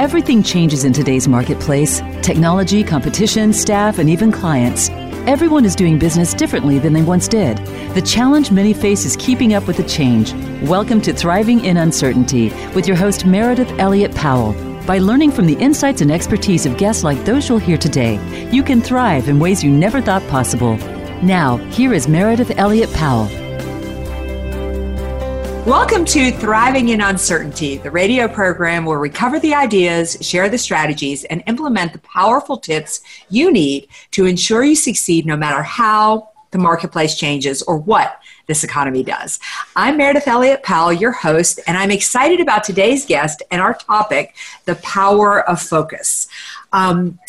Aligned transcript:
Everything 0.00 0.42
changes 0.42 0.84
in 0.84 0.94
today's 0.94 1.28
marketplace 1.28 2.00
technology, 2.22 2.82
competition, 2.82 3.52
staff, 3.52 3.98
and 3.98 4.08
even 4.08 4.32
clients. 4.32 4.88
Everyone 5.28 5.66
is 5.66 5.76
doing 5.76 5.98
business 5.98 6.32
differently 6.32 6.78
than 6.78 6.94
they 6.94 7.02
once 7.02 7.28
did. 7.28 7.58
The 7.92 8.00
challenge 8.00 8.50
many 8.50 8.72
face 8.72 9.04
is 9.04 9.14
keeping 9.16 9.52
up 9.52 9.66
with 9.66 9.76
the 9.76 9.82
change. 9.82 10.32
Welcome 10.62 11.02
to 11.02 11.12
Thriving 11.12 11.66
in 11.66 11.76
Uncertainty 11.76 12.48
with 12.74 12.88
your 12.88 12.96
host, 12.96 13.26
Meredith 13.26 13.70
Elliott 13.78 14.14
Powell. 14.14 14.54
By 14.86 14.96
learning 14.96 15.32
from 15.32 15.44
the 15.44 15.60
insights 15.60 16.00
and 16.00 16.10
expertise 16.10 16.64
of 16.64 16.78
guests 16.78 17.04
like 17.04 17.22
those 17.26 17.46
you'll 17.50 17.58
hear 17.58 17.76
today, 17.76 18.14
you 18.50 18.62
can 18.62 18.80
thrive 18.80 19.28
in 19.28 19.38
ways 19.38 19.62
you 19.62 19.70
never 19.70 20.00
thought 20.00 20.26
possible. 20.28 20.78
Now, 21.22 21.58
here 21.72 21.92
is 21.92 22.08
Meredith 22.08 22.52
Elliott 22.56 22.90
Powell. 22.94 23.28
Welcome 25.70 26.04
to 26.06 26.32
Thriving 26.32 26.88
in 26.88 27.00
Uncertainty, 27.00 27.76
the 27.76 27.92
radio 27.92 28.26
program 28.26 28.84
where 28.84 28.98
we 28.98 29.08
cover 29.08 29.38
the 29.38 29.54
ideas, 29.54 30.16
share 30.20 30.48
the 30.48 30.58
strategies, 30.58 31.22
and 31.22 31.44
implement 31.46 31.92
the 31.92 32.00
powerful 32.00 32.56
tips 32.56 33.02
you 33.28 33.52
need 33.52 33.86
to 34.10 34.26
ensure 34.26 34.64
you 34.64 34.74
succeed 34.74 35.26
no 35.26 35.36
matter 35.36 35.62
how 35.62 36.30
the 36.50 36.58
marketplace 36.58 37.16
changes 37.16 37.62
or 37.62 37.78
what 37.78 38.20
this 38.48 38.64
economy 38.64 39.04
does. 39.04 39.38
I'm 39.76 39.96
Meredith 39.96 40.26
Elliott 40.26 40.64
Powell, 40.64 40.92
your 40.92 41.12
host, 41.12 41.60
and 41.68 41.78
I'm 41.78 41.92
excited 41.92 42.40
about 42.40 42.64
today's 42.64 43.06
guest 43.06 43.40
and 43.52 43.62
our 43.62 43.74
topic, 43.74 44.34
the 44.64 44.74
power 44.74 45.48
of 45.48 45.62
focus. 45.62 46.26
Um, 46.72 47.20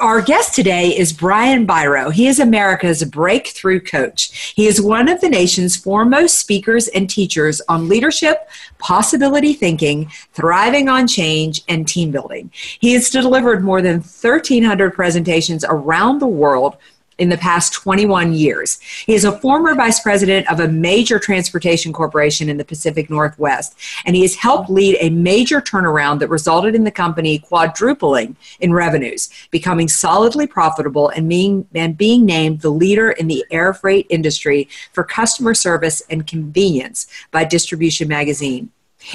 our 0.00 0.22
guest 0.22 0.54
today 0.54 0.96
is 0.96 1.12
Brian 1.12 1.66
Biro. 1.66 2.12
He 2.12 2.28
is 2.28 2.38
America's 2.38 3.02
breakthrough 3.02 3.80
coach. 3.80 4.52
He 4.54 4.68
is 4.68 4.80
one 4.80 5.08
of 5.08 5.20
the 5.20 5.28
nation's 5.28 5.76
foremost 5.76 6.38
speakers 6.38 6.86
and 6.88 7.10
teachers 7.10 7.60
on 7.68 7.88
leadership, 7.88 8.48
possibility 8.78 9.52
thinking, 9.52 10.08
thriving 10.32 10.88
on 10.88 11.08
change, 11.08 11.64
and 11.68 11.88
team 11.88 12.12
building. 12.12 12.52
He 12.78 12.92
has 12.92 13.10
delivered 13.10 13.64
more 13.64 13.82
than 13.82 13.96
1,300 13.96 14.94
presentations 14.94 15.64
around 15.68 16.20
the 16.20 16.28
world 16.28 16.76
in 17.18 17.28
the 17.28 17.36
past 17.36 17.72
21 17.72 18.32
years. 18.32 18.80
He 18.80 19.14
is 19.14 19.24
a 19.24 19.38
former 19.38 19.74
vice 19.74 20.00
president 20.00 20.50
of 20.50 20.60
a 20.60 20.68
major 20.68 21.18
transportation 21.18 21.92
corporation 21.92 22.48
in 22.48 22.56
the 22.56 22.64
Pacific 22.64 23.10
Northwest, 23.10 23.76
and 24.04 24.14
he 24.16 24.22
has 24.22 24.36
helped 24.36 24.70
lead 24.70 24.96
a 25.00 25.10
major 25.10 25.60
turnaround 25.60 26.20
that 26.20 26.28
resulted 26.28 26.74
in 26.74 26.84
the 26.84 26.90
company 26.90 27.38
quadrupling 27.38 28.36
in 28.60 28.72
revenues, 28.72 29.28
becoming 29.50 29.88
solidly 29.88 30.46
profitable, 30.46 31.08
and 31.10 31.28
being, 31.28 31.66
and 31.74 31.98
being 31.98 32.24
named 32.24 32.60
the 32.60 32.70
leader 32.70 33.10
in 33.10 33.26
the 33.26 33.44
air 33.50 33.74
freight 33.74 34.06
industry 34.08 34.68
for 34.92 35.04
customer 35.04 35.54
service 35.54 36.02
and 36.08 36.26
convenience 36.26 37.06
by 37.30 37.44
Distribution 37.44 38.08
Magazine. 38.08 38.70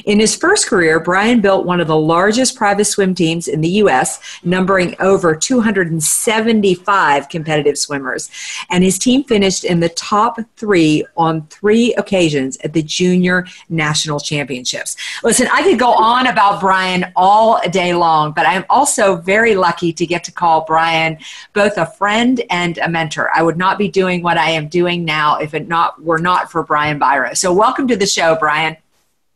In 0.06 0.20
his 0.20 0.36
first 0.36 0.68
career, 0.68 1.00
Brian 1.00 1.42
built 1.42 1.66
one 1.66 1.82
of 1.82 1.88
the 1.88 1.98
largest 1.98 2.56
private 2.56 2.86
swim 2.86 3.14
teams 3.14 3.48
in 3.48 3.62
the 3.62 3.70
U.S., 3.70 4.20
numbering 4.44 4.96
over 5.00 5.36
275 5.36 7.30
competitive 7.30 7.78
swimmers. 7.78 8.30
And 8.70 8.84
his 8.84 8.98
team 8.98 9.24
finished 9.24 9.66
in 9.66 9.82
the 9.82 9.90
top 9.90 10.40
three 10.56 11.06
on 11.18 11.48
three 11.48 11.94
occasions 11.96 12.58
at 12.64 12.74
the 12.74 12.82
Junior 12.82 13.46
National 13.70 14.20
Championships. 14.20 14.96
Listen, 15.22 15.48
I 15.52 15.62
could 15.64 15.80
go 15.80 15.94
on 15.94 16.28
about 16.28 16.62
Brian 16.62 17.12
all 17.16 17.60
day 17.70 17.94
long, 17.94 18.32
but 18.32 18.48
I'm 18.48 18.66
also 18.70 19.18
very 19.18 19.56
lucky 19.56 19.92
to 19.94 20.06
get 20.06 20.24
to 20.24 20.32
call 20.32 20.66
Brian 20.66 21.18
both 21.52 21.78
a 21.78 21.86
friend 21.86 22.42
and 22.50 22.78
a 22.80 22.90
mentor. 22.90 23.30
I 23.36 23.44
would 23.44 23.58
not 23.58 23.78
be 23.78 23.90
doing 23.90 24.24
what 24.24 24.38
I 24.38 24.50
am 24.52 24.70
doing 24.70 25.04
now 25.04 25.38
if 25.38 25.54
it 25.54 25.68
not 25.68 26.02
were 26.02 26.20
not 26.20 26.52
for 26.52 26.64
Brian 26.64 27.00
Biro. 27.00 27.36
So, 27.38 27.54
welcome 27.54 27.88
to 27.90 27.96
the 27.96 28.08
show, 28.08 28.36
Brian. 28.40 28.78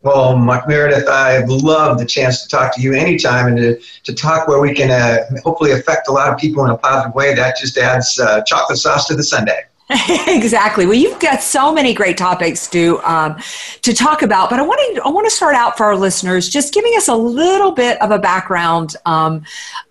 Well, 0.01 0.37
Mark 0.37 0.67
Meredith, 0.67 1.07
I 1.07 1.43
love 1.45 1.97
the 1.97 2.05
chance 2.05 2.43
to 2.43 2.47
talk 2.47 2.75
to 2.75 2.81
you 2.81 2.93
anytime 2.93 3.47
and 3.47 3.57
to, 3.57 3.79
to 4.03 4.13
talk 4.13 4.47
where 4.47 4.59
we 4.59 4.73
can 4.73 4.91
uh, 4.91 5.25
hopefully 5.43 5.71
affect 5.71 6.07
a 6.07 6.11
lot 6.11 6.31
of 6.31 6.37
people 6.37 6.63
in 6.65 6.69
a 6.69 6.77
positive 6.77 7.15
way. 7.15 7.33
That 7.33 7.57
just 7.57 7.77
adds 7.77 8.19
uh, 8.19 8.43
chocolate 8.43 8.77
sauce 8.77 9.07
to 9.07 9.15
the 9.15 9.23
sundae. 9.23 9.63
exactly. 10.27 10.85
Well, 10.85 10.95
you've 10.95 11.19
got 11.19 11.41
so 11.41 11.73
many 11.73 11.93
great 11.93 12.17
topics 12.17 12.67
to 12.67 12.99
um, 13.09 13.41
to 13.83 13.93
talk 13.93 14.21
about, 14.21 14.49
but 14.49 14.59
I 14.59 14.61
want 14.61 14.81
to 14.95 15.01
I 15.03 15.09
want 15.09 15.25
to 15.25 15.31
start 15.31 15.55
out 15.55 15.77
for 15.77 15.85
our 15.85 15.95
listeners 15.95 16.49
just 16.49 16.73
giving 16.73 16.91
us 16.97 17.07
a 17.07 17.15
little 17.15 17.71
bit 17.71 17.99
of 18.01 18.11
a 18.11 18.19
background 18.19 18.97
um, 19.05 19.45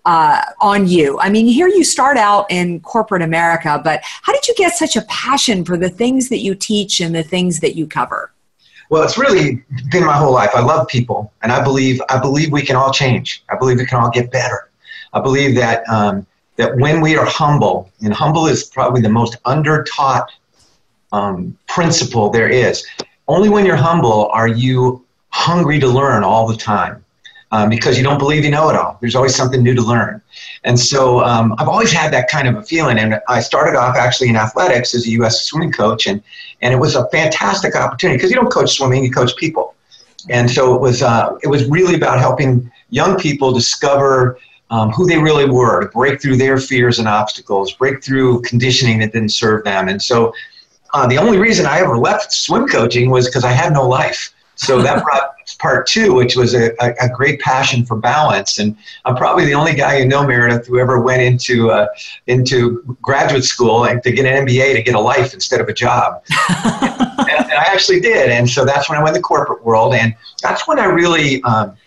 uh, 0.05 0.43
on 0.61 0.87
you. 0.87 1.19
I 1.19 1.31
mean, 1.31 1.47
here 1.47 1.67
you 1.67 1.83
start 1.83 2.15
out 2.15 2.45
in 2.51 2.79
corporate 2.81 3.23
America, 3.23 3.81
but 3.83 4.01
how 4.03 4.33
did 4.33 4.47
you 4.47 4.53
get 4.53 4.73
such 4.73 4.95
a 4.95 5.01
passion 5.09 5.65
for 5.65 5.77
the 5.77 5.89
things 5.89 6.29
that 6.29 6.39
you 6.39 6.53
teach 6.53 7.01
and 7.01 7.15
the 7.15 7.23
things 7.23 7.59
that 7.61 7.75
you 7.75 7.87
cover? 7.87 8.31
Well, 8.89 9.03
it's 9.03 9.17
really 9.17 9.63
been 9.91 10.05
my 10.05 10.13
whole 10.13 10.33
life. 10.33 10.51
I 10.53 10.61
love 10.61 10.87
people, 10.87 11.31
and 11.41 11.51
I 11.51 11.63
believe 11.63 12.01
I 12.09 12.19
believe 12.19 12.51
we 12.51 12.61
can 12.61 12.75
all 12.75 12.91
change. 12.91 13.43
I 13.49 13.57
believe 13.57 13.77
we 13.77 13.85
can 13.85 13.99
all 13.99 14.09
get 14.09 14.31
better. 14.31 14.69
I 15.13 15.19
believe 15.19 15.55
that 15.55 15.87
um, 15.89 16.25
that 16.55 16.75
when 16.77 17.01
we 17.01 17.17
are 17.17 17.25
humble, 17.25 17.91
and 18.01 18.13
humble 18.13 18.47
is 18.47 18.63
probably 18.65 19.01
the 19.01 19.09
most 19.09 19.41
undertaught 19.43 20.27
um, 21.11 21.57
principle 21.67 22.29
there 22.29 22.49
is. 22.49 22.85
Only 23.27 23.49
when 23.49 23.65
you're 23.65 23.75
humble 23.75 24.27
are 24.27 24.47
you 24.47 25.05
hungry 25.29 25.79
to 25.79 25.87
learn 25.87 26.23
all 26.23 26.47
the 26.47 26.55
time 26.55 27.03
um, 27.51 27.69
because 27.69 27.97
you 27.97 28.03
don't 28.03 28.17
believe 28.17 28.43
you 28.43 28.51
know 28.51 28.69
it 28.69 28.75
all. 28.75 28.97
There's 28.99 29.15
always 29.15 29.35
something 29.35 29.63
new 29.63 29.73
to 29.73 29.81
learn. 29.81 30.21
And 30.63 30.79
so 30.79 31.21
um, 31.21 31.55
I've 31.57 31.67
always 31.67 31.91
had 31.91 32.11
that 32.13 32.29
kind 32.29 32.47
of 32.47 32.55
a 32.55 32.63
feeling. 32.63 32.97
And 32.97 33.21
I 33.27 33.39
started 33.39 33.77
off 33.77 33.95
actually 33.95 34.29
in 34.29 34.35
athletics 34.35 34.93
as 34.93 35.05
a 35.05 35.09
U.S. 35.11 35.45
swimming 35.45 35.71
coach, 35.71 36.07
and, 36.07 36.21
and 36.61 36.73
it 36.73 36.77
was 36.77 36.95
a 36.95 37.07
fantastic 37.09 37.75
opportunity 37.75 38.17
because 38.17 38.31
you 38.31 38.35
don't 38.35 38.51
coach 38.51 38.71
swimming, 38.71 39.03
you 39.03 39.11
coach 39.11 39.35
people. 39.37 39.75
And 40.29 40.49
so 40.51 40.75
it 40.75 40.81
was, 40.81 41.01
uh, 41.01 41.35
it 41.41 41.47
was 41.47 41.65
really 41.69 41.95
about 41.95 42.19
helping 42.19 42.69
young 42.89 43.17
people 43.17 43.53
discover 43.53 44.39
um, 44.69 44.91
who 44.91 45.07
they 45.07 45.17
really 45.17 45.49
were, 45.49 45.81
to 45.81 45.87
break 45.87 46.21
through 46.21 46.35
their 46.35 46.57
fears 46.57 46.99
and 46.99 47.07
obstacles, 47.07 47.71
break 47.73 48.03
through 48.03 48.41
conditioning 48.41 48.99
that 48.99 49.13
didn't 49.13 49.31
serve 49.31 49.63
them. 49.63 49.87
And 49.87 50.01
so 50.01 50.33
uh, 50.93 51.07
the 51.07 51.17
only 51.17 51.37
reason 51.37 51.65
I 51.65 51.79
ever 51.79 51.97
left 51.97 52.33
swim 52.33 52.67
coaching 52.67 53.09
was 53.09 53.27
because 53.27 53.45
I 53.45 53.51
had 53.51 53.71
no 53.71 53.87
life. 53.87 54.33
So 54.57 54.81
that 54.81 55.03
brought 55.03 55.35
part 55.59 55.87
two, 55.87 56.13
which 56.13 56.35
was 56.35 56.53
a, 56.53 56.71
a, 56.81 57.09
great 57.09 57.39
passion 57.39 57.85
for 57.85 57.95
balance. 57.95 58.59
And 58.59 58.75
I'm 59.05 59.15
probably 59.15 59.45
the 59.45 59.53
only 59.53 59.73
guy 59.73 59.99
you 59.99 60.05
know, 60.05 60.25
Meredith, 60.25 60.67
who 60.67 60.79
ever 60.79 60.99
went 60.99 61.21
into 61.21 61.71
uh, 61.71 61.87
into 62.25 62.97
graduate 63.01 63.43
school 63.43 63.85
and 63.85 64.01
to 64.03 64.11
get 64.11 64.25
an 64.25 64.45
MBA 64.45 64.73
to 64.73 64.81
get 64.81 64.95
a 64.95 64.99
life 64.99 65.33
instead 65.33 65.61
of 65.61 65.69
a 65.69 65.73
job. 65.73 66.23
and, 66.59 67.29
and, 67.29 67.51
I 67.53 67.69
actually 67.71 67.99
did. 67.99 68.29
And 68.29 68.49
so 68.49 68.65
that's 68.65 68.89
when 68.89 68.97
I 68.99 69.03
went 69.03 69.15
in 69.15 69.21
the 69.21 69.25
corporate 69.25 69.63
world. 69.63 69.93
And 69.93 70.15
that's 70.41 70.67
when 70.67 70.79
I 70.79 70.85
really 70.85 71.41
um, 71.43 71.77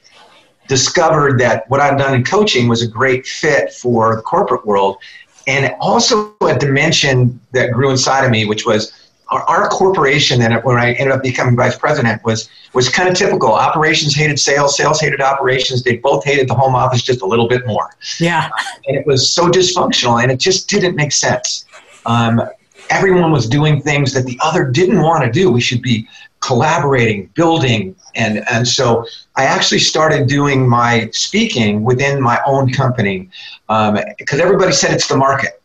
discovered 0.69 1.39
that 1.41 1.69
what 1.69 1.81
I've 1.81 1.99
done 1.99 2.15
in 2.15 2.25
coaching 2.25 2.69
was 2.69 2.83
a 2.83 2.89
great 2.89 3.27
fit 3.27 3.73
for 3.73 4.17
the 4.17 4.23
corporate 4.23 4.65
world. 4.65 4.99
And 5.47 5.75
also 5.81 6.35
a 6.43 6.57
dimension 6.57 7.41
that 7.53 7.73
grew 7.73 7.91
inside 7.91 8.25
of 8.25 8.31
me, 8.31 8.47
which 8.47 8.65
was 8.65 8.93
our, 9.31 9.43
our 9.43 9.69
corporation 9.69 10.43
and 10.43 10.63
when 10.65 10.77
I 10.77 10.93
ended 10.93 11.13
up 11.13 11.23
becoming 11.23 11.57
vice 11.57 11.77
president 11.77 12.23
was 12.25 12.49
was 12.73 12.89
kind 12.89 13.09
of 13.09 13.15
typical. 13.15 13.53
Operations 13.53 14.15
hated 14.15 14.39
sales, 14.39 14.77
sales 14.77 15.01
hated 15.01 15.21
operations. 15.21 15.83
They 15.83 15.97
both 15.97 16.25
hated 16.25 16.49
the 16.49 16.55
home 16.55 16.75
office 16.75 17.03
just 17.03 17.23
a 17.23 17.27
little 17.27 17.49
bit 17.49 17.67
more. 17.67 17.91
Yeah, 18.19 18.51
and 18.87 18.97
it 18.97 19.07
was 19.07 19.33
so 19.33 19.49
dysfunctional, 19.49 20.23
and 20.23 20.31
it 20.31 20.39
just 20.39 20.69
didn't 20.69 20.97
make 20.97 21.13
sense. 21.13 21.65
Um, 22.07 22.43
everyone 22.91 23.31
was 23.33 23.49
doing 23.49 23.81
things 23.83 24.13
that 24.15 24.27
the 24.27 24.39
other 24.43 24.65
didn't 24.65 25.01
want 25.01 25.25
to 25.25 25.31
do. 25.31 25.51
We 25.51 25.61
should 25.61 25.83
be 25.83 26.09
collaborating, 26.41 27.31
building, 27.35 27.95
and 28.15 28.45
and 28.51 28.67
so 28.67 29.07
I 29.37 29.45
actually 29.45 29.81
started 29.81 30.27
doing 30.29 30.69
my 30.69 31.09
speaking 31.13 31.85
within 31.85 32.21
my 32.21 32.41
own 32.47 32.73
company 32.73 33.31
because 33.69 34.41
um, 34.41 34.41
everybody 34.41 34.73
said 34.73 34.93
it's 34.93 35.09
the 35.09 35.17
market 35.17 35.60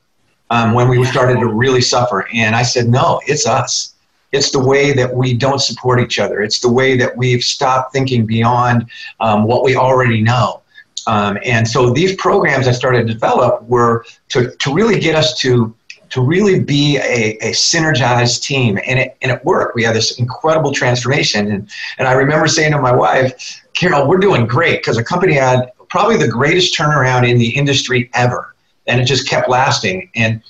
um, 0.50 0.74
when 0.74 0.90
we 0.90 1.04
started 1.06 1.40
to 1.40 1.48
really 1.48 1.82
suffer. 1.82 2.28
And 2.34 2.56
I 2.56 2.64
said, 2.64 2.88
no, 2.88 3.22
it's 3.26 3.48
us. 3.48 3.94
It's 4.32 4.52
the 4.52 4.60
way 4.60 4.92
that 4.94 5.14
we 5.14 5.34
don't 5.34 5.60
support 5.60 6.00
each 6.00 6.20
other. 6.20 6.42
It's 6.42 6.60
the 6.60 6.72
way 6.72 6.98
that 6.98 7.16
we've 7.16 7.44
stopped 7.44 7.94
thinking 7.94 8.26
beyond 8.26 8.88
um, 9.20 9.46
what 9.46 9.64
we 9.64 9.76
already 9.76 10.22
know. 10.22 10.62
Um, 11.08 11.38
and 11.44 11.68
so 11.68 11.92
these 11.92 12.16
programs 12.16 12.68
I 12.68 12.72
started 12.72 13.08
to 13.08 13.14
develop 13.14 13.64
were 13.64 14.06
to, 14.30 14.52
to 14.52 14.74
really 14.74 15.00
get 15.00 15.16
us 15.16 15.38
to 15.40 15.76
to 16.10 16.22
really 16.22 16.60
be 16.60 16.98
a, 16.98 17.36
a 17.42 17.52
synergized 17.52 18.42
team. 18.44 18.80
And 18.86 19.00
it, 19.00 19.18
and 19.22 19.32
it 19.32 19.44
worked. 19.44 19.76
We 19.76 19.84
had 19.84 19.96
this 19.96 20.20
incredible 20.20 20.72
transformation. 20.72 21.52
And, 21.52 21.70
and 21.98 22.08
I 22.08 22.14
remember 22.14 22.48
saying 22.48 22.72
to 22.74 22.80
my 22.80 22.96
wife, 22.96 23.64
Carol, 23.74 24.08
we're 24.08 24.20
doing 24.20 24.46
great 24.46 24.80
because 24.80 24.98
the 24.98 25.04
company 25.04 25.34
had 25.34 25.72
probably 25.90 26.18
the 26.18 26.28
greatest 26.28 26.78
turnaround 26.78 27.28
in 27.28 27.40
the 27.40 27.50
industry 27.50 28.10
ever 28.14 28.55
and 28.88 29.00
it 29.00 29.06
just 29.06 29.28
kept 29.28 29.50
lasting. 29.50 30.10
And 30.16 30.42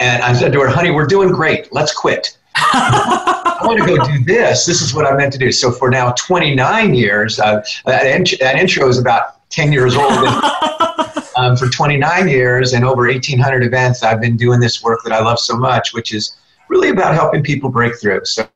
and 0.00 0.22
I 0.22 0.32
said 0.32 0.52
to 0.52 0.60
her, 0.60 0.68
"Honey, 0.68 0.90
we're 0.90 1.06
doing 1.06 1.30
great. 1.30 1.72
Let's 1.72 1.92
quit." 1.92 2.36
I 2.56 3.60
want 3.64 3.80
to 3.80 3.86
go 3.86 4.06
do 4.06 4.24
this. 4.24 4.66
This 4.66 4.82
is 4.82 4.94
what 4.94 5.06
I 5.06 5.16
meant 5.16 5.32
to 5.32 5.38
do. 5.38 5.50
So 5.50 5.72
for 5.72 5.90
now 5.90 6.12
29 6.12 6.94
years, 6.94 7.40
uh, 7.40 7.64
that, 7.86 8.06
int- 8.06 8.38
that, 8.40 8.56
intro 8.56 8.88
is 8.88 8.98
about 8.98 9.48
10 9.50 9.72
years 9.72 9.96
old. 9.96 10.12
um, 11.36 11.56
for 11.56 11.68
29 11.68 12.28
years 12.28 12.74
and 12.74 12.84
over 12.84 13.06
1,800 13.06 13.64
events, 13.64 14.02
I've 14.02 14.20
been 14.20 14.36
doing 14.36 14.60
this 14.60 14.82
work 14.82 15.00
that 15.04 15.12
I 15.12 15.20
love 15.20 15.38
so 15.38 15.56
much, 15.56 15.94
which 15.94 16.14
is 16.14 16.36
really 16.68 16.90
about 16.90 17.14
helping 17.14 17.42
people 17.42 17.70
break 17.70 17.98
through. 17.98 18.24
So, 18.24 18.48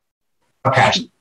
passion. 0.65 1.11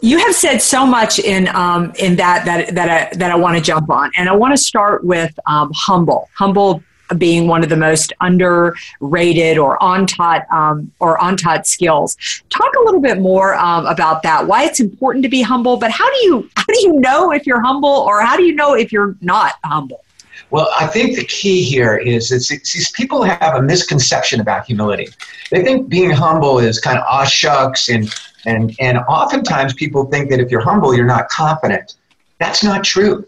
You 0.00 0.18
have 0.18 0.34
said 0.34 0.58
so 0.58 0.86
much 0.86 1.18
in 1.18 1.48
um, 1.48 1.92
in 1.98 2.14
that 2.16 2.44
that 2.44 2.74
that 2.76 2.88
I, 2.88 3.16
that 3.16 3.32
I 3.32 3.34
want 3.34 3.56
to 3.56 3.62
jump 3.62 3.90
on, 3.90 4.12
and 4.16 4.28
I 4.28 4.32
want 4.36 4.52
to 4.52 4.62
start 4.62 5.02
with 5.02 5.36
um, 5.46 5.72
humble. 5.74 6.28
Humble 6.36 6.80
being 7.18 7.46
one 7.46 7.62
of 7.62 7.68
the 7.68 7.76
most 7.76 8.12
underrated 8.20 9.58
or 9.58 9.76
untaught 9.80 10.50
um, 10.50 10.90
or 11.00 11.18
untaught 11.20 11.66
skills. 11.66 12.16
Talk 12.50 12.72
a 12.80 12.84
little 12.84 13.00
bit 13.00 13.20
more 13.20 13.54
um, 13.56 13.86
about 13.86 14.22
that. 14.22 14.46
Why 14.46 14.64
it's 14.64 14.80
important 14.80 15.22
to 15.24 15.28
be 15.28 15.42
humble, 15.42 15.76
but 15.76 15.90
how 15.90 16.10
do 16.10 16.26
you 16.26 16.50
how 16.56 16.64
do 16.64 16.80
you 16.80 17.00
know 17.00 17.32
if 17.32 17.46
you're 17.46 17.60
humble 17.60 17.88
or 17.88 18.20
how 18.22 18.36
do 18.36 18.42
you 18.44 18.54
know 18.54 18.74
if 18.74 18.92
you're 18.92 19.16
not 19.20 19.54
humble? 19.64 20.04
Well, 20.50 20.68
I 20.78 20.86
think 20.86 21.16
the 21.16 21.24
key 21.24 21.62
here 21.62 21.96
is 21.96 22.28
that 22.28 22.46
these 22.48 22.90
people 22.92 23.22
have 23.22 23.56
a 23.56 23.62
misconception 23.62 24.40
about 24.40 24.66
humility. 24.66 25.08
They 25.50 25.64
think 25.64 25.88
being 25.88 26.10
humble 26.10 26.58
is 26.58 26.80
kind 26.80 26.98
of 26.98 27.04
aw 27.08 27.24
shucks, 27.24 27.88
and 27.88 28.12
and 28.46 28.74
and 28.78 28.98
oftentimes 28.98 29.74
people 29.74 30.04
think 30.06 30.30
that 30.30 30.40
if 30.40 30.50
you're 30.50 30.60
humble, 30.60 30.94
you're 30.94 31.06
not 31.06 31.28
confident. 31.28 31.96
That's 32.38 32.62
not 32.62 32.84
true. 32.84 33.26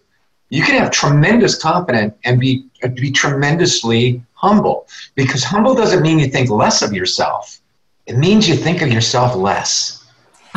You 0.51 0.63
can 0.63 0.81
have 0.81 0.91
tremendous 0.93 1.61
confidence 1.61 2.15
and 2.25 2.39
be 2.39 2.67
be 2.95 3.11
tremendously 3.11 4.23
humble 4.35 4.87
because 5.15 5.43
humble 5.43 5.75
doesn't 5.75 6.03
mean 6.03 6.19
you 6.19 6.27
think 6.27 6.51
less 6.51 6.83
of 6.83 6.93
yourself. 6.93 7.61
It 8.07 8.17
means 8.17 8.49
you 8.49 8.55
think 8.55 8.83
of 8.83 8.93
yourself 8.93 9.35
less. 9.35 10.03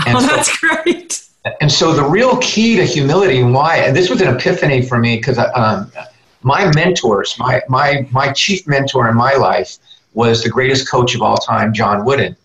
And 0.08 0.16
oh, 0.16 0.22
that's 0.22 0.58
so, 0.62 0.68
great. 0.68 1.22
And 1.60 1.70
so 1.70 1.92
the 1.94 2.04
real 2.04 2.38
key 2.38 2.78
to 2.78 2.86
humility 2.86 3.40
and 3.42 3.54
why, 3.54 3.78
and 3.78 3.94
this 3.94 4.10
was 4.10 4.22
an 4.22 4.34
epiphany 4.34 4.82
for 4.82 4.98
me 4.98 5.18
because 5.18 5.38
um, 5.56 5.92
my 6.42 6.72
mentors, 6.74 7.36
my, 7.38 7.62
my, 7.68 8.08
my 8.10 8.32
chief 8.32 8.66
mentor 8.66 9.10
in 9.10 9.16
my 9.18 9.34
life 9.34 9.78
was 10.14 10.42
the 10.42 10.50
greatest 10.50 10.90
coach 10.90 11.16
of 11.16 11.22
all 11.22 11.36
time, 11.36 11.74
John 11.74 12.06
Wooden. 12.06 12.38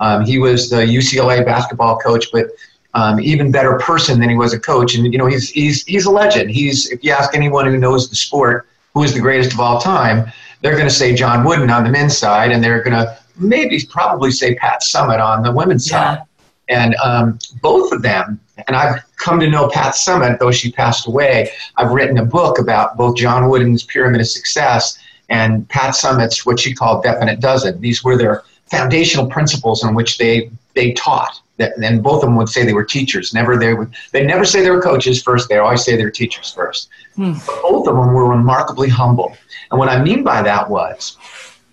Um, 0.00 0.24
he 0.24 0.38
was 0.38 0.70
the 0.70 0.76
UCLA 0.76 1.44
basketball 1.44 1.98
coach, 1.98 2.26
but 2.32 2.46
um, 2.94 3.20
even 3.20 3.50
better 3.50 3.78
person 3.78 4.20
than 4.20 4.30
he 4.30 4.36
was 4.36 4.52
a 4.52 4.58
coach. 4.58 4.94
And 4.94 5.12
you 5.12 5.18
know, 5.18 5.26
he's 5.26 5.50
he's 5.50 5.84
he's 5.84 6.06
a 6.06 6.10
legend. 6.10 6.50
He's 6.50 6.90
if 6.90 7.02
you 7.04 7.12
ask 7.12 7.34
anyone 7.34 7.66
who 7.66 7.76
knows 7.76 8.08
the 8.08 8.16
sport, 8.16 8.68
who 8.94 9.02
is 9.02 9.12
the 9.12 9.20
greatest 9.20 9.52
of 9.52 9.60
all 9.60 9.80
time, 9.80 10.30
they're 10.62 10.72
going 10.72 10.88
to 10.88 10.94
say 10.94 11.14
John 11.14 11.44
Wooden 11.44 11.70
on 11.70 11.84
the 11.84 11.90
men's 11.90 12.16
side, 12.16 12.52
and 12.52 12.62
they're 12.62 12.82
going 12.82 12.94
to 12.94 13.18
maybe 13.36 13.80
probably 13.90 14.30
say 14.30 14.54
Pat 14.54 14.82
Summitt 14.82 15.20
on 15.20 15.42
the 15.42 15.52
women's 15.52 15.90
yeah. 15.90 16.16
side. 16.16 16.22
And 16.68 16.94
um, 17.04 17.38
both 17.60 17.92
of 17.92 18.00
them, 18.00 18.40
and 18.66 18.76
I've 18.76 19.02
come 19.16 19.38
to 19.40 19.50
know 19.50 19.68
Pat 19.68 19.94
Summitt, 19.94 20.38
though 20.38 20.50
she 20.50 20.72
passed 20.72 21.06
away. 21.06 21.50
I've 21.76 21.90
written 21.90 22.18
a 22.18 22.24
book 22.24 22.58
about 22.58 22.96
both 22.96 23.16
John 23.16 23.50
Wooden's 23.50 23.82
Pyramid 23.82 24.20
of 24.20 24.28
Success 24.28 24.98
and 25.28 25.68
Pat 25.68 25.94
Summitt's 25.94 26.46
what 26.46 26.60
she 26.60 26.74
called 26.74 27.02
Definite 27.02 27.40
Dozen. 27.40 27.80
These 27.80 28.04
were 28.04 28.16
their 28.16 28.44
foundational 28.70 29.26
principles 29.26 29.84
on 29.84 29.94
which 29.94 30.18
they 30.18 30.50
they 30.74 30.92
taught. 30.92 31.40
That, 31.56 31.76
and 31.76 32.02
both 32.02 32.16
of 32.16 32.28
them 32.28 32.36
would 32.36 32.48
say 32.48 32.64
they 32.64 32.72
were 32.72 32.84
teachers. 32.84 33.32
Never 33.32 33.56
they 33.56 33.74
would 33.74 33.94
they 34.12 34.24
never 34.24 34.44
say 34.44 34.62
they 34.62 34.70
were 34.70 34.82
coaches 34.82 35.22
first. 35.22 35.48
They 35.48 35.58
always 35.58 35.84
say 35.84 35.96
they 35.96 36.04
were 36.04 36.10
teachers 36.10 36.52
first. 36.52 36.88
Hmm. 37.14 37.34
Both 37.62 37.86
of 37.86 37.94
them 37.94 38.12
were 38.12 38.28
remarkably 38.28 38.88
humble. 38.88 39.36
And 39.70 39.78
what 39.78 39.88
I 39.88 40.02
mean 40.02 40.24
by 40.24 40.42
that 40.42 40.68
was 40.68 41.16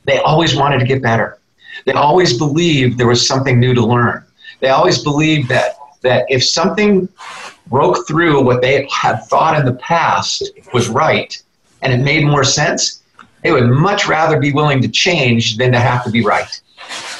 they 0.06 0.19
always 0.19 0.56
wanted 0.56 0.80
to 0.80 0.86
get 0.86 1.01
better. 1.01 1.39
They 1.86 1.94
always 1.94 2.38
believed 2.38 2.98
there 2.98 3.07
was 3.07 3.25
something 3.25 3.60
new 3.60 3.74
to 3.74 3.83
learn. 3.83 4.24
They 4.60 4.69
always 4.69 5.04
believed 5.04 5.50
that 5.50 5.78
that 6.01 6.25
if 6.30 6.45
something 6.45 7.07
broke 7.68 8.07
through 8.07 8.44
what 8.44 8.62
they 8.62 8.88
had 8.92 9.24
thought 9.25 9.57
in 9.60 9.66
the 9.66 9.74
past 9.75 10.51
was 10.74 10.89
right 10.89 11.42
and 11.81 11.94
it 11.94 12.04
made 12.04 12.25
more 12.25 12.44
sense, 12.44 13.01
they 13.44 13.51
would 13.51 13.69
much 13.69 14.07
rather 14.07 14.39
be 14.39 14.51
willing 14.51 14.81
to 14.81 14.88
change 14.88 15.57
than 15.57 15.72
to 15.72 15.80
have 15.80 16.04
to 16.04 16.12
be 16.12 16.24
right. 16.24 16.62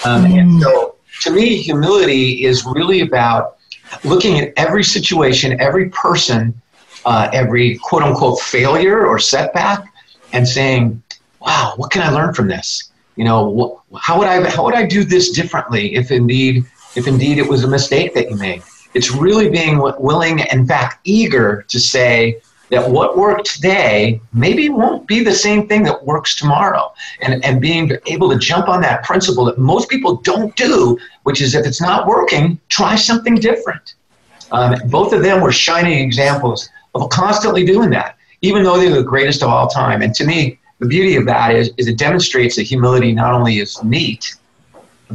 Um, 0.06 0.26
mm. 0.26 0.40
And 0.40 0.62
so, 0.62 0.96
to 1.22 1.32
me, 1.32 1.56
humility 1.56 2.46
is 2.46 2.66
really 2.66 3.02
about 3.02 3.58
looking 4.04 4.40
at 4.40 4.54
every 4.58 4.84
situation, 4.84 5.60
every 5.62 5.90
person, 5.90 6.60
uh, 7.06 7.30
every 7.32 7.78
quote 7.78 8.04
unquote 8.04 8.40
failure 8.40 9.06
or 9.06 9.20
setback, 9.20 9.84
and 10.34 10.48
saying, 10.48 11.02
"Wow, 11.40 11.74
what 11.78 11.92
can 11.92 12.02
I 12.02 12.10
learn 12.10 12.34
from 12.34 12.48
this? 12.48 12.92
You 13.16 13.26
know, 13.26 13.42
wh- 13.92 13.98
how 14.00 14.18
would 14.18 14.28
I 14.28 14.50
how 14.50 14.64
would 14.66 14.74
I 14.76 14.86
do 14.86 15.04
this 15.04 15.32
differently 15.32 15.96
if 15.96 16.12
indeed 16.12 16.66
if 16.96 17.08
indeed 17.08 17.38
it 17.38 17.48
was 17.48 17.64
a 17.64 17.68
mistake 17.68 18.14
that 18.16 18.30
you 18.30 18.36
made?" 18.36 18.64
It's 18.94 19.12
really 19.12 19.50
being 19.50 19.80
willing, 20.00 20.40
in 20.40 20.68
fact, 20.68 21.00
eager 21.06 21.64
to 21.70 21.80
say, 21.80 22.42
that 22.72 22.90
what 22.90 23.18
worked 23.18 23.46
today 23.46 24.20
maybe 24.34 24.70
won't 24.70 25.06
be 25.06 25.24
the 25.24 25.34
same 25.34 25.68
thing 25.68 25.84
that 25.84 26.04
works 26.06 26.36
tomorrow. 26.36 26.92
And, 27.22 27.44
and 27.46 27.62
being 27.62 27.92
able 28.08 28.30
to 28.30 28.38
jump 28.38 28.70
on 28.70 28.82
that 28.82 29.04
principle 29.04 29.46
that 29.46 29.58
most 29.58 29.90
people 29.90 30.16
don't 30.18 30.56
do, 30.56 30.98
which 31.24 31.42
is 31.42 31.54
if 31.54 31.66
it's 31.66 31.82
not 31.82 32.08
working, 32.08 32.60
try 32.70 32.96
something 32.96 33.36
different. 33.36 33.96
Um, 34.52 34.76
both 34.88 35.14
of 35.14 35.22
them 35.22 35.42
were 35.42 35.52
shining 35.52 36.00
examples 36.00 36.70
of 36.96 37.10
constantly 37.10 37.66
doing 37.66 37.90
that, 37.92 38.18
even 38.42 38.64
though 38.64 38.80
they're 38.80 38.96
the 38.96 39.04
greatest 39.04 39.44
of 39.44 39.50
all 39.50 39.68
time. 39.68 40.02
And 40.02 40.14
to 40.16 40.26
me, 40.26 40.60
the 40.80 40.88
beauty 40.88 41.16
of 41.16 41.26
that 41.26 41.54
is, 41.54 41.72
is 41.78 41.88
it 41.88 41.98
demonstrates 41.98 42.56
that 42.56 42.64
humility 42.64 43.12
not 43.14 43.34
only 43.34 43.60
is 43.60 43.82
neat, 43.84 44.36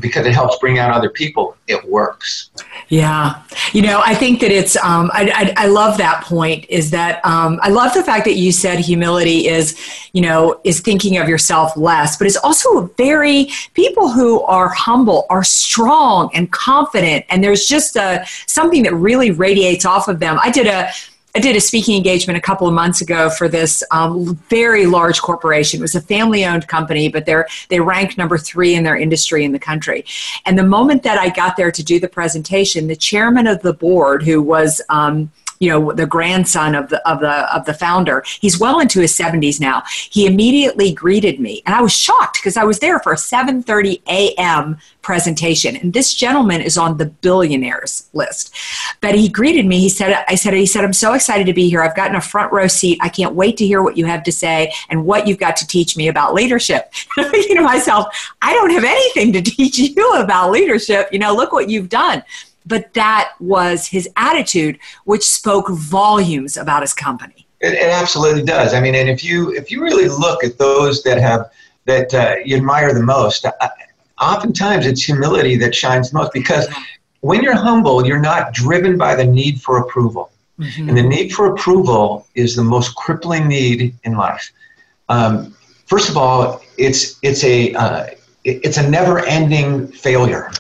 because 0.01 0.27
it 0.27 0.33
helps 0.33 0.59
bring 0.59 0.79
out 0.79 0.91
other 0.91 1.11
people, 1.11 1.57
it 1.67 1.85
works. 1.89 2.51
Yeah. 2.89 3.43
You 3.73 3.83
know, 3.83 4.01
I 4.05 4.15
think 4.15 4.41
that 4.41 4.51
it's, 4.51 4.77
um, 4.77 5.11
I, 5.13 5.55
I, 5.57 5.65
I, 5.65 5.67
love 5.67 5.99
that 5.99 6.23
point 6.23 6.67
is 6.69 6.91
that 6.91 7.25
um, 7.25 7.59
I 7.63 7.71
love 7.71 7.95
the 7.95 8.03
fact 8.03 8.25
that 8.27 8.35
you 8.35 8.53
said 8.53 8.79
humility 8.79 9.49
is, 9.49 9.79
you 10.13 10.23
know, 10.23 10.61
is 10.65 10.81
thinking 10.81 11.19
of 11.19 11.29
yourself 11.29 11.77
less, 11.77 12.17
but 12.17 12.27
it's 12.27 12.37
also 12.37 12.87
very, 12.97 13.49
people 13.75 14.11
who 14.11 14.43
are 14.43 14.69
humble 14.69 15.27
are 15.31 15.43
strong 15.45 16.31
and 16.35 16.51
confident. 16.53 17.25
And 17.29 17.43
there's 17.43 17.67
just 17.67 17.97
a, 17.97 18.25
something 18.47 18.85
that 18.85 18.95
really 18.95 19.31
radiates 19.31 19.85
off 19.85 20.09
of 20.09 20.21
them. 20.21 20.39
I 20.43 20.51
did 20.51 20.67
a, 20.67 20.91
I 21.37 21.38
did 21.38 21.55
a 21.55 21.61
speaking 21.61 21.99
engagement 21.99 22.38
a 22.38 22.41
couple 22.41 22.67
of 22.67 22.73
months 22.73 23.03
ago 23.03 23.29
for 23.29 23.47
this 23.47 23.85
um, 23.91 24.37
very 24.49 24.87
large 24.87 25.21
corporation. 25.21 25.81
It 25.81 25.83
was 25.83 25.94
a 25.94 26.00
family-owned 26.00 26.67
company, 26.67 27.11
but 27.11 27.27
they're 27.27 27.47
they 27.69 27.79
ranked 27.79 28.17
number 28.17 28.38
three 28.38 28.75
in 28.75 28.85
their 28.85 28.97
industry 28.97 29.44
in 29.44 29.53
the 29.53 29.59
country. 29.59 30.06
And 30.47 30.59
the 30.59 30.62
moment 30.62 31.03
that 31.03 31.19
I 31.19 31.29
got 31.29 31.59
there 31.59 31.71
to 31.71 31.83
do 31.83 32.00
the 32.00 32.09
presentation, 32.09 32.87
the 32.87 32.97
chairman 32.97 33.47
of 33.47 33.61
the 33.61 33.75
board, 33.75 34.23
who 34.23 34.41
was 34.41 34.81
um, 34.88 35.31
you 35.61 35.70
know 35.70 35.93
the 35.93 36.06
grandson 36.06 36.75
of 36.75 36.88
the 36.88 37.06
of 37.08 37.20
the 37.20 37.55
of 37.55 37.64
the 37.64 37.75
founder. 37.75 38.25
He's 38.41 38.58
well 38.58 38.81
into 38.81 39.00
his 39.00 39.17
70s 39.17 39.61
now. 39.61 39.82
He 40.11 40.26
immediately 40.26 40.93
greeted 40.93 41.41
me 41.41 41.62
and 41.67 41.75
i 41.75 41.81
was 41.81 41.93
shocked 41.93 42.38
because 42.38 42.56
i 42.56 42.64
was 42.64 42.79
there 42.79 42.99
for 43.00 43.12
a 43.12 43.17
7:30 43.17 44.03
a.m. 44.08 44.79
presentation 45.03 45.76
and 45.76 45.93
this 45.93 46.14
gentleman 46.14 46.61
is 46.61 46.76
on 46.76 46.97
the 46.97 47.06
billionaires 47.06 48.08
list. 48.12 48.55
But 49.00 49.14
he 49.14 49.29
greeted 49.29 49.67
me. 49.67 49.81
He 49.81 49.88
said 49.88 50.25
i 50.29 50.35
said 50.35 50.55
he 50.55 50.67
said 50.67 50.85
i'm 50.85 50.92
so 50.92 51.14
excited 51.14 51.47
to 51.47 51.54
be 51.54 51.69
here. 51.69 51.83
I've 51.83 51.97
gotten 51.97 52.16
a 52.16 52.21
front 52.21 52.52
row 52.52 52.66
seat. 52.66 52.99
I 53.00 53.09
can't 53.09 53.35
wait 53.35 53.57
to 53.59 53.66
hear 53.66 53.83
what 53.83 53.97
you 53.97 54.07
have 54.07 54.23
to 54.25 54.33
say 54.33 54.73
and 54.90 55.04
what 55.04 55.26
you've 55.26 55.38
got 55.38 55.57
to 55.57 55.66
teach 55.66 55.97
me 55.97 56.09
about 56.09 56.35
leadership. 56.35 56.92
I'm 57.16 57.31
thinking 57.31 57.57
to 57.57 57.62
myself 57.62 58.07
i 58.42 58.52
don't 58.52 58.71
have 58.71 58.85
anything 58.85 59.33
to 59.33 59.42
teach 59.57 59.78
you 59.78 60.12
about 60.16 60.50
leadership. 60.50 61.09
You 61.12 61.19
know 61.19 61.35
look 61.35 61.52
what 61.52 61.69
you've 61.69 61.88
done 61.88 62.23
but 62.66 62.92
that 62.94 63.32
was 63.40 63.87
his 63.87 64.08
attitude, 64.16 64.78
which 65.04 65.25
spoke 65.25 65.68
volumes 65.70 66.56
about 66.56 66.82
his 66.82 66.92
company. 66.92 67.46
It, 67.61 67.75
it 67.75 67.90
absolutely 67.90 68.42
does. 68.42 68.75
I 68.75 68.80
mean, 68.80 68.94
and 68.94 69.08
if 69.08 69.25
you 69.25 69.54
if 69.54 69.70
you 69.70 69.82
really 69.82 70.08
look 70.08 70.44
at 70.44 70.58
those 70.58 71.02
that 71.04 71.18
have 71.18 71.50
that 71.87 72.12
uh, 72.12 72.37
you 72.44 72.56
admire 72.56 72.92
the 72.92 73.02
most, 73.02 73.46
uh, 73.46 73.52
oftentimes 74.20 74.87
it's 74.87 75.02
humility 75.02 75.56
that 75.56 75.75
shines 75.75 76.12
most 76.12 76.32
because 76.32 76.66
when 77.20 77.42
you're 77.42 77.56
humble, 77.56 78.06
you're 78.06 78.20
not 78.20 78.52
driven 78.52 78.99
by 78.99 79.14
the 79.14 79.25
need 79.25 79.61
for 79.61 79.78
approval. 79.78 80.30
Mm-hmm. 80.58 80.88
And 80.88 80.99
the 80.99 81.02
need 81.02 81.32
for 81.32 81.52
approval 81.52 82.26
is 82.35 82.56
the 82.56 82.64
most 82.64 82.94
crippling 82.96 83.46
need 83.46 83.94
in 84.04 84.16
life. 84.16 84.52
Um, 85.08 85.54
first 85.87 86.08
of 86.08 86.16
all, 86.16 86.62
it's 86.78 87.18
it's 87.23 87.44
a 87.44 87.73
uh, 87.75 88.06
it's 88.44 88.78
a 88.78 88.88
never-ending 88.88 89.88
failure 89.88 90.50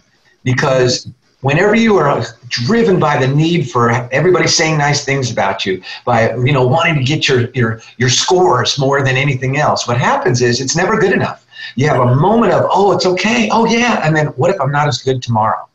because 0.42 1.08
whenever 1.46 1.76
you 1.76 1.96
are 1.96 2.24
driven 2.48 2.98
by 2.98 3.16
the 3.16 3.28
need 3.28 3.70
for 3.70 3.88
everybody 4.10 4.48
saying 4.48 4.76
nice 4.76 5.04
things 5.04 5.30
about 5.30 5.64
you 5.64 5.80
by 6.04 6.34
you 6.38 6.52
know 6.52 6.66
wanting 6.66 6.96
to 6.96 7.04
get 7.04 7.28
your 7.28 7.48
your 7.50 7.80
your 7.98 8.08
scores 8.08 8.80
more 8.80 9.00
than 9.00 9.16
anything 9.16 9.56
else 9.56 9.86
what 9.86 9.96
happens 9.96 10.42
is 10.42 10.60
it's 10.60 10.74
never 10.74 10.98
good 10.98 11.12
enough. 11.12 11.46
You 11.76 11.86
have 11.88 12.00
a 12.00 12.14
moment 12.16 12.52
of 12.52 12.66
oh 12.68 12.90
it's 12.90 13.06
okay. 13.06 13.48
Oh 13.52 13.64
yeah. 13.64 14.04
And 14.04 14.16
then 14.16 14.26
what 14.38 14.50
if 14.50 14.60
i'm 14.60 14.72
not 14.72 14.88
as 14.88 14.98
good 14.98 15.22
tomorrow? 15.22 15.68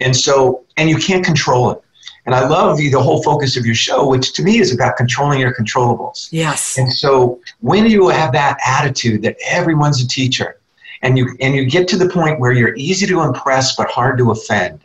And 0.00 0.14
so 0.14 0.64
and 0.76 0.90
you 0.90 0.98
can't 0.98 1.24
control 1.24 1.70
it. 1.70 1.80
And 2.26 2.34
i 2.34 2.46
love 2.46 2.76
the, 2.76 2.90
the 2.90 3.00
whole 3.00 3.22
focus 3.22 3.56
of 3.56 3.64
your 3.64 3.74
show 3.74 4.06
which 4.06 4.34
to 4.34 4.42
me 4.42 4.58
is 4.58 4.74
about 4.74 4.98
controlling 4.98 5.40
your 5.40 5.54
controllables. 5.54 6.28
Yes. 6.30 6.76
And 6.76 6.92
so 6.92 7.40
when 7.60 7.86
you 7.86 8.08
have 8.08 8.32
that 8.32 8.58
attitude 8.66 9.22
that 9.22 9.36
everyone's 9.48 10.02
a 10.04 10.08
teacher 10.08 10.58
and 11.00 11.16
you 11.16 11.34
and 11.40 11.54
you 11.54 11.64
get 11.64 11.88
to 11.88 11.96
the 11.96 12.08
point 12.08 12.38
where 12.38 12.52
you're 12.52 12.76
easy 12.76 13.06
to 13.06 13.22
impress 13.22 13.74
but 13.76 13.88
hard 13.88 14.18
to 14.18 14.30
offend 14.30 14.82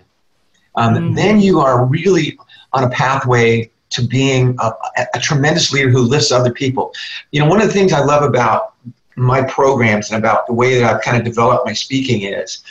um, 0.75 0.93
mm-hmm. 0.93 1.13
then 1.13 1.39
you 1.39 1.59
are 1.59 1.85
really 1.85 2.37
on 2.73 2.83
a 2.83 2.89
pathway 2.89 3.69
to 3.89 4.07
being 4.07 4.55
a, 4.59 4.71
a, 5.13 5.19
tremendous 5.19 5.73
leader 5.73 5.89
who 5.89 5.99
lifts 5.99 6.31
other 6.31 6.53
people. 6.53 6.93
You 7.31 7.41
know, 7.41 7.47
one 7.47 7.61
of 7.61 7.67
the 7.67 7.73
things 7.73 7.91
I 7.91 8.03
love 8.03 8.23
about 8.23 8.73
my 9.17 9.43
programs 9.43 10.11
and 10.11 10.17
about 10.17 10.47
the 10.47 10.53
way 10.53 10.79
that 10.79 10.95
I've 10.95 11.01
kind 11.01 11.17
of 11.17 11.25
developed 11.25 11.65
my 11.65 11.73
speaking 11.73 12.21
is 12.21 12.63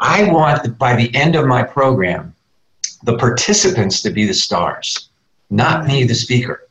I 0.00 0.30
want 0.30 0.78
by 0.78 0.96
the 0.96 1.14
end 1.14 1.36
of 1.36 1.46
my 1.46 1.62
program 1.62 2.34
the 3.04 3.18
participants 3.18 4.00
to 4.02 4.10
be 4.10 4.24
the 4.24 4.34
stars, 4.34 5.10
not 5.50 5.86
me, 5.86 6.04
the 6.04 6.14
speaker. 6.14 6.68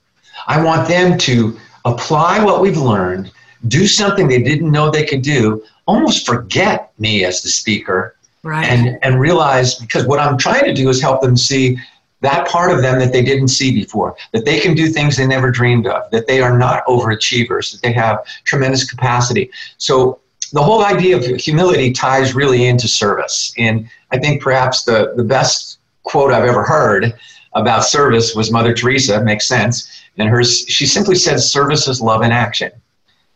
I 0.47 0.61
want 0.63 0.87
them 0.87 1.17
to 1.19 1.57
apply 1.85 2.43
what 2.43 2.61
we've 2.61 2.77
learned, 2.77 3.31
do 3.67 3.85
something 3.85 4.27
they 4.27 4.41
didn't 4.41 4.71
know 4.71 4.89
they 4.89 5.05
could 5.05 5.21
do, 5.21 5.63
almost 5.85 6.25
forget 6.25 6.91
me 6.97 7.23
as 7.23 7.41
the 7.43 7.49
speaker, 7.49 8.15
right. 8.43 8.65
and, 8.65 8.99
and 9.01 9.19
realize 9.19 9.75
because 9.75 10.05
what 10.05 10.19
I'm 10.19 10.37
trying 10.37 10.65
to 10.65 10.73
do 10.73 10.89
is 10.89 11.01
help 11.01 11.21
them 11.21 11.35
see 11.35 11.77
that 12.21 12.47
part 12.47 12.71
of 12.71 12.81
them 12.81 12.99
that 12.99 13.11
they 13.11 13.21
didn't 13.21 13.49
see 13.49 13.73
before, 13.73 14.15
that 14.31 14.45
they 14.45 14.59
can 14.59 14.75
do 14.75 14.87
things 14.87 15.17
they 15.17 15.27
never 15.27 15.51
dreamed 15.51 15.87
of, 15.87 16.09
that 16.11 16.25
they 16.25 16.41
are 16.41 16.57
not 16.57 16.85
overachievers, 16.85 17.71
that 17.71 17.81
they 17.81 17.91
have 17.91 18.23
tremendous 18.45 18.89
capacity. 18.89 19.51
So 19.77 20.21
the 20.53 20.63
whole 20.63 20.85
idea 20.85 21.17
of 21.17 21.25
humility 21.41 21.91
ties 21.91 22.33
really 22.33 22.65
into 22.65 22.87
service. 22.87 23.53
And 23.57 23.89
I 24.11 24.19
think 24.19 24.41
perhaps 24.41 24.83
the, 24.83 25.13
the 25.17 25.23
best 25.23 25.79
quote 26.03 26.31
I've 26.31 26.45
ever 26.45 26.63
heard 26.63 27.13
about 27.53 27.83
service 27.83 28.35
was 28.35 28.51
Mother 28.51 28.73
Teresa, 28.73 29.21
makes 29.21 29.47
sense. 29.47 30.03
And 30.17 30.29
hers, 30.29 30.65
she 30.67 30.85
simply 30.85 31.15
said, 31.15 31.39
service 31.39 31.87
is 31.87 32.01
love 32.01 32.21
in 32.21 32.31
action. 32.31 32.71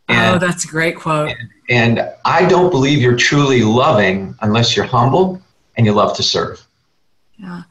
And, 0.10 0.36
oh, 0.36 0.40
that's 0.40 0.64
a 0.64 0.68
great 0.68 0.96
quote. 0.96 1.30
And, 1.30 1.50
and 1.70 2.12
I 2.24 2.48
don't 2.48 2.70
believe 2.70 3.00
you're 3.00 3.18
truly 3.18 3.62
loving 3.62 4.36
unless 4.42 4.76
you're 4.76 4.86
humble 4.86 5.42
and 5.76 5.86
you 5.86 5.92
love 5.92 6.16
to 6.18 6.24
serve. 6.24 6.66
Yeah. 7.40 7.62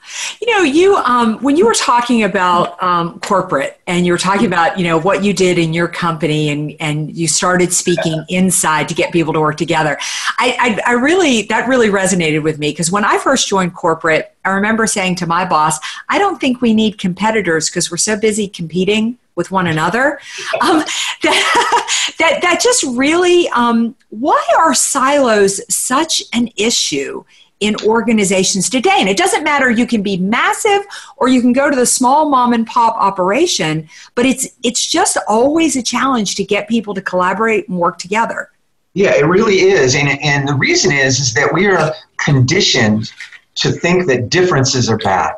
You 0.41 0.55
know, 0.55 0.63
you 0.63 0.95
um, 0.97 1.39
when 1.43 1.57
you 1.57 1.67
were 1.67 1.75
talking 1.75 2.23
about 2.23 2.81
um, 2.81 3.19
corporate 3.19 3.81
and 3.89 4.07
you 4.07 4.13
were 4.13 4.19
talking 4.19 4.47
about 4.47 4.79
you 4.79 4.85
know 4.85 4.97
what 4.97 5.25
you 5.25 5.33
did 5.33 5.59
in 5.59 5.73
your 5.73 5.89
company 5.89 6.51
and 6.51 6.77
and 6.79 7.17
you 7.17 7.27
started 7.27 7.73
speaking 7.73 8.25
inside 8.29 8.87
to 8.89 8.95
get 8.95 9.13
people 9.13 9.33
to 9.33 9.41
work 9.41 9.57
together. 9.57 9.99
I 10.39 10.79
I, 10.87 10.91
I 10.91 10.93
really 10.93 11.43
that 11.43 11.69
really 11.69 11.89
resonated 11.89 12.45
with 12.45 12.61
me 12.61 12.71
because 12.71 12.93
when 12.93 13.05
I 13.05 13.19
first 13.19 13.49
joined 13.49 13.75
corporate, 13.75 14.33
I 14.45 14.51
remember 14.51 14.87
saying 14.87 15.17
to 15.17 15.27
my 15.27 15.45
boss, 15.45 15.81
"I 16.09 16.19
don't 16.19 16.41
think 16.41 16.63
we 16.63 16.73
need 16.73 16.99
competitors 16.99 17.69
because 17.69 17.91
we're 17.91 17.97
so 17.97 18.17
busy 18.17 18.47
competing." 18.47 19.19
With 19.37 19.51
one 19.51 19.67
another 19.67 20.19
um, 20.61 20.79
that, 21.23 22.15
that 22.19 22.43
that 22.43 22.61
just 22.61 22.83
really 22.97 23.49
um, 23.51 23.95
why 24.11 24.43
are 24.59 24.75
silos 24.75 25.61
such 25.73 26.23
an 26.33 26.49
issue 26.57 27.25
in 27.61 27.75
organizations 27.85 28.69
today. 28.69 28.97
And 28.99 29.09
it 29.09 29.17
doesn't 29.17 29.43
matter, 29.43 29.71
you 29.71 29.87
can 29.87 30.03
be 30.03 30.19
massive 30.19 30.83
or 31.17 31.29
you 31.29 31.41
can 31.41 31.53
go 31.53 31.71
to 31.71 31.77
the 31.77 31.87
small 31.87 32.29
mom 32.29 32.53
and 32.53 32.67
pop 32.67 32.97
operation, 32.97 33.89
but 34.15 34.27
it's 34.27 34.49
it's 34.63 34.87
just 34.87 35.17
always 35.27 35.77
a 35.77 35.83
challenge 35.83 36.35
to 36.37 36.45
get 36.45 36.69
people 36.69 36.95
to 36.95 37.01
collaborate 37.01 37.69
and 37.69 37.79
work 37.79 37.99
together. 37.99 38.51
Yeah, 38.93 39.15
it 39.15 39.27
really 39.27 39.57
is. 39.61 39.95
And, 39.95 40.09
and 40.23 40.49
the 40.49 40.55
reason 40.55 40.91
is, 40.91 41.21
is 41.21 41.35
that 41.35 41.53
we 41.53 41.67
are 41.67 41.95
conditioned 42.19 43.13
to 43.57 43.71
think 43.71 44.07
that 44.07 44.31
differences 44.31 44.89
are 44.89 44.97
bad. 44.97 45.35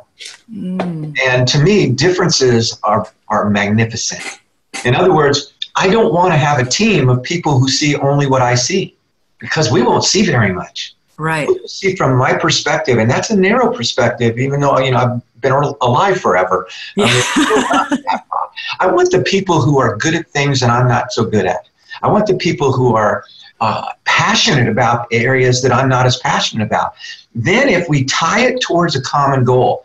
Mm. 0.50 1.16
And 1.20 1.48
to 1.48 1.58
me, 1.62 1.90
differences 1.90 2.78
are, 2.82 3.10
are 3.28 3.48
magnificent. 3.50 4.40
In 4.84 4.94
other 4.94 5.14
words, 5.14 5.54
I 5.76 5.88
don't 5.88 6.12
want 6.12 6.32
to 6.32 6.37
have 6.37 6.58
a 6.58 6.68
team 6.68 7.08
of 7.08 7.22
people 7.22 7.58
who 7.58 7.68
see 7.68 7.96
only 7.96 8.26
what 8.26 8.42
I 8.42 8.54
see 8.54 8.96
because 9.38 9.70
we 9.70 9.82
won't 9.82 10.04
see 10.04 10.25
very 10.26 10.52
much. 10.52 10.94
Right. 11.18 11.48
See 11.66 11.96
from 11.96 12.16
my 12.16 12.34
perspective, 12.34 12.98
and 12.98 13.10
that's 13.10 13.30
a 13.30 13.37
narrow 13.37 13.72
perspective, 13.72 14.38
even 14.38 14.60
though 14.60 14.78
you 14.78 14.92
know 14.92 14.98
I've 14.98 15.40
been 15.40 15.52
alive 15.52 16.20
forever. 16.20 16.68
Yeah. 16.94 17.06
I, 17.08 17.88
mean, 17.90 18.04
I 18.80 18.87
want 18.87 19.10
the 19.10 19.22
people 19.22 19.60
who 19.60 19.80
are 19.80 19.96
good 19.96 20.14
at 20.14 20.28
things 20.28 20.60
that 20.60 20.70
I'm 20.70 20.87
not 20.87 21.12
so 21.12 21.25
good 21.25 21.44
at. 21.44 21.68
I 22.02 22.08
want 22.08 22.28
the 22.28 22.37
people 22.37 22.72
who 22.72 22.94
are 22.94 23.25
uh, 23.60 23.88
passionate 24.04 24.68
about 24.68 25.08
areas 25.10 25.60
that 25.62 25.72
I'm 25.72 25.88
not 25.88 26.06
as 26.06 26.18
passionate 26.18 26.64
about. 26.64 26.94
Then, 27.34 27.68
if 27.68 27.88
we 27.88 28.04
tie 28.04 28.46
it 28.46 28.60
towards 28.60 28.94
a 28.94 29.02
common 29.02 29.42
goal, 29.42 29.84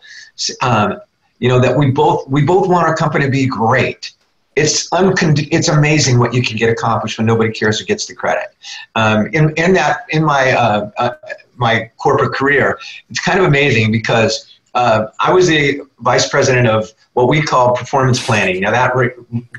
um, 0.62 1.00
you 1.38 1.48
know 1.48 1.60
that 1.60 1.76
we 1.76 1.90
both 1.90 2.28
we 2.28 2.42
both 2.42 2.68
want 2.68 2.86
our 2.86 2.96
company 2.96 3.24
to 3.24 3.30
be 3.30 3.46
great 3.46 4.12
it's 4.56 4.88
it's 4.92 5.68
amazing 5.68 6.18
what 6.18 6.32
you 6.32 6.42
can 6.42 6.56
get 6.56 6.70
accomplished 6.70 7.18
when 7.18 7.26
nobody 7.26 7.52
cares 7.52 7.78
who 7.78 7.84
gets 7.84 8.06
the 8.06 8.14
credit. 8.14 8.54
Um, 8.94 9.26
in, 9.28 9.52
in 9.56 9.72
that 9.74 10.06
in 10.10 10.24
my 10.24 10.52
uh, 10.52 10.90
uh, 10.96 11.10
my 11.56 11.90
corporate 11.96 12.34
career, 12.34 12.78
it's 13.10 13.20
kind 13.20 13.38
of 13.38 13.46
amazing 13.46 13.90
because 13.90 14.58
uh, 14.74 15.06
I 15.20 15.32
was 15.32 15.48
the 15.48 15.82
vice 16.00 16.28
president 16.28 16.66
of 16.66 16.92
what 17.14 17.28
we 17.28 17.42
call 17.42 17.74
performance 17.74 18.24
planning. 18.24 18.60
Now 18.60 18.70
that 18.70 18.94
re- 18.94 19.10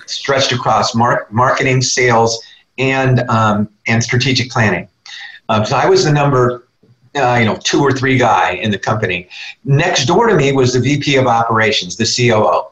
stretched 0.05 0.51
across 0.51 0.96
mar- 0.96 1.27
marketing, 1.29 1.82
sales, 1.82 2.41
and 2.77 3.20
um, 3.29 3.70
and 3.88 4.03
strategic 4.03 4.50
planning. 4.50 4.88
Um, 5.50 5.65
so 5.65 5.75
I 5.75 5.88
was 5.88 6.05
the 6.05 6.12
number. 6.12 6.65
Uh, 7.16 7.38
you 7.40 7.46
know, 7.46 7.58
two 7.64 7.80
or 7.82 7.94
three 7.94 8.18
guy 8.18 8.52
in 8.52 8.72
the 8.72 8.78
company. 8.78 9.30
Next 9.64 10.06
door 10.06 10.28
to 10.28 10.36
me 10.36 10.52
was 10.52 10.74
the 10.74 10.82
VP 10.82 11.16
of 11.16 11.28
operations, 11.28 11.96
the 11.96 12.06
COO. 12.06 12.68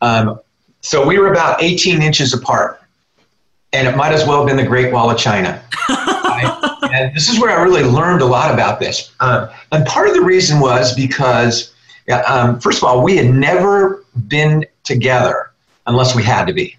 Um, 0.00 0.38
so 0.82 1.04
we 1.04 1.18
were 1.18 1.32
about 1.32 1.60
18 1.62 2.00
inches 2.00 2.32
apart, 2.32 2.80
and 3.72 3.88
it 3.88 3.96
might 3.96 4.12
as 4.12 4.26
well 4.26 4.38
have 4.38 4.46
been 4.46 4.56
the 4.56 4.68
Great 4.68 4.92
Wall 4.92 5.10
of 5.10 5.18
China. 5.18 5.62
and 5.88 7.14
this 7.14 7.28
is 7.28 7.40
where 7.40 7.50
I 7.50 7.62
really 7.62 7.82
learned 7.82 8.20
a 8.20 8.26
lot 8.26 8.52
about 8.52 8.78
this. 8.78 9.12
Um, 9.20 9.48
and 9.70 9.86
part 9.86 10.08
of 10.08 10.14
the 10.14 10.22
reason 10.22 10.60
was 10.60 10.94
because, 10.94 11.72
um, 12.26 12.60
first 12.60 12.78
of 12.78 12.84
all, 12.84 13.02
we 13.02 13.16
had 13.16 13.26
never 13.26 14.04
been 14.28 14.64
together 14.84 15.50
unless 15.86 16.14
we 16.14 16.22
had 16.22 16.46
to 16.46 16.52
be. 16.52 16.76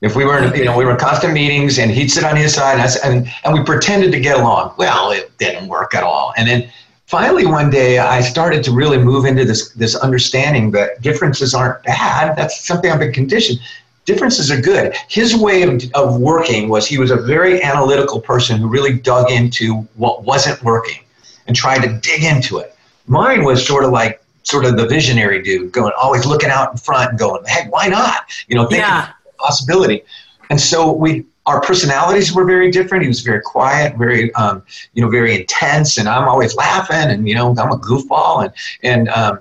If 0.00 0.16
we 0.16 0.24
were, 0.24 0.38
in, 0.38 0.54
you 0.54 0.64
know, 0.64 0.76
we 0.76 0.84
were 0.84 0.92
in 0.92 0.96
constant 0.98 1.32
meetings, 1.32 1.78
and 1.78 1.90
he'd 1.90 2.10
sit 2.10 2.24
on 2.24 2.36
his 2.36 2.54
side, 2.54 2.78
and, 2.78 2.90
and, 3.04 3.34
and 3.44 3.54
we 3.54 3.64
pretended 3.64 4.12
to 4.12 4.20
get 4.20 4.38
along. 4.38 4.74
Well, 4.76 5.12
it 5.12 5.36
didn't 5.38 5.68
work 5.68 5.94
at 5.94 6.02
all. 6.02 6.34
And 6.36 6.48
then 6.48 6.70
finally 7.06 7.46
one 7.46 7.70
day 7.70 7.98
I 7.98 8.20
started 8.20 8.64
to 8.64 8.72
really 8.72 8.98
move 8.98 9.24
into 9.24 9.44
this 9.44 9.72
this 9.74 9.94
understanding 9.94 10.70
that 10.72 11.00
differences 11.00 11.54
aren't 11.54 11.82
bad. 11.84 12.36
That's 12.36 12.64
something 12.66 12.90
I've 12.90 12.98
been 12.98 13.12
conditioned. 13.12 13.60
Differences 14.04 14.50
are 14.50 14.60
good. 14.60 14.94
His 15.08 15.34
way 15.34 15.62
of, 15.62 15.82
of 15.94 16.20
working 16.20 16.68
was 16.68 16.86
he 16.86 16.98
was 16.98 17.10
a 17.10 17.16
very 17.16 17.62
analytical 17.62 18.20
person 18.20 18.58
who 18.58 18.68
really 18.68 18.92
dug 18.92 19.30
into 19.30 19.76
what 19.94 20.24
wasn't 20.24 20.62
working 20.62 21.02
and 21.46 21.56
tried 21.56 21.82
to 21.82 22.00
dig 22.00 22.22
into 22.22 22.58
it. 22.58 22.76
Mine 23.06 23.44
was 23.44 23.66
sort 23.66 23.84
of 23.84 23.92
like 23.92 24.22
sort 24.42 24.66
of 24.66 24.76
the 24.76 24.86
visionary 24.86 25.40
dude, 25.42 25.72
going 25.72 25.92
always 25.98 26.26
looking 26.26 26.50
out 26.50 26.72
in 26.72 26.76
front 26.76 27.10
and 27.10 27.18
going, 27.18 27.42
"Hey, 27.46 27.66
why 27.70 27.86
not?" 27.86 28.24
You 28.48 28.56
know, 28.56 28.66
thinking 28.66 28.80
yeah. 28.80 29.12
Possibility. 29.44 30.02
And 30.50 30.60
so 30.60 30.92
we 30.92 31.24
our 31.46 31.60
personalities 31.60 32.34
were 32.34 32.44
very 32.44 32.70
different. 32.70 33.02
He 33.02 33.08
was 33.08 33.20
very 33.20 33.42
quiet, 33.42 33.96
very 33.96 34.32
um, 34.34 34.62
you 34.94 35.02
know, 35.02 35.10
very 35.10 35.32
intense, 35.40 35.98
and 35.98 36.08
I'm 36.08 36.26
always 36.26 36.54
laughing, 36.56 37.10
and 37.12 37.28
you 37.28 37.34
know, 37.34 37.48
I'm 37.50 37.70
a 37.70 37.78
goofball. 37.78 38.44
And 38.44 38.52
and 38.82 39.08
um, 39.10 39.40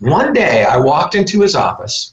one 0.00 0.32
day 0.32 0.64
I 0.64 0.76
walked 0.78 1.14
into 1.14 1.40
his 1.42 1.54
office 1.54 2.12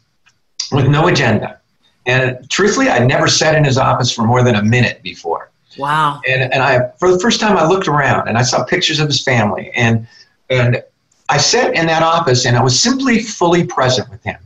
with 0.72 0.88
no 0.88 1.08
agenda, 1.08 1.60
and 2.06 2.50
truthfully, 2.50 2.90
I'd 2.90 3.08
never 3.08 3.28
sat 3.28 3.56
in 3.56 3.64
his 3.64 3.78
office 3.78 4.12
for 4.12 4.24
more 4.24 4.44
than 4.44 4.56
a 4.56 4.64
minute 4.64 5.02
before. 5.02 5.50
Wow. 5.78 6.22
And 6.28 6.42
and 6.54 6.62
I 6.62 6.92
for 7.00 7.12
the 7.12 7.20
first 7.20 7.40
time 7.40 7.58
I 7.58 7.66
looked 7.68 7.88
around 7.88 8.28
and 8.28 8.38
I 8.38 8.44
saw 8.44 8.64
pictures 8.64 9.00
of 9.00 9.08
his 9.08 9.24
family, 9.24 9.72
and 9.76 10.08
and 10.50 10.84
I 11.30 11.38
sat 11.38 11.74
in 11.74 11.88
that 11.88 12.04
office 12.04 12.46
and 12.46 12.56
I 12.56 12.64
was 12.64 12.80
simply 12.80 13.20
fully 13.22 13.66
present 13.66 14.10
with 14.10 14.24
him, 14.24 14.38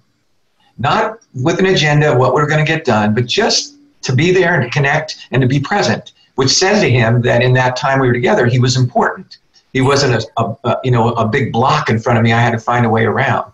not 0.80 1.20
with 1.34 1.60
an 1.60 1.68
agenda 1.68 2.12
of 2.12 2.18
what 2.18 2.34
we're 2.34 2.48
going 2.48 2.66
to 2.66 2.70
get 2.70 2.86
done, 2.86 3.14
but 3.14 3.28
just 3.28 3.76
to 4.02 4.16
be 4.16 4.32
there 4.32 4.56
and 4.56 4.64
to 4.64 4.70
connect 4.70 5.28
and 5.32 5.42
to 5.42 5.48
be 5.48 5.60
present, 5.60 6.14
which 6.36 6.50
says 6.50 6.82
to 6.82 6.90
him 6.90 7.22
that 7.22 7.42
in 7.44 7.54
that 7.54 7.76
time 7.76 8.00
we 8.00 8.08
were 8.08 8.14
together, 8.14 8.46
he 8.46 8.60
was 8.60 8.78
important. 8.78 9.38
He 9.74 9.82
wasn't 9.82 10.24
a, 10.24 10.42
a, 10.42 10.58
a, 10.64 10.78
you 10.84 10.92
know 10.92 11.10
a 11.14 11.28
big 11.28 11.52
block 11.52 11.90
in 11.90 12.00
front 12.00 12.18
of 12.18 12.24
me. 12.24 12.32
I 12.32 12.40
had 12.40 12.52
to 12.52 12.60
find 12.60 12.86
a 12.86 12.90
way 12.90 13.06
around. 13.06 13.52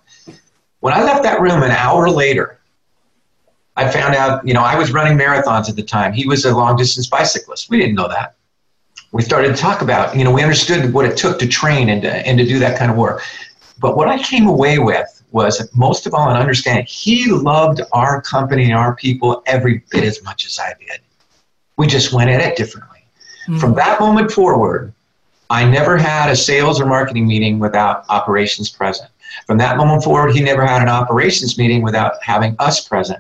When 0.79 0.94
I 0.94 1.03
left 1.03 1.24
that 1.24 1.41
room 1.41 1.63
an 1.63 1.72
hour 1.72 2.10
later, 2.10 2.60
I 3.75 3.89
found 3.89 4.15
out 4.15 4.48
you 4.48 4.53
know 4.53 4.62
I 4.62 4.77
was 4.77 4.94
running 4.94 5.17
marathons 5.17 5.67
at 5.67 5.75
the 5.75 5.84
time. 5.84 6.13
He 6.13 6.25
was 6.25 6.46
a 6.46 6.55
long 6.55 6.77
distance 6.77 7.08
bicyclist. 7.08 7.70
We 7.70 7.79
didn't 7.79 7.96
know 7.96 8.08
that. 8.08 8.36
We 9.12 9.24
started 9.24 9.55
to 9.55 9.62
talk 9.62 9.82
about 9.82 10.15
you 10.15 10.24
know 10.24 10.32
we 10.32 10.41
understood 10.41 10.94
what 10.94 11.05
it 11.05 11.17
took 11.17 11.38
to 11.39 11.48
train 11.48 11.89
and 11.89 12.01
to, 12.03 12.13
and 12.27 12.38
to 12.38 12.46
do 12.46 12.60
that 12.60 12.77
kind 12.77 12.89
of 12.89 12.98
work. 12.98 13.22
But 13.79 13.98
what 13.98 14.08
I 14.08 14.17
came 14.20 14.48
away 14.48 14.79
with 14.79 15.14
was 15.32 15.67
most 15.74 16.05
of 16.05 16.13
all 16.13 16.29
an 16.29 16.38
understanding 16.38 16.86
he 16.86 17.29
loved 17.29 17.82
our 17.91 18.22
company 18.22 18.65
and 18.65 18.74
our 18.74 18.96
people 18.96 19.44
every 19.46 19.84
bit 19.89 20.03
as 20.03 20.24
much 20.24 20.46
as 20.46 20.58
I 20.60 20.74
did. 20.79 21.01
We 21.77 21.88
just 21.88 22.13
went 22.13 22.29
at 22.29 22.41
it 22.41 22.55
differently. 22.55 23.00
Mm-hmm. 23.48 23.60
From 23.60 23.74
that 23.75 24.00
moment 24.00 24.32
forward, 24.32 24.94
I 25.50 25.65
never 25.70 25.98
had 25.98 26.29
a 26.29 26.36
sales 26.36 26.82
or 26.82 26.86
marketing 26.86 27.27
meeting 27.27 27.60
without 27.60 28.05
operations 28.10 28.70
present. 28.70 29.10
From 29.46 29.58
that 29.60 29.77
moment 29.77 30.03
forward, 30.03 30.34
he 30.34 30.41
never 30.41 30.65
had 30.65 30.82
an 30.82 30.89
operations 30.89 31.58
meeting 31.58 31.82
without 31.84 32.13
having 32.24 32.55
us 32.60 32.88
present. 32.88 33.20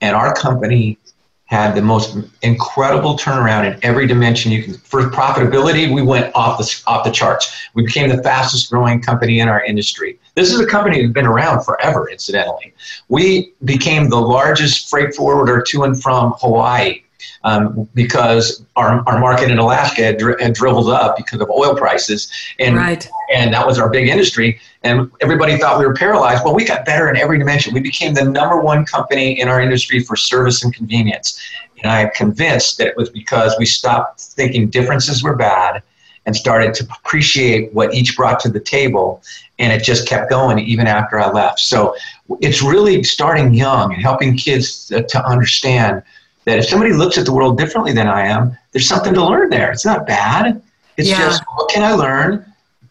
And 0.00 0.14
our 0.14 0.34
company 0.34 0.98
had 1.46 1.74
the 1.74 1.82
most 1.82 2.16
incredible 2.42 3.18
turnaround 3.18 3.70
in 3.70 3.78
every 3.82 4.06
dimension 4.06 4.50
you 4.50 4.62
can. 4.62 4.74
For 4.74 5.02
profitability, 5.10 5.94
we 5.94 6.02
went 6.02 6.34
off 6.34 6.58
the 6.58 6.82
off 6.86 7.04
the 7.04 7.10
charts. 7.10 7.54
We 7.74 7.84
became 7.84 8.08
the 8.08 8.22
fastest 8.22 8.70
growing 8.70 9.00
company 9.00 9.40
in 9.40 9.48
our 9.48 9.62
industry. 9.62 10.18
This 10.34 10.52
is 10.52 10.58
a 10.58 10.66
company 10.66 11.02
that's 11.02 11.12
been 11.12 11.26
around 11.26 11.62
forever, 11.64 12.08
incidentally. 12.08 12.72
We 13.08 13.52
became 13.64 14.08
the 14.08 14.20
largest 14.20 14.88
freight 14.88 15.14
forwarder 15.14 15.62
to 15.62 15.84
and 15.84 16.00
from 16.00 16.34
Hawaii. 16.40 17.03
Um, 17.44 17.88
because 17.94 18.64
our, 18.74 19.06
our 19.06 19.20
market 19.20 19.50
in 19.50 19.58
Alaska 19.58 20.02
had, 20.02 20.18
dri- 20.18 20.42
had 20.42 20.54
dribbled 20.54 20.88
up 20.88 21.16
because 21.16 21.40
of 21.40 21.50
oil 21.50 21.76
prices. 21.76 22.32
And, 22.58 22.76
right. 22.76 23.08
and 23.32 23.52
that 23.52 23.66
was 23.66 23.78
our 23.78 23.90
big 23.90 24.08
industry. 24.08 24.58
And 24.82 25.10
everybody 25.20 25.58
thought 25.58 25.78
we 25.78 25.86
were 25.86 25.94
paralyzed. 25.94 26.42
Well, 26.44 26.54
we 26.54 26.64
got 26.64 26.84
better 26.84 27.08
in 27.10 27.16
every 27.16 27.38
dimension. 27.38 27.74
We 27.74 27.80
became 27.80 28.14
the 28.14 28.24
number 28.24 28.60
one 28.60 28.84
company 28.86 29.38
in 29.38 29.48
our 29.48 29.60
industry 29.60 30.00
for 30.00 30.16
service 30.16 30.64
and 30.64 30.74
convenience. 30.74 31.40
And 31.82 31.92
I 31.92 32.00
am 32.00 32.10
convinced 32.14 32.78
that 32.78 32.88
it 32.88 32.96
was 32.96 33.10
because 33.10 33.54
we 33.58 33.66
stopped 33.66 34.20
thinking 34.20 34.70
differences 34.70 35.22
were 35.22 35.36
bad 35.36 35.82
and 36.26 36.34
started 36.34 36.72
to 36.72 36.84
appreciate 36.84 37.72
what 37.74 37.92
each 37.92 38.16
brought 38.16 38.40
to 38.40 38.48
the 38.48 38.60
table. 38.60 39.22
And 39.58 39.70
it 39.70 39.84
just 39.84 40.08
kept 40.08 40.30
going 40.30 40.58
even 40.60 40.86
after 40.86 41.20
I 41.20 41.30
left. 41.30 41.60
So 41.60 41.94
it's 42.40 42.62
really 42.62 43.02
starting 43.02 43.52
young 43.52 43.92
and 43.92 44.00
helping 44.00 44.34
kids 44.34 44.86
to 44.86 45.26
understand 45.26 46.02
that 46.44 46.58
if 46.58 46.66
somebody 46.66 46.92
looks 46.92 47.18
at 47.18 47.24
the 47.24 47.32
world 47.32 47.58
differently 47.58 47.92
than 47.92 48.06
I 48.06 48.26
am, 48.26 48.56
there's 48.72 48.86
something 48.86 49.14
to 49.14 49.24
learn 49.24 49.50
there. 49.50 49.72
It's 49.72 49.84
not 49.84 50.06
bad. 50.06 50.62
It's 50.96 51.08
yeah. 51.08 51.20
just 51.20 51.42
what 51.54 51.70
can 51.70 51.82
I 51.82 51.92
learn? 51.92 52.44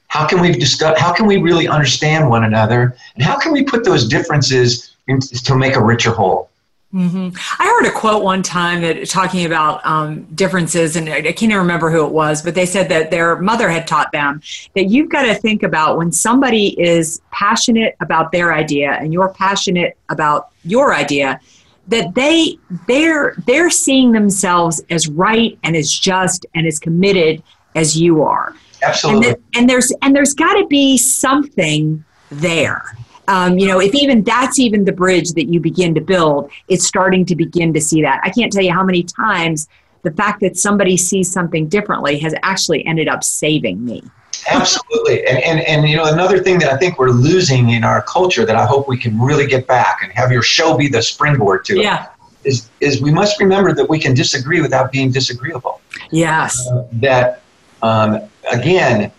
How 0.08 0.28
can 0.28 0.42
we 0.42 0.52
discuss? 0.52 1.00
How 1.00 1.14
can 1.14 1.26
we 1.26 1.38
really 1.38 1.68
understand 1.68 2.30
one 2.30 2.44
another? 2.44 2.96
And 3.16 3.24
how 3.24 3.38
can 3.40 3.52
we 3.52 3.64
put 3.64 3.84
those 3.84 4.08
differences 4.08 4.96
in, 5.08 5.20
to 5.20 5.56
make 5.56 5.76
a 5.76 5.84
richer 5.84 6.12
whole? 6.12 6.50
Mm-hmm. 6.94 7.30
I 7.60 7.66
heard 7.66 7.88
a 7.88 7.92
quote 7.92 8.24
one 8.24 8.44
time 8.44 8.82
that 8.82 9.10
talking 9.10 9.48
about 9.48 9.84
um, 9.84 10.26
differences, 10.36 10.96
and 10.96 11.10
I 11.10 11.22
can't 11.24 11.44
even 11.44 11.58
remember 11.58 11.90
who 11.90 12.06
it 12.06 12.12
was, 12.12 12.44
but 12.44 12.54
they 12.54 12.68
said 12.68 12.88
that 12.90 13.10
their 13.10 13.38
mother 13.38 13.68
had 13.68 13.88
taught 13.88 14.12
them 14.12 14.44
that 14.76 14.92
you've 14.92 15.10
got 15.10 15.24
to 15.24 15.34
think 15.34 15.64
about 15.64 15.98
when 15.98 16.12
somebody 16.12 16.80
is 16.80 17.20
passionate 17.32 17.96
about 18.00 18.32
their 18.32 18.54
idea 18.54 18.92
and 18.92 19.12
you're 19.12 19.30
passionate 19.30 19.98
about 20.10 20.50
your 20.64 20.94
idea, 20.94 21.42
that 21.88 22.16
they 22.16 22.58
they're 22.88 23.36
they're 23.46 23.70
seeing 23.70 24.12
themselves 24.12 24.82
as 24.90 25.08
right 25.08 25.58
and 25.64 25.76
as 25.76 25.92
just 25.92 26.46
and 26.56 26.66
as 26.66 26.80
committed 26.80 27.44
as 27.76 27.98
you 28.00 28.24
are. 28.24 28.56
Absolutely. 28.82 29.30
And, 29.30 29.38
and 29.56 29.70
there's 29.70 29.92
and 30.02 30.16
there's 30.16 30.34
got 30.34 30.54
to 30.54 30.68
be 30.68 30.98
something 30.98 32.04
there 32.30 32.96
um, 33.28 33.58
you 33.58 33.68
know, 33.68 33.80
if 33.80 33.96
even 33.96 34.24
that's 34.24 34.60
even 34.60 34.86
the 34.86 34.92
bridge 34.92 35.32
that 35.32 35.46
you 35.46 35.60
begin 35.60 35.96
to 35.96 36.02
build, 36.02 36.52
it's 36.68 36.86
starting 36.86 37.26
to 37.26 37.36
begin 37.36 37.74
to 37.74 37.82
see 37.82 38.02
that. 38.02 38.20
I 38.24 38.30
can't 38.30 38.52
tell 38.52 38.64
you 38.64 38.74
how 38.74 38.84
many 38.84 39.04
times 39.04 39.70
the 40.02 40.12
fact 40.12 40.42
that 40.42 40.58
somebody 40.58 40.98
sees 40.98 41.32
something 41.32 41.70
differently 41.70 42.20
has 42.20 42.34
actually 42.44 42.86
ended 42.86 43.08
up 43.08 43.24
saving 43.24 43.84
me. 43.84 44.04
Absolutely. 44.50 45.26
And, 45.26 45.38
and, 45.40 45.60
and, 45.62 45.88
you 45.88 45.96
know, 45.96 46.06
another 46.06 46.40
thing 46.40 46.60
that 46.60 46.72
I 46.72 46.78
think 46.78 47.00
we're 47.00 47.10
losing 47.10 47.70
in 47.70 47.84
our 47.84 48.02
culture 48.02 48.46
that 48.46 48.56
I 48.56 48.66
hope 48.66 48.88
we 48.88 48.98
can 48.98 49.20
really 49.20 49.48
get 49.48 49.68
back 49.68 50.00
and 50.04 50.12
have 50.14 50.32
your 50.32 50.42
show 50.42 50.78
be 50.78 50.88
the 50.88 51.02
springboard 51.02 51.66
to 51.66 51.80
yeah. 51.80 52.10
is, 52.44 52.70
is 52.80 53.02
we 53.02 53.12
must 53.12 53.40
remember 53.40 53.74
that 53.74 53.90
we 53.90 54.00
can 54.00 54.14
disagree 54.14 54.62
without 54.62 54.92
being 54.92 55.12
disagreeable. 55.12 55.82
Yes. 56.12 56.68
Uh, 56.68 56.88
that, 56.94 57.42
um, 57.82 58.22
again, 58.52 59.12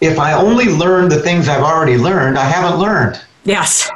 if 0.00 0.18
I 0.18 0.32
only 0.34 0.66
learn 0.66 1.08
the 1.08 1.20
things 1.20 1.48
I've 1.48 1.62
already 1.62 1.96
learned, 1.96 2.38
I 2.38 2.44
haven't 2.44 2.78
learned. 2.78 3.20
Yes, 3.44 3.90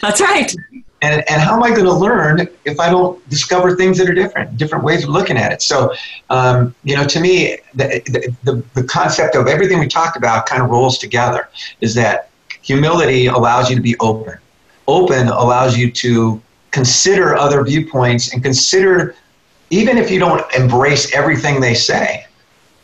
that's 0.00 0.20
right. 0.20 0.54
And, 1.00 1.22
and 1.30 1.40
how 1.40 1.54
am 1.54 1.62
I 1.62 1.70
going 1.70 1.84
to 1.84 1.94
learn 1.94 2.48
if 2.64 2.80
I 2.80 2.90
don't 2.90 3.26
discover 3.28 3.76
things 3.76 3.98
that 3.98 4.10
are 4.10 4.14
different, 4.14 4.56
different 4.56 4.84
ways 4.84 5.04
of 5.04 5.10
looking 5.10 5.36
at 5.36 5.52
it? 5.52 5.62
So, 5.62 5.94
um, 6.28 6.74
you 6.82 6.96
know, 6.96 7.06
to 7.06 7.20
me, 7.20 7.58
the, 7.74 8.02
the, 8.42 8.64
the 8.74 8.82
concept 8.84 9.36
of 9.36 9.46
everything 9.46 9.78
we 9.78 9.86
talked 9.86 10.16
about 10.16 10.46
kind 10.46 10.60
of 10.60 10.70
rolls 10.70 10.98
together 10.98 11.48
is 11.80 11.94
that 11.94 12.30
humility 12.62 13.26
allows 13.26 13.70
you 13.70 13.76
to 13.76 13.82
be 13.82 13.96
open. 14.00 14.38
Open 14.88 15.28
allows 15.28 15.76
you 15.76 15.90
to 15.92 16.42
consider 16.72 17.36
other 17.36 17.62
viewpoints 17.64 18.32
and 18.32 18.42
consider, 18.42 19.14
even 19.70 19.98
if 19.98 20.10
you 20.10 20.18
don't 20.18 20.42
embrace 20.54 21.14
everything 21.14 21.60
they 21.60 21.74
say, 21.74 22.26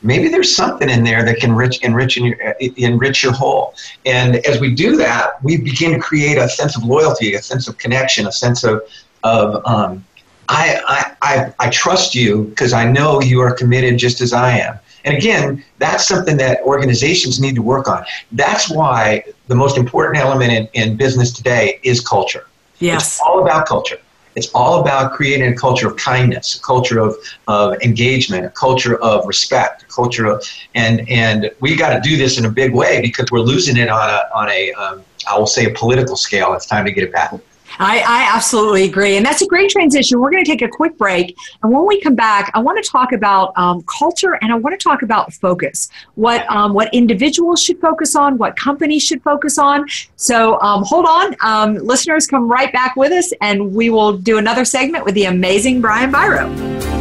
maybe 0.05 0.29
there's 0.29 0.55
something 0.55 0.89
in 0.89 1.03
there 1.03 1.25
that 1.25 1.39
can 1.39 1.51
enrich, 1.51 1.83
enrich, 1.83 2.19
enrich 2.19 3.23
your 3.23 3.33
whole. 3.33 3.75
And 4.07 4.37
as 4.47 4.61
we 4.61 4.75
do 4.75 4.97
that, 4.97 5.43
we 5.43 5.57
begin 5.57 5.93
to 5.93 5.99
create 5.99 6.39
a 6.39 6.49
sense 6.49 6.77
of 6.77 6.85
loyalty, 6.85 7.35
a 7.35 7.43
sense 7.43 7.67
of 7.67 7.79
connection, 7.79 8.27
a 8.27 8.33
sense 8.33 8.63
of, 8.65 8.83
of 9.25 9.67
um, 9.67 10.05
I, 10.49 10.79
I, 10.87 11.17
I, 11.23 11.55
I 11.59 11.71
trust 11.71 12.15
you 12.15 12.45
because 12.45 12.73
I 12.73 12.85
know 12.85 13.23
you 13.23 13.41
are 13.41 13.55
committed 13.55 13.99
just 13.99 14.21
as 14.21 14.33
I 14.33 14.59
am. 14.59 14.79
And 15.07 15.17
again, 15.17 15.65
that's 15.79 16.07
something 16.07 16.37
that 16.39 16.61
organizations 16.63 17.41
need 17.41 17.55
to 17.57 17.63
work 17.63 17.89
on. 17.89 18.05
That's 18.33 18.71
why 18.71 19.25
the 19.49 19.55
most 19.55 19.77
important 19.77 20.19
element 20.19 20.53
in, 20.53 20.69
in 20.73 20.97
business 20.97 21.33
today 21.33 21.81
is 21.83 22.01
culture. 22.01 22.47
Yes. 22.79 23.17
It's 23.17 23.21
all 23.21 23.43
about 23.43 23.67
culture. 23.67 23.99
It's 24.37 24.51
all 24.55 24.81
about 24.81 25.13
creating 25.13 25.53
a 25.53 25.55
culture 25.55 25.87
of 25.87 25.97
kindness, 25.97 26.57
a 26.57 26.61
culture 26.61 26.99
of, 26.99 27.17
of 27.47 27.75
engagement, 27.83 28.45
a 28.45 28.51
culture 28.51 29.01
of 29.01 29.27
respect, 29.27 29.83
a 29.83 29.87
culture 29.87 30.27
of, 30.27 30.45
and, 30.75 31.09
and 31.09 31.51
we 31.61 31.77
got 31.77 31.95
to 31.95 32.01
do 32.01 32.17
this 32.17 32.39
in 32.39 32.45
a 32.45 32.51
big 32.51 32.75
way 32.75 33.01
because 33.01 33.31
we're 33.31 33.41
losing 33.41 33.77
it 33.77 33.89
on 33.89 34.11
a, 34.11 34.23
on 34.35 34.51
a 34.51 34.73
um, 34.73 35.05
I 35.29 35.39
will 35.39 35.47
say 35.47 35.65
a 35.65 35.71
political 35.71 36.17
scale. 36.17 36.53
It's 36.55 36.67
time 36.67 36.85
to 36.85 36.93
get 36.93 37.05
it 37.05 37.13
back. 37.13 37.33
I, 37.79 37.99
I, 38.01 38.35
absolutely 38.35 38.85
agree. 38.85 39.17
And 39.17 39.25
that's 39.25 39.43
a 39.43 39.47
great 39.47 39.71
transition. 39.71 40.21
We're 40.21 40.31
going 40.31 40.45
to 40.45 40.51
take 40.51 40.63
a 40.63 40.69
quick 40.69 40.97
break. 40.97 41.37
And 41.63 41.73
when 41.73 41.87
we 41.87 42.01
come 42.01 42.15
back, 42.15 42.51
I 42.55 42.61
want 42.61 42.83
to 42.83 42.91
talk 42.91 43.13
about 43.13 43.57
um, 43.57 43.83
culture 43.83 44.39
and 44.43 44.53
I 44.53 44.57
want 44.57 44.79
to 44.79 44.83
talk 44.83 45.03
about 45.03 45.33
focus. 45.33 45.89
What, 46.15 46.49
um, 46.51 46.75
what 46.75 46.93
individuals 46.95 47.63
should 47.63 47.81
focus 47.81 48.15
on, 48.15 48.39
what 48.39 48.57
companies 48.57 49.03
should 49.03 49.23
focus 49.23 49.59
on. 49.59 49.87
So 50.17 50.61
um, 50.61 50.85
hold 50.85 51.07
on. 51.07 51.37
Um, 51.43 51.75
listeners, 51.75 52.27
come 52.27 52.51
right 52.51 52.73
back 52.73 52.97
with 52.97 53.13
us 53.13 53.33
and 53.41 53.75
we 53.75 53.91
will 53.91 54.17
do 54.17 54.39
another 54.39 54.65
segment 54.65 55.05
with 55.05 55.15
the 55.15 55.25
amazing 55.25 55.81
Brian 55.81 56.13
Biro. 56.13 56.94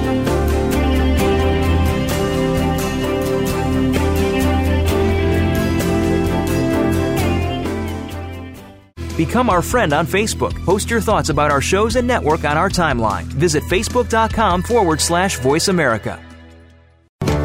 Become 9.15 9.49
our 9.49 9.61
friend 9.61 9.93
on 9.93 10.07
Facebook. 10.07 10.53
Post 10.65 10.89
your 10.89 11.01
thoughts 11.01 11.29
about 11.29 11.51
our 11.51 11.61
shows 11.61 11.95
and 11.95 12.07
network 12.07 12.43
on 12.45 12.57
our 12.57 12.69
timeline. 12.69 13.23
Visit 13.23 13.63
facebook.com 13.63 14.63
forward 14.63 14.99
slash 14.99 15.37
voice 15.37 15.67
America. 15.67 16.19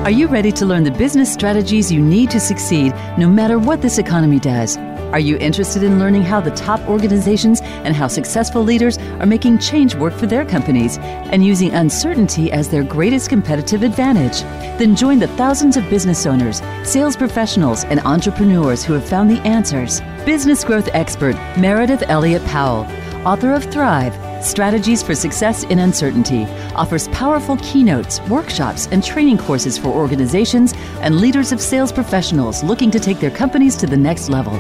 Are 0.05 0.11
you 0.11 0.27
ready 0.29 0.51
to 0.53 0.65
learn 0.65 0.85
the 0.85 0.91
business 0.91 1.31
strategies 1.31 1.93
you 1.93 2.01
need 2.01 2.31
to 2.31 2.41
succeed 2.41 2.95
no 3.19 3.29
matter 3.29 3.59
what 3.59 3.83
this 3.83 3.99
economy 3.99 4.39
does? 4.39 4.79
Are 5.13 5.19
you 5.19 5.39
interested 5.39 5.83
in 5.83 5.99
learning 5.99 6.23
how 6.23 6.39
the 6.39 6.51
top 6.51 6.87
organizations 6.87 7.63
and 7.63 7.97
how 7.97 8.09
successful 8.09 8.63
leaders 8.63 8.99
are 8.99 9.25
making 9.25 9.59
change 9.59 9.95
work 9.95 10.13
for 10.13 10.27
their 10.27 10.45
companies 10.45 10.99
and 10.99 11.47
using 11.47 11.71
uncertainty 11.73 12.53
as 12.53 12.69
their 12.69 12.85
greatest 12.85 13.31
competitive 13.31 13.83
advantage? 13.83 14.43
Then 14.79 14.95
join 14.95 15.19
the 15.19 15.29
thousands 15.29 15.79
of 15.79 15.89
business 15.89 16.27
owners, 16.27 16.61
sales 16.85 17.17
professionals, 17.17 17.85
and 17.85 18.01
entrepreneurs 18.01 18.85
who 18.85 18.93
have 18.93 19.09
found 19.09 19.31
the 19.31 19.41
answers. 19.49 20.03
Business 20.27 20.63
growth 20.63 20.91
expert 20.93 21.37
Meredith 21.57 22.03
Elliott 22.09 22.45
Powell, 22.45 22.87
author 23.27 23.55
of 23.55 23.65
Thrive 23.65 24.15
Strategies 24.45 25.03
for 25.03 25.15
Success 25.15 25.65
in 25.65 25.79
Uncertainty, 25.79 26.45
offers 26.75 27.09
powerful 27.09 27.57
keynotes, 27.57 28.21
workshops, 28.29 28.87
and 28.89 29.03
training 29.03 29.39
courses 29.39 29.79
for 29.79 29.89
organizations 29.89 30.75
and 31.01 31.17
leaders 31.19 31.51
of 31.51 31.63
sales 31.63 31.93
professionals 31.93 32.63
looking 32.63 32.91
to 32.91 33.01
take 33.01 33.21
their 33.21 33.31
companies 33.31 33.75
to 33.75 33.87
the 33.87 33.97
next 33.97 34.29
level 34.29 34.53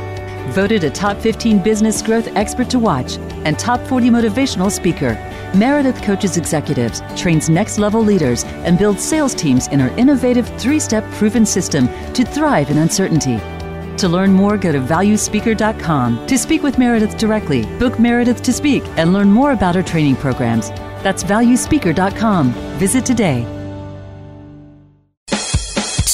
voted 0.48 0.84
a 0.84 0.90
top 0.90 1.18
15 1.18 1.62
business 1.62 2.02
growth 2.02 2.28
expert 2.36 2.68
to 2.70 2.78
watch, 2.78 3.16
and 3.44 3.58
top 3.58 3.80
40 3.86 4.10
motivational 4.10 4.70
speaker. 4.70 5.14
Meredith 5.54 6.02
coaches 6.02 6.36
executives, 6.36 7.02
trains 7.16 7.48
next 7.48 7.78
level 7.78 8.02
leaders, 8.02 8.44
and 8.64 8.78
builds 8.78 9.02
sales 9.02 9.34
teams 9.34 9.68
in 9.68 9.80
her 9.80 9.96
innovative 9.96 10.48
three 10.58 10.80
step 10.80 11.04
proven 11.12 11.46
system 11.46 11.88
to 12.12 12.24
thrive 12.24 12.70
in 12.70 12.78
uncertainty. 12.78 13.38
To 13.98 14.08
learn 14.08 14.32
more, 14.32 14.56
go 14.56 14.70
to 14.72 14.80
valuespeaker.com 14.80 16.26
to 16.26 16.38
speak 16.38 16.62
with 16.62 16.78
Meredith 16.78 17.16
directly, 17.18 17.64
book 17.78 17.98
Meredith 17.98 18.42
to 18.42 18.52
speak, 18.52 18.84
and 18.96 19.12
learn 19.12 19.30
more 19.30 19.52
about 19.52 19.74
her 19.74 19.82
training 19.82 20.16
programs. 20.16 20.70
That's 21.02 21.24
valuespeaker.com. 21.24 22.52
Visit 22.78 23.04
today. 23.04 23.46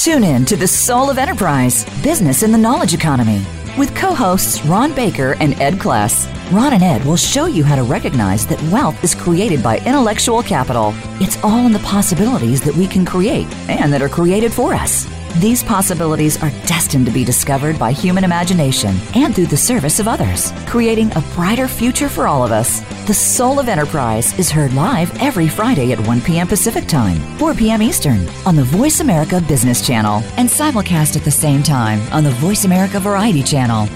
Tune 0.05 0.23
in 0.23 0.45
to 0.45 0.55
the 0.55 0.67
Soul 0.67 1.09
of 1.09 1.17
Enterprise 1.17 1.83
Business 2.03 2.43
in 2.43 2.51
the 2.51 2.59
Knowledge 2.59 2.93
Economy 2.93 3.43
with 3.77 3.95
co 3.95 4.13
hosts 4.13 4.63
Ron 4.65 4.93
Baker 4.93 5.35
and 5.39 5.59
Ed 5.61 5.75
Kless. 5.75 6.27
Ron 6.51 6.73
and 6.73 6.83
Ed 6.83 7.03
will 7.05 7.17
show 7.17 7.45
you 7.45 7.63
how 7.63 7.75
to 7.75 7.83
recognize 7.83 8.45
that 8.47 8.61
wealth 8.71 9.03
is 9.03 9.15
created 9.15 9.61
by 9.63 9.79
intellectual 9.79 10.43
capital. 10.43 10.93
It's 11.19 11.37
all 11.43 11.65
in 11.65 11.71
the 11.71 11.79
possibilities 11.79 12.61
that 12.61 12.75
we 12.75 12.87
can 12.87 13.05
create 13.05 13.47
and 13.69 13.91
that 13.93 14.01
are 14.01 14.09
created 14.09 14.53
for 14.53 14.73
us. 14.73 15.05
These 15.39 15.63
possibilities 15.63 16.41
are 16.41 16.49
destined 16.65 17.05
to 17.07 17.11
be 17.11 17.25
discovered 17.25 17.77
by 17.77 17.91
human 17.91 18.23
imagination 18.23 18.95
and 19.15 19.35
through 19.35 19.47
the 19.47 19.57
service 19.57 19.99
of 19.99 20.07
others, 20.07 20.53
creating 20.65 21.11
a 21.11 21.21
brighter 21.35 21.67
future 21.67 22.07
for 22.07 22.25
all 22.25 22.45
of 22.45 22.53
us. 22.53 22.79
The 23.05 23.13
Soul 23.13 23.59
of 23.59 23.67
Enterprise 23.67 24.37
is 24.39 24.49
heard 24.49 24.73
live 24.73 25.11
every 25.21 25.49
Friday 25.49 25.91
at 25.91 25.99
1 26.07 26.21
p.m. 26.21 26.47
Pacific 26.47 26.87
Time, 26.87 27.17
4 27.37 27.53
p.m. 27.53 27.81
Eastern 27.81 28.25
on 28.45 28.55
the 28.55 28.63
Voice 28.63 29.01
America 29.01 29.41
Business 29.45 29.85
Channel 29.85 30.23
and 30.37 30.47
simulcast 30.47 31.17
at 31.17 31.25
the 31.25 31.31
same 31.31 31.61
time 31.61 31.99
on 32.13 32.23
the 32.23 32.31
Voice 32.31 32.63
America 32.63 32.97
Variety 32.97 33.43
Channel. 33.43 33.89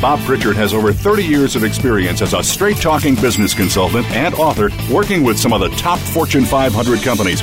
Bob 0.00 0.20
Pritchard 0.20 0.56
has 0.56 0.72
over 0.72 0.92
30 0.92 1.22
years 1.22 1.54
of 1.54 1.64
experience 1.64 2.22
as 2.22 2.32
a 2.32 2.42
straight 2.42 2.78
talking 2.78 3.14
business 3.14 3.52
consultant 3.52 4.06
and 4.12 4.34
author 4.36 4.70
working 4.90 5.22
with 5.22 5.38
some 5.38 5.52
of 5.52 5.60
the 5.60 5.70
top 5.76 5.98
Fortune 5.98 6.44
500 6.44 7.02
companies. 7.02 7.42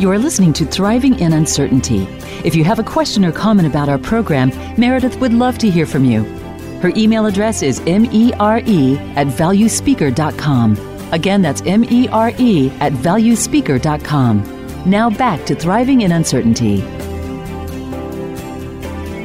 You're 0.00 0.18
listening 0.18 0.54
to 0.54 0.64
Thriving 0.64 1.20
in 1.20 1.34
Uncertainty. 1.34 2.08
If 2.42 2.54
you 2.54 2.64
have 2.64 2.78
a 2.78 2.82
question 2.82 3.22
or 3.22 3.32
comment 3.32 3.68
about 3.68 3.90
our 3.90 3.98
program, 3.98 4.50
Meredith 4.80 5.20
would 5.20 5.34
love 5.34 5.58
to 5.58 5.68
hear 5.68 5.84
from 5.84 6.06
you. 6.06 6.22
Her 6.80 6.90
email 6.96 7.26
address 7.26 7.60
is 7.60 7.80
mere 7.84 8.32
at 8.34 9.26
valuespeaker.com. 9.26 11.12
Again, 11.12 11.42
that's 11.42 11.60
mere 11.60 12.08
at 12.80 12.94
valuespeaker.com. 12.94 14.90
Now 14.90 15.10
back 15.10 15.44
to 15.44 15.54
Thriving 15.54 16.00
in 16.00 16.12
Uncertainty. 16.12 16.78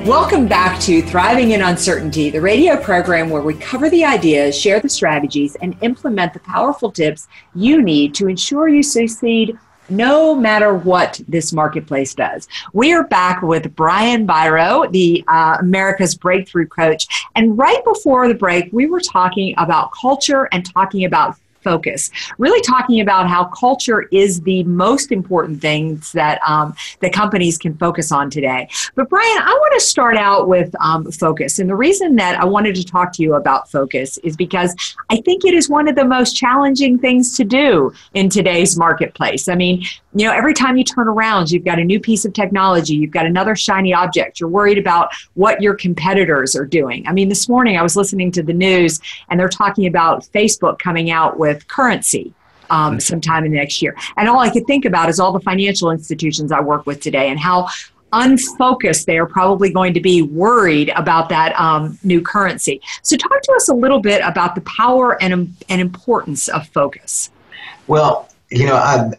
Welcome 0.05 0.49
back 0.49 0.81
to 0.81 1.01
Thriving 1.03 1.51
in 1.51 1.61
Uncertainty, 1.61 2.29
the 2.29 2.41
radio 2.41 2.75
program 2.75 3.29
where 3.29 3.41
we 3.41 3.53
cover 3.53 3.89
the 3.89 4.03
ideas, 4.03 4.59
share 4.59 4.81
the 4.81 4.89
strategies, 4.89 5.55
and 5.55 5.77
implement 5.81 6.33
the 6.33 6.41
powerful 6.41 6.91
tips 6.91 7.29
you 7.55 7.81
need 7.81 8.13
to 8.15 8.27
ensure 8.27 8.67
you 8.67 8.83
succeed 8.83 9.57
no 9.89 10.35
matter 10.35 10.73
what 10.73 11.19
this 11.27 11.53
marketplace 11.53 12.13
does. 12.13 12.47
We 12.73 12.93
are 12.93 13.05
back 13.07 13.41
with 13.41 13.75
Brian 13.75 14.25
Biro, 14.27 14.91
the 14.91 15.23
uh, 15.27 15.57
America's 15.59 16.15
Breakthrough 16.15 16.67
Coach. 16.67 17.07
And 17.35 17.57
right 17.57 17.83
before 17.83 18.27
the 18.27 18.33
break, 18.33 18.69
we 18.71 18.87
were 18.87 19.01
talking 19.01 19.53
about 19.57 19.91
culture 19.93 20.47
and 20.51 20.65
talking 20.65 21.05
about 21.05 21.37
focus. 21.65 22.09
Really 22.37 22.61
talking 22.61 23.01
about 23.01 23.27
how 23.27 23.45
culture 23.45 24.03
is 24.11 24.39
the 24.41 24.63
most 24.63 25.11
important 25.11 25.59
things 25.59 26.13
that 26.13 26.39
um, 26.47 26.73
that 27.01 27.11
companies 27.11 27.57
can 27.57 27.75
focus 27.77 28.11
on 28.11 28.29
today. 28.29 28.69
But 28.95 29.09
Brian, 29.09 29.39
I 29.39 29.53
want 29.61 29.73
to 29.79 29.85
start 29.85 30.15
out 30.15 30.47
with 30.47 30.73
um, 30.79 31.11
focus, 31.11 31.59
and 31.59 31.69
the 31.69 31.75
reason 31.75 32.15
that 32.15 32.39
I 32.39 32.45
wanted 32.45 32.75
to 32.75 32.85
talk 32.85 33.11
to 33.13 33.23
you 33.23 33.33
about 33.33 33.69
focus 33.69 34.17
is 34.19 34.37
because 34.37 34.73
I 35.09 35.17
think 35.21 35.43
it 35.43 35.53
is 35.53 35.69
one 35.69 35.87
of 35.89 35.95
the 35.95 36.05
most 36.05 36.37
challenging 36.37 36.99
things 36.99 37.35
to 37.37 37.43
do 37.43 37.91
in 38.13 38.29
today's 38.29 38.77
marketplace. 38.77 39.49
I 39.49 39.55
mean, 39.55 39.83
you 40.15 40.25
know, 40.25 40.33
every 40.33 40.53
time 40.53 40.77
you 40.77 40.83
turn 40.85 41.09
around, 41.09 41.51
you've 41.51 41.65
got 41.65 41.77
a 41.77 41.83
new 41.83 41.99
piece 41.99 42.23
of 42.23 42.31
technology, 42.31 42.95
you've 42.95 43.11
got 43.11 43.25
another 43.25 43.53
shiny 43.53 43.93
object. 43.93 44.39
You're 44.39 44.49
worried 44.49 44.77
about 44.77 45.09
what 45.33 45.61
your 45.61 45.75
competitors 45.75 46.55
are 46.55 46.65
doing. 46.65 47.05
I 47.05 47.11
mean, 47.11 47.27
this 47.27 47.49
morning 47.49 47.77
I 47.77 47.83
was 47.83 47.97
listening 47.97 48.31
to 48.31 48.43
the 48.43 48.53
news, 48.53 49.01
and 49.29 49.37
they're 49.37 49.49
talking 49.49 49.87
about 49.87 50.23
Facebook 50.33 50.79
coming 50.79 51.11
out 51.11 51.37
with 51.37 51.67
currency 51.67 52.33
um, 52.69 52.93
mm-hmm. 52.93 52.99
sometime 52.99 53.43
in 53.43 53.51
the 53.51 53.57
next 53.57 53.81
year. 53.81 53.93
And 54.15 54.29
all 54.29 54.39
I 54.39 54.49
could 54.49 54.65
think 54.65 54.85
about 54.85 55.09
is 55.09 55.19
all 55.19 55.33
the 55.33 55.41
financial 55.41 55.91
institutions 55.91 56.49
I 56.49 56.61
work 56.61 56.85
with 56.85 57.01
today 57.01 57.29
and 57.29 57.37
how 57.37 57.67
unfocused 58.13 59.07
they 59.07 59.17
are 59.17 59.25
probably 59.25 59.69
going 59.69 59.93
to 59.93 59.99
be 59.99 60.21
worried 60.21 60.93
about 60.95 61.27
that 61.27 61.59
um, 61.59 61.99
new 62.03 62.21
currency. 62.21 62.79
So, 63.01 63.17
talk 63.17 63.41
to 63.41 63.51
us 63.51 63.67
a 63.67 63.73
little 63.73 63.99
bit 63.99 64.21
about 64.23 64.55
the 64.55 64.61
power 64.61 65.21
and, 65.21 65.53
and 65.67 65.81
importance 65.81 66.47
of 66.47 66.69
focus. 66.69 67.31
Well, 67.87 68.29
you 68.55 68.65
know, 68.65 68.75
I've, 68.75 69.13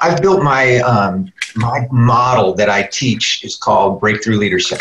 I've 0.00 0.22
built 0.22 0.42
my, 0.42 0.78
um, 0.78 1.32
my 1.56 1.86
model 1.90 2.54
that 2.54 2.70
I 2.70 2.84
teach 2.84 3.44
is 3.44 3.56
called 3.56 4.00
breakthrough 4.00 4.36
leadership. 4.36 4.80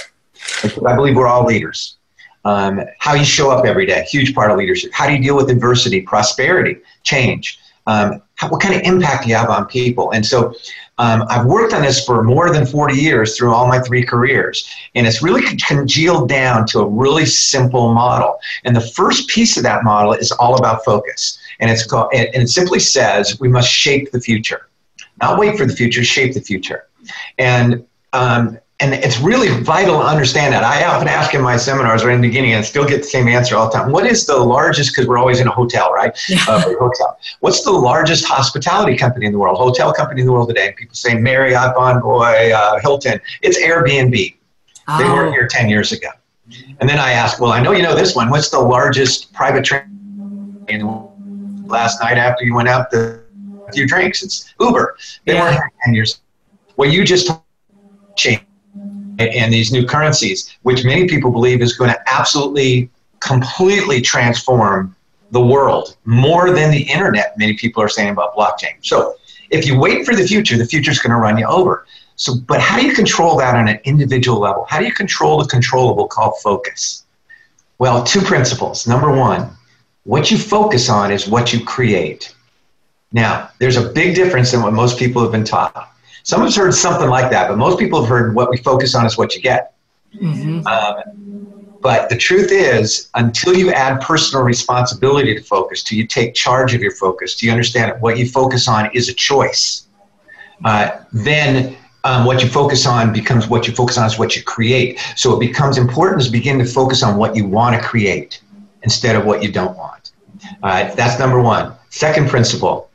I 0.63 0.95
believe 0.95 1.15
we're 1.15 1.27
all 1.27 1.45
leaders. 1.45 1.97
Um, 2.43 2.81
how 2.99 3.15
you 3.15 3.25
show 3.25 3.49
up 3.49 3.65
every 3.65 3.87
day, 3.87 4.03
huge 4.03 4.35
part 4.35 4.51
of 4.51 4.57
leadership. 4.57 4.91
How 4.93 5.07
do 5.07 5.13
you 5.13 5.21
deal 5.21 5.35
with 5.35 5.49
adversity, 5.49 6.01
prosperity, 6.01 6.77
change? 7.01 7.59
Um, 7.87 8.21
how, 8.35 8.49
what 8.49 8.61
kind 8.61 8.75
of 8.75 8.81
impact 8.81 9.23
do 9.23 9.29
you 9.29 9.35
have 9.35 9.49
on 9.49 9.65
people? 9.65 10.11
And 10.11 10.23
so 10.23 10.53
um, 10.99 11.25
I've 11.29 11.45
worked 11.45 11.73
on 11.73 11.81
this 11.81 12.05
for 12.05 12.23
more 12.23 12.51
than 12.51 12.65
40 12.65 12.95
years 12.95 13.35
through 13.35 13.53
all 13.53 13.67
my 13.67 13.79
three 13.79 14.05
careers. 14.05 14.69
And 14.93 15.07
it's 15.07 15.23
really 15.23 15.41
congealed 15.57 16.29
down 16.29 16.67
to 16.67 16.79
a 16.79 16.87
really 16.87 17.25
simple 17.25 17.93
model. 17.93 18.37
And 18.63 18.75
the 18.75 18.81
first 18.81 19.27
piece 19.27 19.57
of 19.57 19.63
that 19.63 19.83
model 19.83 20.13
is 20.13 20.31
all 20.33 20.55
about 20.55 20.85
focus. 20.85 21.39
And, 21.59 21.71
it's 21.71 21.85
called, 21.85 22.09
and 22.13 22.43
it 22.43 22.49
simply 22.49 22.79
says 22.79 23.39
we 23.39 23.47
must 23.47 23.69
shape 23.69 24.11
the 24.11 24.19
future. 24.19 24.69
Not 25.21 25.39
wait 25.39 25.57
for 25.57 25.65
the 25.65 25.73
future, 25.73 26.03
shape 26.03 26.33
the 26.33 26.41
future. 26.41 26.87
And 27.37 27.85
um, 28.13 28.59
and 28.81 28.93
it's 28.93 29.19
really 29.19 29.47
vital 29.61 29.99
to 29.99 30.05
understand 30.05 30.53
that. 30.53 30.63
I 30.63 30.83
often 30.83 31.07
ask 31.07 31.33
in 31.33 31.41
my 31.41 31.55
seminars 31.55 32.03
right 32.03 32.13
in 32.13 32.19
the 32.19 32.27
beginning, 32.27 32.51
and 32.51 32.59
I 32.59 32.61
still 32.63 32.85
get 32.85 32.97
the 32.97 33.03
same 33.07 33.27
answer 33.29 33.55
all 33.55 33.69
the 33.69 33.77
time. 33.77 33.89
What 33.89 34.05
is 34.05 34.25
the 34.25 34.35
largest? 34.35 34.91
Because 34.91 35.07
we're 35.07 35.17
always 35.17 35.39
in 35.39 35.47
a 35.47 35.51
hotel, 35.51 35.93
right? 35.93 36.17
Yeah. 36.27 36.43
Uh, 36.47 36.61
hotel. 36.77 37.17
What's 37.39 37.63
the 37.63 37.71
largest 37.71 38.25
hospitality 38.25 38.97
company 38.97 39.27
in 39.27 39.31
the 39.31 39.37
world? 39.37 39.57
Hotel 39.57 39.93
company 39.93 40.21
in 40.21 40.27
the 40.27 40.33
world 40.33 40.49
today? 40.49 40.73
people 40.77 40.95
say 40.95 41.15
Marriott, 41.15 41.73
Bonvoy, 41.73 42.51
uh, 42.51 42.79
Hilton. 42.81 43.21
It's 43.41 43.57
Airbnb. 43.57 44.35
Oh. 44.89 44.97
They 44.97 45.05
weren't 45.05 45.33
here 45.33 45.47
ten 45.47 45.69
years 45.69 45.93
ago. 45.93 46.09
And 46.79 46.89
then 46.89 46.99
I 46.99 47.11
ask, 47.11 47.39
well, 47.39 47.51
I 47.51 47.61
know 47.61 47.71
you 47.71 47.81
know 47.81 47.95
this 47.95 48.13
one. 48.13 48.29
What's 48.29 48.49
the 48.49 48.59
largest 48.59 49.31
private 49.33 49.63
train? 49.63 50.65
Last 51.65 52.01
night 52.01 52.17
after 52.17 52.45
you 52.45 52.55
went 52.55 52.69
out 52.69 52.91
to 52.91 53.21
a 53.67 53.71
few 53.71 53.87
drinks, 53.87 54.23
it's 54.23 54.53
Uber. 54.59 54.97
They 55.25 55.33
yeah. 55.33 55.41
weren't 55.41 55.73
ten 55.83 55.93
years. 55.93 56.21
Well, 56.77 56.89
you 56.89 57.03
just 57.03 57.31
changed 58.15 58.43
and 59.17 59.53
these 59.53 59.71
new 59.71 59.85
currencies, 59.85 60.57
which 60.63 60.83
many 60.83 61.07
people 61.07 61.31
believe 61.31 61.61
is 61.61 61.77
going 61.77 61.89
to 61.89 61.99
absolutely, 62.09 62.89
completely 63.19 64.01
transform 64.01 64.95
the 65.31 65.41
world 65.41 65.97
more 66.05 66.51
than 66.51 66.71
the 66.71 66.83
internet, 66.83 67.37
many 67.37 67.53
people 67.53 67.81
are 67.81 67.89
saying 67.89 68.09
about 68.09 68.35
blockchain. 68.35 68.75
So 68.81 69.15
if 69.49 69.65
you 69.65 69.79
wait 69.79 70.05
for 70.05 70.15
the 70.15 70.25
future, 70.25 70.57
the 70.57 70.65
future 70.65 70.91
is 70.91 70.99
going 70.99 71.11
to 71.11 71.17
run 71.17 71.37
you 71.37 71.45
over. 71.45 71.85
So, 72.15 72.35
but 72.47 72.61
how 72.61 72.79
do 72.79 72.85
you 72.85 72.93
control 72.93 73.37
that 73.37 73.55
on 73.55 73.67
an 73.67 73.79
individual 73.83 74.39
level? 74.39 74.65
How 74.69 74.79
do 74.79 74.85
you 74.85 74.93
control 74.93 75.41
the 75.41 75.47
controllable 75.47 76.07
called 76.07 76.35
focus? 76.41 77.05
Well, 77.77 78.03
two 78.03 78.21
principles. 78.21 78.87
Number 78.87 79.11
one, 79.11 79.49
what 80.05 80.31
you 80.31 80.37
focus 80.37 80.87
on 80.89 81.11
is 81.11 81.27
what 81.27 81.51
you 81.51 81.65
create. 81.65 82.33
Now, 83.11 83.49
there's 83.59 83.77
a 83.77 83.89
big 83.89 84.15
difference 84.15 84.53
in 84.53 84.61
what 84.61 84.71
most 84.71 84.97
people 84.97 85.21
have 85.21 85.31
been 85.31 85.43
taught. 85.43 85.91
Some 86.23 86.41
have 86.41 86.55
heard 86.55 86.73
something 86.73 87.09
like 87.09 87.29
that, 87.31 87.49
but 87.49 87.57
most 87.57 87.77
people 87.77 88.01
have 88.01 88.09
heard 88.09 88.33
what 88.33 88.49
we 88.49 88.57
focus 88.57 88.95
on 88.95 89.05
is 89.05 89.17
what 89.17 89.35
you 89.35 89.41
get. 89.41 89.73
Mm-hmm. 90.15 90.65
Um, 90.65 91.77
but 91.81 92.09
the 92.09 92.17
truth 92.17 92.51
is, 92.51 93.09
until 93.15 93.55
you 93.55 93.71
add 93.71 94.01
personal 94.01 94.43
responsibility 94.43 95.35
to 95.35 95.41
focus, 95.41 95.83
till 95.83 95.97
you 95.97 96.07
take 96.07 96.33
charge 96.33 96.73
of 96.73 96.81
your 96.81 96.91
focus, 96.91 97.35
do 97.35 97.45
you 97.45 97.51
understand 97.51 97.91
that 97.91 98.01
what 98.01 98.17
you 98.17 98.27
focus 98.27 98.67
on 98.67 98.89
is 98.93 99.09
a 99.09 99.13
choice, 99.13 99.87
uh, 100.63 101.03
then 101.13 101.77
um, 102.03 102.25
what 102.25 102.43
you 102.43 102.49
focus 102.49 102.85
on 102.85 103.11
becomes 103.11 103.47
what 103.47 103.67
you 103.67 103.73
focus 103.73 103.97
on 103.97 104.05
is 104.05 104.17
what 104.19 104.35
you 104.35 104.43
create. 104.43 104.99
So 105.15 105.35
it 105.35 105.39
becomes 105.39 105.77
important 105.77 106.23
to 106.23 106.31
begin 106.31 106.59
to 106.59 106.65
focus 106.65 107.01
on 107.03 107.17
what 107.17 107.35
you 107.35 107.45
want 107.47 107.79
to 107.79 107.87
create 107.87 108.41
instead 108.85 109.17
of 109.17 109.25
what 109.25 109.43
you 109.43 109.51
don't 109.51 109.77
want. 109.77 110.13
Uh, 110.63 110.95
that's 110.95 111.19
number 111.19 111.41
one. 111.41 111.73
Second 111.89 112.29
principle 112.29 112.89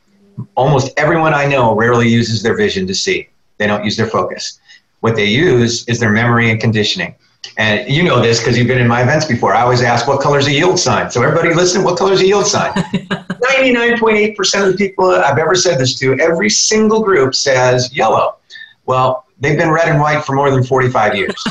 almost 0.55 0.91
everyone 0.97 1.33
I 1.33 1.45
know 1.45 1.75
rarely 1.75 2.07
uses 2.07 2.41
their 2.41 2.55
vision 2.55 2.87
to 2.87 2.95
see. 2.95 3.27
They 3.57 3.67
don't 3.67 3.83
use 3.83 3.97
their 3.97 4.07
focus. 4.07 4.59
What 5.01 5.15
they 5.15 5.25
use 5.25 5.87
is 5.87 5.99
their 5.99 6.11
memory 6.11 6.51
and 6.51 6.59
conditioning. 6.59 7.15
And 7.57 7.89
you 7.89 8.03
know 8.03 8.21
this 8.21 8.39
because 8.39 8.57
you've 8.57 8.67
been 8.67 8.79
in 8.79 8.87
my 8.87 9.01
events 9.01 9.25
before. 9.25 9.53
I 9.53 9.61
always 9.61 9.81
ask, 9.81 10.07
what 10.07 10.21
color 10.21 10.37
is 10.37 10.47
a 10.47 10.51
yield 10.51 10.77
sign? 10.79 11.09
So 11.09 11.23
everybody 11.23 11.53
listen, 11.53 11.83
what 11.83 11.97
color 11.97 12.13
is 12.13 12.21
a 12.21 12.25
yield 12.25 12.45
sign? 12.45 12.71
99.8% 12.73 14.65
of 14.65 14.71
the 14.71 14.77
people 14.77 15.09
I've 15.09 15.37
ever 15.37 15.55
said 15.55 15.79
this 15.79 15.97
to, 15.99 16.17
every 16.19 16.49
single 16.49 17.01
group 17.01 17.33
says 17.33 17.93
yellow. 17.93 18.37
Well, 18.85 19.25
they've 19.39 19.57
been 19.57 19.71
red 19.71 19.87
and 19.89 19.99
white 19.99 20.23
for 20.23 20.33
more 20.33 20.51
than 20.51 20.63
45 20.63 21.15
years. 21.15 21.43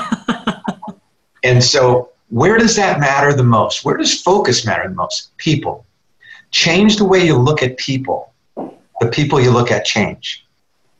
and 1.42 1.62
so 1.62 2.09
where 2.30 2.58
does 2.58 2.74
that 2.76 2.98
matter 2.98 3.32
the 3.32 3.44
most? 3.44 3.84
Where 3.84 3.96
does 3.96 4.20
focus 4.20 4.64
matter 4.64 4.88
the 4.88 4.94
most? 4.94 5.36
People. 5.36 5.84
Change 6.50 6.96
the 6.96 7.04
way 7.04 7.24
you 7.24 7.36
look 7.36 7.62
at 7.62 7.76
people 7.76 8.30
the 9.00 9.08
people 9.08 9.40
you 9.40 9.50
look 9.50 9.70
at 9.70 9.84
change. 9.84 10.44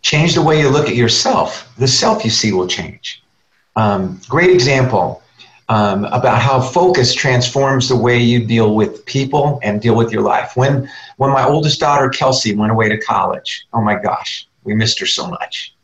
Change 0.02 0.34
the 0.34 0.42
way 0.42 0.58
you 0.58 0.68
look 0.68 0.88
at 0.88 0.96
yourself. 0.96 1.72
The 1.76 1.86
self 1.86 2.24
you 2.24 2.30
see 2.30 2.52
will 2.52 2.66
change. 2.66 3.22
Um, 3.76 4.20
great 4.28 4.50
example 4.50 5.22
um, 5.68 6.06
about 6.06 6.40
how 6.40 6.60
focus 6.60 7.14
transforms 7.14 7.88
the 7.88 7.96
way 7.96 8.18
you 8.18 8.44
deal 8.44 8.74
with 8.74 9.04
people 9.04 9.60
and 9.62 9.80
deal 9.80 9.94
with 9.94 10.10
your 10.10 10.22
life. 10.22 10.56
When, 10.56 10.90
when 11.18 11.30
my 11.30 11.44
oldest 11.44 11.78
daughter, 11.78 12.08
Kelsey, 12.08 12.56
went 12.56 12.72
away 12.72 12.88
to 12.88 12.98
college, 12.98 13.66
oh 13.72 13.82
my 13.82 13.94
gosh, 13.94 14.48
we 14.64 14.74
missed 14.74 14.98
her 14.98 15.06
so 15.06 15.28
much. 15.28 15.74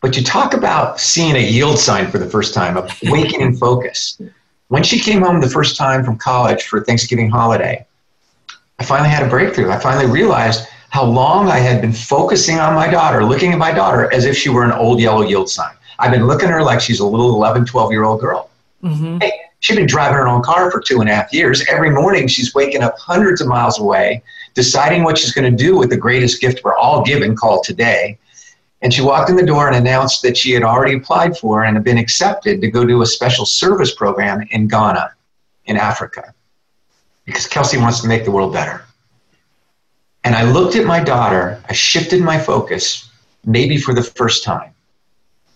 But 0.00 0.16
you 0.16 0.24
talk 0.24 0.54
about 0.54 0.98
seeing 0.98 1.36
a 1.36 1.38
yield 1.38 1.78
sign 1.78 2.10
for 2.10 2.18
the 2.18 2.28
first 2.28 2.54
time, 2.54 2.76
awakening 3.06 3.56
focus. 3.56 4.20
When 4.74 4.82
she 4.82 4.98
came 4.98 5.22
home 5.22 5.40
the 5.40 5.48
first 5.48 5.76
time 5.76 6.02
from 6.04 6.18
college 6.18 6.64
for 6.64 6.82
Thanksgiving 6.82 7.30
holiday, 7.30 7.86
I 8.80 8.84
finally 8.84 9.08
had 9.08 9.24
a 9.24 9.28
breakthrough. 9.28 9.70
I 9.70 9.78
finally 9.78 10.10
realized 10.10 10.66
how 10.90 11.04
long 11.04 11.48
I 11.48 11.58
had 11.58 11.80
been 11.80 11.92
focusing 11.92 12.58
on 12.58 12.74
my 12.74 12.90
daughter, 12.90 13.24
looking 13.24 13.52
at 13.52 13.58
my 13.60 13.70
daughter 13.70 14.12
as 14.12 14.24
if 14.24 14.36
she 14.36 14.48
were 14.48 14.64
an 14.64 14.72
old 14.72 14.98
yellow 14.98 15.22
yield 15.22 15.48
sign. 15.48 15.76
I've 16.00 16.10
been 16.10 16.26
looking 16.26 16.48
at 16.48 16.54
her 16.54 16.64
like 16.64 16.80
she's 16.80 16.98
a 16.98 17.06
little 17.06 17.36
11, 17.36 17.66
12 17.66 17.92
year 17.92 18.02
old 18.02 18.20
girl. 18.20 18.50
Mm-hmm. 18.82 19.18
Hey, 19.18 19.32
she's 19.60 19.76
been 19.76 19.86
driving 19.86 20.16
her 20.16 20.26
own 20.26 20.42
car 20.42 20.72
for 20.72 20.80
two 20.80 21.00
and 21.00 21.08
a 21.08 21.14
half 21.14 21.32
years. 21.32 21.64
Every 21.70 21.90
morning 21.90 22.26
she's 22.26 22.52
waking 22.52 22.82
up 22.82 22.98
hundreds 22.98 23.40
of 23.40 23.46
miles 23.46 23.78
away, 23.78 24.24
deciding 24.54 25.04
what 25.04 25.16
she's 25.18 25.30
going 25.30 25.48
to 25.48 25.56
do 25.56 25.76
with 25.76 25.88
the 25.88 25.96
greatest 25.96 26.40
gift 26.40 26.62
we're 26.64 26.74
all 26.74 27.04
given 27.04 27.36
called 27.36 27.62
today. 27.62 28.18
And 28.84 28.92
she 28.92 29.00
walked 29.00 29.30
in 29.30 29.36
the 29.36 29.46
door 29.46 29.66
and 29.66 29.74
announced 29.74 30.20
that 30.22 30.36
she 30.36 30.52
had 30.52 30.62
already 30.62 30.94
applied 30.94 31.38
for 31.38 31.64
and 31.64 31.74
had 31.74 31.84
been 31.84 31.96
accepted 31.96 32.60
to 32.60 32.70
go 32.70 32.84
do 32.84 33.00
a 33.00 33.06
special 33.06 33.46
service 33.46 33.94
program 33.94 34.46
in 34.50 34.68
Ghana, 34.68 35.10
in 35.64 35.78
Africa, 35.78 36.34
because 37.24 37.46
Kelsey 37.46 37.78
wants 37.78 38.02
to 38.02 38.08
make 38.08 38.26
the 38.26 38.30
world 38.30 38.52
better. 38.52 38.84
And 40.22 40.34
I 40.34 40.44
looked 40.44 40.76
at 40.76 40.84
my 40.84 41.02
daughter, 41.02 41.62
I 41.66 41.72
shifted 41.72 42.20
my 42.20 42.38
focus, 42.38 43.10
maybe 43.46 43.78
for 43.78 43.94
the 43.94 44.02
first 44.02 44.44
time. 44.44 44.74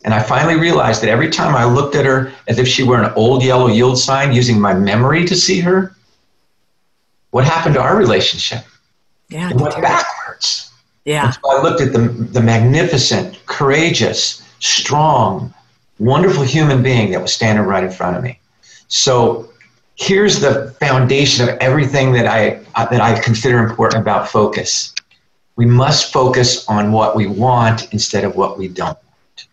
And 0.04 0.14
I 0.14 0.22
finally 0.22 0.58
realized 0.58 1.02
that 1.02 1.10
every 1.10 1.28
time 1.28 1.54
I 1.54 1.64
looked 1.64 1.96
at 1.96 2.06
her 2.06 2.32
as 2.46 2.58
if 2.58 2.66
she 2.66 2.82
were 2.82 3.02
an 3.02 3.12
old 3.14 3.44
yellow 3.44 3.66
yield 3.66 3.98
sign 3.98 4.32
using 4.32 4.58
my 4.58 4.72
memory 4.72 5.26
to 5.26 5.36
see 5.36 5.60
her, 5.60 5.94
what 7.30 7.44
happened 7.44 7.74
to 7.74 7.82
our 7.82 7.96
relationship? 7.96 8.64
Yeah, 9.28 9.50
it 9.50 9.56
went 9.56 9.74
backwards. 9.82 10.67
Yeah. 11.08 11.30
So 11.30 11.40
I 11.50 11.62
looked 11.62 11.80
at 11.80 11.94
the, 11.94 12.00
the 12.00 12.42
magnificent, 12.42 13.40
courageous, 13.46 14.42
strong, 14.60 15.54
wonderful 15.98 16.42
human 16.42 16.82
being 16.82 17.12
that 17.12 17.22
was 17.22 17.32
standing 17.32 17.64
right 17.64 17.82
in 17.82 17.90
front 17.90 18.18
of 18.18 18.22
me. 18.22 18.38
So 18.88 19.48
here's 19.94 20.38
the 20.40 20.76
foundation 20.80 21.48
of 21.48 21.56
everything 21.60 22.12
that 22.12 22.26
I 22.26 22.60
that 22.76 23.00
I 23.00 23.18
consider 23.20 23.58
important 23.58 24.02
about 24.02 24.28
focus. 24.28 24.94
We 25.56 25.64
must 25.64 26.12
focus 26.12 26.68
on 26.68 26.92
what 26.92 27.16
we 27.16 27.26
want 27.26 27.90
instead 27.94 28.24
of 28.24 28.36
what 28.36 28.58
we 28.58 28.68
don't 28.68 28.98
want. 29.06 29.46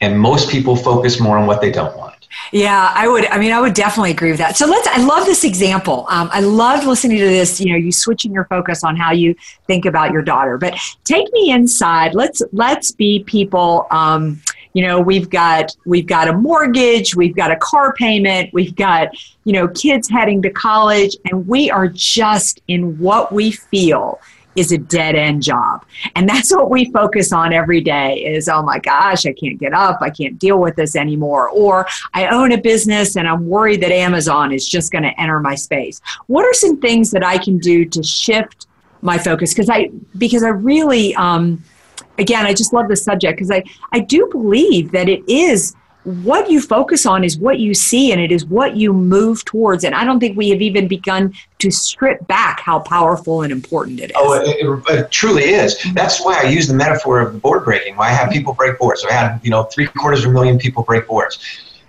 And 0.00 0.18
most 0.18 0.48
people 0.48 0.76
focus 0.76 1.20
more 1.20 1.36
on 1.36 1.46
what 1.46 1.60
they 1.60 1.70
don't 1.70 1.94
want. 1.98 2.15
Yeah, 2.52 2.92
I 2.94 3.08
would. 3.08 3.26
I 3.26 3.38
mean, 3.38 3.52
I 3.52 3.60
would 3.60 3.74
definitely 3.74 4.10
agree 4.10 4.30
with 4.30 4.38
that. 4.38 4.56
So 4.56 4.66
let's. 4.66 4.86
I 4.88 4.98
love 4.98 5.26
this 5.26 5.44
example. 5.44 6.06
Um, 6.08 6.28
I 6.32 6.40
loved 6.40 6.86
listening 6.86 7.18
to 7.18 7.24
this. 7.24 7.60
You 7.60 7.72
know, 7.72 7.78
you 7.78 7.92
switching 7.92 8.32
your 8.32 8.44
focus 8.44 8.84
on 8.84 8.96
how 8.96 9.12
you 9.12 9.34
think 9.66 9.84
about 9.84 10.12
your 10.12 10.22
daughter. 10.22 10.58
But 10.58 10.74
take 11.04 11.32
me 11.32 11.50
inside. 11.50 12.14
Let's 12.14 12.42
let's 12.52 12.92
be 12.92 13.24
people. 13.24 13.86
Um, 13.90 14.40
you 14.76 14.82
know 14.82 15.00
we've 15.00 15.30
got 15.30 15.74
we've 15.86 16.06
got 16.06 16.28
a 16.28 16.34
mortgage 16.34 17.16
we've 17.16 17.34
got 17.34 17.50
a 17.50 17.56
car 17.56 17.94
payment 17.94 18.52
we've 18.52 18.76
got 18.76 19.08
you 19.44 19.54
know 19.54 19.68
kids 19.68 20.06
heading 20.06 20.42
to 20.42 20.50
college 20.50 21.16
and 21.24 21.48
we 21.48 21.70
are 21.70 21.88
just 21.88 22.60
in 22.68 22.98
what 22.98 23.32
we 23.32 23.50
feel 23.50 24.20
is 24.56 24.72
a 24.72 24.78
dead 24.78 25.14
end 25.14 25.42
job. 25.42 25.84
And 26.14 26.28
that's 26.28 26.54
what 26.54 26.70
we 26.70 26.90
focus 26.90 27.32
on 27.32 27.52
every 27.52 27.80
day 27.80 28.24
is 28.24 28.48
oh 28.48 28.62
my 28.62 28.78
gosh 28.78 29.26
i 29.26 29.32
can't 29.32 29.58
get 29.58 29.72
up. 29.72 29.98
I 30.00 30.10
can't 30.10 30.38
deal 30.38 30.58
with 30.58 30.76
this 30.76 30.96
anymore. 30.96 31.48
Or 31.50 31.86
i 32.14 32.26
own 32.28 32.52
a 32.52 32.58
business 32.58 33.16
and 33.16 33.28
i'm 33.28 33.48
worried 33.48 33.82
that 33.82 33.92
amazon 33.92 34.52
is 34.52 34.66
just 34.66 34.92
going 34.92 35.04
to 35.04 35.20
enter 35.20 35.40
my 35.40 35.54
space. 35.54 36.00
What 36.26 36.44
are 36.44 36.54
some 36.54 36.80
things 36.80 37.10
that 37.12 37.24
i 37.24 37.38
can 37.38 37.58
do 37.58 37.84
to 37.84 38.02
shift 38.02 38.66
my 39.02 39.18
focus? 39.18 39.52
Because 39.52 39.70
i 39.70 39.90
because 40.16 40.42
i 40.42 40.48
really 40.48 41.14
um, 41.16 41.62
again, 42.18 42.46
I 42.46 42.54
just 42.54 42.72
love 42.72 42.88
the 42.88 42.96
subject 42.96 43.36
because 43.36 43.50
I, 43.50 43.62
I 43.92 44.00
do 44.00 44.28
believe 44.30 44.92
that 44.92 45.08
it 45.08 45.28
is 45.28 45.74
what 46.06 46.48
you 46.48 46.60
focus 46.60 47.04
on 47.04 47.24
is 47.24 47.36
what 47.36 47.58
you 47.58 47.74
see 47.74 48.12
and 48.12 48.20
it 48.20 48.30
is 48.30 48.46
what 48.46 48.76
you 48.76 48.92
move 48.92 49.44
towards. 49.44 49.82
And 49.82 49.92
I 49.92 50.04
don't 50.04 50.20
think 50.20 50.36
we 50.36 50.50
have 50.50 50.62
even 50.62 50.86
begun 50.86 51.34
to 51.58 51.70
strip 51.70 52.26
back 52.28 52.60
how 52.60 52.78
powerful 52.78 53.42
and 53.42 53.50
important 53.50 53.98
it 53.98 54.10
is. 54.10 54.16
Oh, 54.16 54.34
it, 54.34 54.46
it, 54.46 54.98
it 54.98 55.10
truly 55.10 55.42
is. 55.42 55.76
That's 55.94 56.24
why 56.24 56.40
I 56.40 56.48
use 56.48 56.68
the 56.68 56.74
metaphor 56.74 57.20
of 57.20 57.32
the 57.32 57.40
board 57.40 57.64
breaking, 57.64 57.96
why 57.96 58.06
I 58.06 58.12
have 58.12 58.30
people 58.30 58.54
break 58.54 58.78
boards. 58.78 59.02
So 59.02 59.10
I 59.10 59.14
had, 59.14 59.40
you 59.42 59.50
know, 59.50 59.64
three 59.64 59.88
quarters 59.88 60.24
of 60.24 60.30
a 60.30 60.32
million 60.32 60.58
people 60.58 60.84
break 60.84 61.08
boards. 61.08 61.40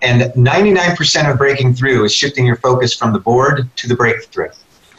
And 0.02 0.22
99% 0.22 1.30
of 1.30 1.38
breaking 1.38 1.74
through 1.74 2.04
is 2.04 2.12
shifting 2.12 2.44
your 2.44 2.56
focus 2.56 2.94
from 2.94 3.12
the 3.12 3.20
board 3.20 3.68
to 3.76 3.88
the 3.88 3.94
breakthrough. 3.94 4.50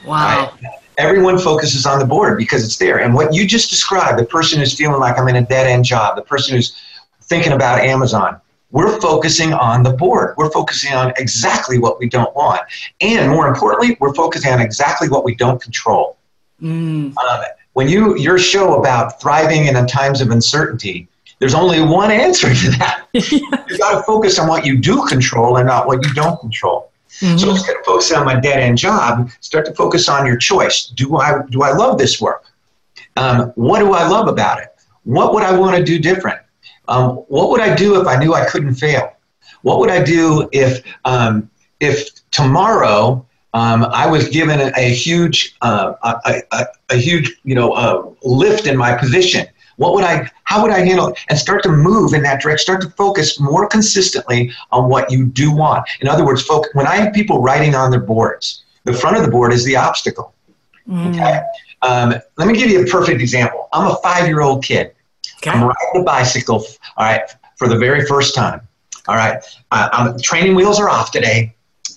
Wow. 0.06 0.54
Right? 0.62 0.74
everyone 0.98 1.38
focuses 1.40 1.86
on 1.86 1.98
the 1.98 2.06
board 2.06 2.38
because 2.38 2.66
it's 2.66 2.76
there. 2.76 3.00
And 3.00 3.14
what 3.14 3.34
you 3.34 3.48
just 3.48 3.70
described, 3.70 4.20
the 4.20 4.26
person 4.26 4.60
who's 4.60 4.76
feeling 4.76 5.00
like 5.00 5.18
I'm 5.18 5.30
in 5.30 5.38
a 5.38 5.46
dead 5.46 5.66
end 5.66 5.86
job, 5.86 6.18
the 6.18 6.22
person 6.22 6.56
who's 6.56 6.76
thinking 7.24 7.54
about 7.54 7.80
Amazon, 7.80 8.42
we're 8.72 9.00
focusing 9.02 9.54
on 9.54 9.84
the 9.84 9.92
board. 9.92 10.36
We're 10.38 10.52
focusing 10.52 10.94
on 10.94 11.12
exactly 11.18 11.80
what 11.80 12.00
we 12.00 12.08
don't 12.08 12.36
want. 12.36 12.62
And 13.02 13.32
more 13.32 13.48
importantly, 13.48 13.98
we're 14.00 14.14
focusing 14.14 14.52
on 14.52 14.62
exactly 14.62 15.10
what 15.10 15.24
we 15.24 15.36
don't 15.36 15.62
control. 15.62 16.18
Mm. 16.62 17.18
Um, 17.18 17.44
when 17.74 17.88
you 17.88 18.18
your 18.18 18.38
show 18.38 18.80
about 18.80 19.22
thriving 19.22 19.66
in 19.66 19.88
times 19.88 20.22
of 20.22 20.32
uncertainty, 20.32 21.08
there's 21.40 21.54
only 21.54 21.82
one 21.82 22.12
answer 22.12 22.54
to 22.54 22.72
that. 22.72 23.08
you 23.14 23.78
got 23.78 23.98
to 23.98 24.04
focus 24.04 24.38
on 24.38 24.48
what 24.48 24.66
you 24.66 24.78
do 24.78 25.06
control 25.08 25.58
and 25.58 25.68
not 25.68 25.88
what 25.88 26.06
you 26.06 26.14
don't 26.14 26.40
control. 26.40 26.92
Mm-hmm. 27.22 27.38
So 27.38 27.50
instead 27.50 27.78
of 27.78 27.86
focusing 27.86 28.18
on 28.18 28.26
my 28.26 28.40
dead 28.40 28.60
end 28.60 28.78
job, 28.78 29.32
start 29.40 29.66
to 29.66 29.74
focus 29.74 30.10
on 30.10 30.26
your 30.26 30.38
choice. 30.38 30.88
Do 30.88 31.18
I 31.18 31.42
do 31.50 31.64
I 31.64 31.72
love 31.72 31.98
this 31.98 32.22
work? 32.22 32.46
Um, 33.16 33.52
what 33.56 33.80
do 33.80 33.94
I 33.94 34.08
love 34.08 34.28
about 34.28 34.60
it? 34.60 34.68
What 35.04 35.34
would 35.34 35.44
I 35.44 35.58
want 35.58 35.76
to 35.76 35.84
do 35.84 36.00
different? 36.00 36.40
Um, 36.90 37.18
what 37.28 37.50
would 37.52 37.62
I 37.62 37.76
do 37.76 38.02
if 38.02 38.08
I 38.08 38.18
knew 38.18 38.34
I 38.34 38.46
couldn't 38.46 38.76
fail? 38.76 39.14
What 39.62 39.80
would 39.80 39.90
I 39.90 40.04
do 40.04 40.50
if 40.52 40.84
um, 41.06 41.50
if 41.80 42.10
tomorrow 42.32 43.26
um, 43.54 43.86
I 43.86 44.08
was 44.08 44.28
given 44.30 44.60
a, 44.60 44.72
a 44.76 44.90
huge 44.90 45.56
uh, 45.62 45.94
a, 46.04 46.42
a, 46.52 46.66
a, 46.90 46.96
huge 46.96 47.40
you 47.44 47.56
know 47.56 47.72
uh, 47.74 48.10
lift 48.24 48.66
in 48.68 48.76
my 48.76 48.98
position? 48.98 49.46
What 49.78 49.94
would 49.94 50.04
I, 50.04 50.30
how 50.44 50.62
would 50.62 50.72
I 50.72 50.80
handle 50.80 51.08
it? 51.08 51.20
And 51.30 51.40
start 51.40 51.64
to 51.64 51.70
move 51.70 52.14
in 52.14 52.22
that 52.24 52.42
direction, 52.42 52.64
start 52.64 52.82
to 52.82 52.90
focus 52.98 53.40
more 53.40 53.66
consistently 53.66 54.52
on 54.72 54.90
what 54.90 55.10
you 55.10 55.26
do 55.26 55.56
want. 55.56 55.88
In 56.02 56.10
other 56.10 56.26
words, 56.26 56.42
focus, 56.42 56.70
when 56.74 56.86
I 56.86 56.98
have 56.98 57.14
people 57.14 57.42
writing 57.42 57.76
on 57.76 57.90
their 57.90 58.02
boards, 58.02 58.66
the 58.84 58.92
front 58.92 59.16
of 59.16 59.24
the 59.24 59.32
board 59.32 59.54
is 59.54 59.64
the 59.64 59.78
obstacle. 59.78 60.34
Mm. 60.86 61.16
Okay. 61.16 61.42
Um, 61.82 62.14
let 62.38 62.50
me 62.50 62.56
give 62.56 62.70
you 62.70 62.84
a 62.84 62.88
perfect 62.88 63.22
example. 63.22 63.70
I'm 63.72 63.90
a 63.90 63.96
five 64.04 64.28
year 64.28 64.42
old 64.42 64.66
kid. 64.66 64.94
Okay. 65.42 65.52
I'm 65.52 65.64
riding 65.64 66.02
a 66.02 66.04
bicycle, 66.04 66.66
all 66.98 67.06
right, 67.06 67.22
for 67.58 67.68
the 67.68 67.78
very 67.78 68.06
first 68.06 68.36
time. 68.36 68.62
All 69.08 69.16
right. 69.16 69.44
Uh, 69.72 69.90
I'm, 69.92 70.20
training 70.20 70.56
wheels 70.56 70.80
are 70.80 70.90
off 70.90 71.12
today. 71.12 71.56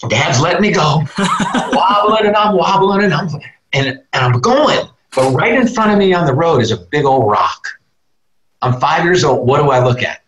Dad's 0.09 0.41
letting 0.41 0.63
me 0.63 0.73
go. 0.73 1.03
I'm 1.19 1.71
wobbling 1.73 2.27
and 2.27 2.37
I'm 2.37 2.57
wobbling 2.57 3.05
and 3.05 3.15
I'm, 3.15 3.29
and, 3.73 3.87
and 3.87 4.05
I'm 4.13 4.41
going. 4.41 4.89
But 5.15 5.33
right 5.33 5.53
in 5.53 5.69
front 5.69 5.93
of 5.93 5.99
me 5.99 6.15
on 6.15 6.27
the 6.27 6.35
road 6.35 6.61
is 6.61 6.71
a 6.71 6.77
big 6.77 7.05
old 7.05 7.31
rock. 7.31 7.67
I'm 8.63 8.81
five 8.81 9.05
years 9.05 9.25
old. 9.25 9.47
What 9.47 9.61
do 9.61 9.71
I 9.71 9.85
look 9.85 10.03
at? 10.03 10.23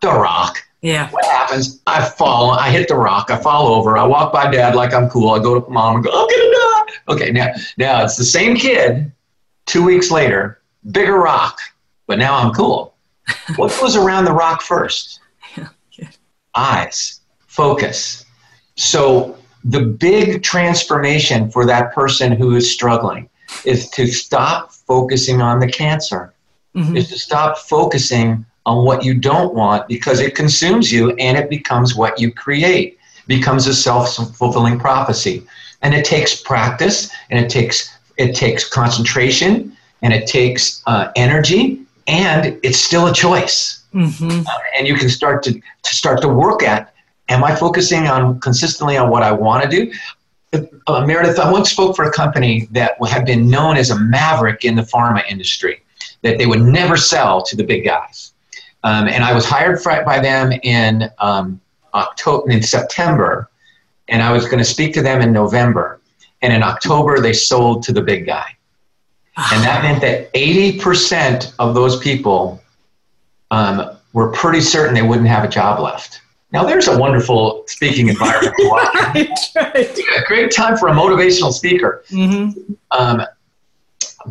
The 0.00 0.08
rock. 0.08 0.64
Yeah. 0.80 1.10
What 1.10 1.24
happens? 1.24 1.80
I 1.86 2.04
fall. 2.04 2.52
I 2.52 2.70
hit 2.70 2.88
the 2.88 2.96
rock. 2.96 3.30
I 3.30 3.36
fall 3.36 3.68
over. 3.68 3.96
I 3.96 4.04
walk 4.04 4.32
by 4.32 4.50
dad 4.50 4.74
like 4.74 4.94
I'm 4.94 5.08
cool. 5.08 5.30
I 5.30 5.40
go 5.40 5.60
to 5.60 5.70
mom 5.70 5.96
and 5.96 6.04
go, 6.04 6.10
I'm 6.10 6.28
gonna 6.28 6.52
die. 6.52 6.92
Okay, 7.08 7.32
now 7.32 7.48
now 7.78 8.04
it's 8.04 8.16
the 8.16 8.24
same 8.24 8.56
kid. 8.56 9.10
Two 9.66 9.82
weeks 9.82 10.10
later, 10.10 10.60
bigger 10.90 11.18
rock, 11.18 11.58
but 12.06 12.18
now 12.18 12.36
I'm 12.36 12.52
cool. 12.52 12.94
what 13.56 13.76
goes 13.80 13.96
around 13.96 14.24
the 14.24 14.32
rock 14.32 14.62
first? 14.62 15.20
Eyes, 16.56 17.20
focus. 17.46 18.24
So 18.76 19.36
the 19.64 19.80
big 19.80 20.42
transformation 20.42 21.50
for 21.50 21.66
that 21.66 21.94
person 21.94 22.32
who 22.32 22.54
is 22.54 22.70
struggling 22.70 23.28
is 23.64 23.88
to 23.90 24.06
stop 24.06 24.72
focusing 24.72 25.40
on 25.40 25.58
the 25.58 25.68
cancer, 25.68 26.34
mm-hmm. 26.74 26.96
is 26.96 27.08
to 27.08 27.18
stop 27.18 27.58
focusing 27.58 28.44
on 28.66 28.84
what 28.84 29.04
you 29.04 29.14
don't 29.14 29.54
want 29.54 29.86
because 29.88 30.20
it 30.20 30.34
consumes 30.34 30.92
you 30.92 31.10
and 31.16 31.36
it 31.36 31.50
becomes 31.50 31.94
what 31.94 32.18
you 32.20 32.32
create, 32.32 32.98
becomes 33.26 33.66
a 33.66 33.74
self-fulfilling 33.74 34.78
prophecy. 34.78 35.46
And 35.82 35.94
it 35.94 36.04
takes 36.04 36.40
practice 36.40 37.10
and 37.30 37.42
it 37.42 37.50
takes 37.50 37.90
it 38.16 38.34
takes 38.34 38.68
concentration 38.68 39.76
and 40.02 40.12
it 40.12 40.26
takes 40.26 40.82
uh, 40.86 41.10
energy 41.16 41.83
and 42.06 42.58
it's 42.62 42.78
still 42.78 43.06
a 43.06 43.12
choice. 43.12 43.84
Mm-hmm. 43.94 44.40
Uh, 44.46 44.52
and 44.78 44.88
you 44.88 44.94
can 44.96 45.08
start 45.08 45.42
to, 45.44 45.52
to 45.52 45.94
start 45.94 46.20
to 46.22 46.28
work 46.28 46.62
at 46.62 46.94
am 47.28 47.42
I 47.42 47.54
focusing 47.54 48.06
on 48.06 48.38
consistently 48.40 48.96
on 48.96 49.08
what 49.10 49.22
I 49.22 49.32
want 49.32 49.62
to 49.64 49.68
do? 49.68 49.92
uh, 50.86 51.04
Meredith, 51.06 51.38
I 51.38 51.50
once 51.50 51.70
spoke 51.70 51.96
for 51.96 52.04
a 52.04 52.12
company 52.12 52.68
that 52.72 52.96
had 53.08 53.26
been 53.26 53.48
known 53.48 53.76
as 53.76 53.90
a 53.90 53.98
maverick 53.98 54.64
in 54.64 54.74
the 54.74 54.82
pharma 54.82 55.22
industry, 55.28 55.82
that 56.22 56.38
they 56.38 56.46
would 56.46 56.62
never 56.62 56.96
sell 56.96 57.42
to 57.42 57.56
the 57.56 57.64
big 57.64 57.84
guys. 57.84 58.32
Um, 58.82 59.08
and 59.08 59.24
I 59.24 59.32
was 59.32 59.46
hired 59.46 59.82
by 59.82 60.20
them 60.20 60.52
in 60.62 61.10
um, 61.18 61.60
October, 61.94 62.50
in 62.50 62.62
September, 62.62 63.50
and 64.08 64.22
I 64.22 64.32
was 64.32 64.44
going 64.44 64.58
to 64.58 64.64
speak 64.64 64.92
to 64.94 65.02
them 65.02 65.22
in 65.22 65.32
November. 65.32 66.00
And 66.42 66.52
in 66.52 66.62
October, 66.62 67.20
they 67.20 67.32
sold 67.32 67.82
to 67.84 67.92
the 67.92 68.02
big 68.02 68.26
guy. 68.26 68.54
And 69.36 69.64
that 69.64 69.82
meant 69.82 70.00
that 70.02 70.32
80% 70.32 71.54
of 71.58 71.74
those 71.74 71.98
people 71.98 72.62
um, 73.50 73.96
were 74.12 74.30
pretty 74.30 74.60
certain 74.60 74.94
they 74.94 75.02
wouldn't 75.02 75.28
have 75.28 75.44
a 75.44 75.48
job 75.48 75.80
left. 75.80 76.20
Now, 76.52 76.64
there's 76.64 76.86
a 76.86 76.96
wonderful 76.96 77.64
speaking 77.66 78.08
environment 78.08 78.54
right, 78.70 79.28
right. 79.56 79.98
A 79.98 80.24
great 80.24 80.52
time 80.52 80.76
for 80.76 80.88
a 80.88 80.92
motivational 80.92 81.52
speaker. 81.52 82.04
Mm-hmm. 82.10 82.74
Um, 82.92 83.22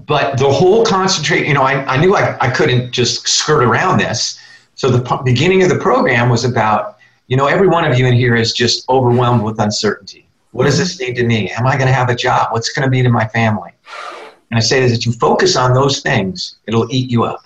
but 0.05 0.39
the 0.39 0.49
whole 0.49 0.85
concentrate, 0.85 1.45
you 1.45 1.53
know, 1.53 1.63
I, 1.63 1.83
I 1.85 1.97
knew 1.97 2.15
I, 2.15 2.37
I 2.39 2.49
couldn't 2.49 2.91
just 2.91 3.27
skirt 3.27 3.61
around 3.61 3.99
this. 3.99 4.39
So 4.75 4.89
the 4.89 5.03
p- 5.03 5.23
beginning 5.25 5.63
of 5.63 5.69
the 5.69 5.77
program 5.77 6.29
was 6.29 6.45
about, 6.45 6.97
you 7.27 7.35
know, 7.35 7.47
every 7.47 7.67
one 7.67 7.83
of 7.83 7.99
you 7.99 8.07
in 8.07 8.13
here 8.13 8.35
is 8.35 8.53
just 8.53 8.87
overwhelmed 8.89 9.43
with 9.43 9.59
uncertainty. 9.59 10.27
What 10.51 10.63
does 10.63 10.77
this 10.77 10.97
mean 10.99 11.15
to 11.15 11.25
me? 11.25 11.51
Am 11.51 11.67
I 11.67 11.75
going 11.75 11.87
to 11.87 11.93
have 11.93 12.09
a 12.09 12.15
job? 12.15 12.53
What's 12.53 12.69
going 12.69 12.83
to 12.85 12.89
be 12.89 13.03
to 13.03 13.09
my 13.09 13.27
family? 13.27 13.71
And 14.49 14.57
I 14.57 14.61
say 14.61 14.87
that 14.87 15.05
you 15.05 15.11
focus 15.11 15.55
on 15.55 15.73
those 15.73 16.01
things, 16.01 16.57
it'll 16.67 16.87
eat 16.91 17.09
you 17.09 17.23
up. 17.23 17.43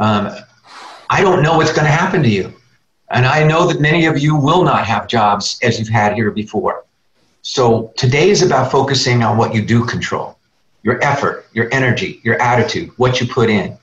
Um, 0.00 0.30
I 1.10 1.22
don't 1.22 1.42
know 1.42 1.56
what's 1.56 1.72
going 1.72 1.86
to 1.86 1.90
happen 1.90 2.22
to 2.22 2.28
you. 2.28 2.52
And 3.10 3.24
I 3.24 3.44
know 3.44 3.66
that 3.66 3.80
many 3.80 4.06
of 4.06 4.18
you 4.18 4.36
will 4.36 4.62
not 4.62 4.84
have 4.84 5.08
jobs 5.08 5.58
as 5.62 5.78
you've 5.78 5.88
had 5.88 6.14
here 6.14 6.30
before. 6.30 6.84
So 7.42 7.92
today 7.96 8.28
is 8.28 8.42
about 8.42 8.70
focusing 8.70 9.22
on 9.22 9.38
what 9.38 9.54
you 9.54 9.62
do 9.62 9.84
control 9.84 10.36
your 10.84 11.02
effort, 11.04 11.46
your 11.52 11.68
energy, 11.72 12.20
your 12.22 12.40
attitude, 12.40 12.90
what 12.98 13.20
you 13.20 13.26
put 13.26 13.50
in. 13.50 13.76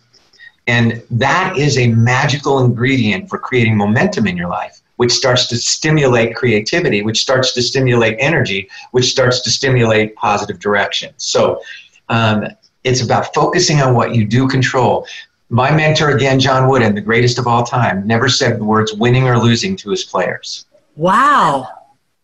And 0.65 1.03
that 1.11 1.55
is 1.57 1.77
a 1.77 1.87
magical 1.89 2.63
ingredient 2.63 3.29
for 3.29 3.37
creating 3.37 3.77
momentum 3.77 4.27
in 4.27 4.35
your 4.37 4.47
life, 4.47 4.81
which 4.95 5.11
starts 5.11 5.47
to 5.47 5.57
stimulate 5.57 6.35
creativity, 6.35 7.01
which 7.01 7.21
starts 7.21 7.53
to 7.53 7.61
stimulate 7.61 8.15
energy, 8.19 8.69
which 8.91 9.05
starts 9.05 9.41
to 9.41 9.51
stimulate 9.51 10.15
positive 10.15 10.57
direction. 10.59 11.13
So 11.17 11.61
um, 12.09 12.45
it's 12.83 13.01
about 13.01 13.33
focusing 13.33 13.81
on 13.81 13.95
what 13.95 14.15
you 14.15 14.25
do 14.25 14.47
control. 14.47 15.07
My 15.49 15.71
mentor, 15.71 16.09
again, 16.09 16.39
John 16.39 16.69
Wooden, 16.69 16.95
the 16.95 17.01
greatest 17.01 17.37
of 17.37 17.47
all 17.47 17.63
time, 17.63 18.05
never 18.05 18.29
said 18.29 18.59
the 18.59 18.63
words 18.63 18.93
winning 18.93 19.27
or 19.27 19.37
losing 19.37 19.75
to 19.77 19.89
his 19.89 20.03
players. 20.03 20.65
Wow. 20.95 21.67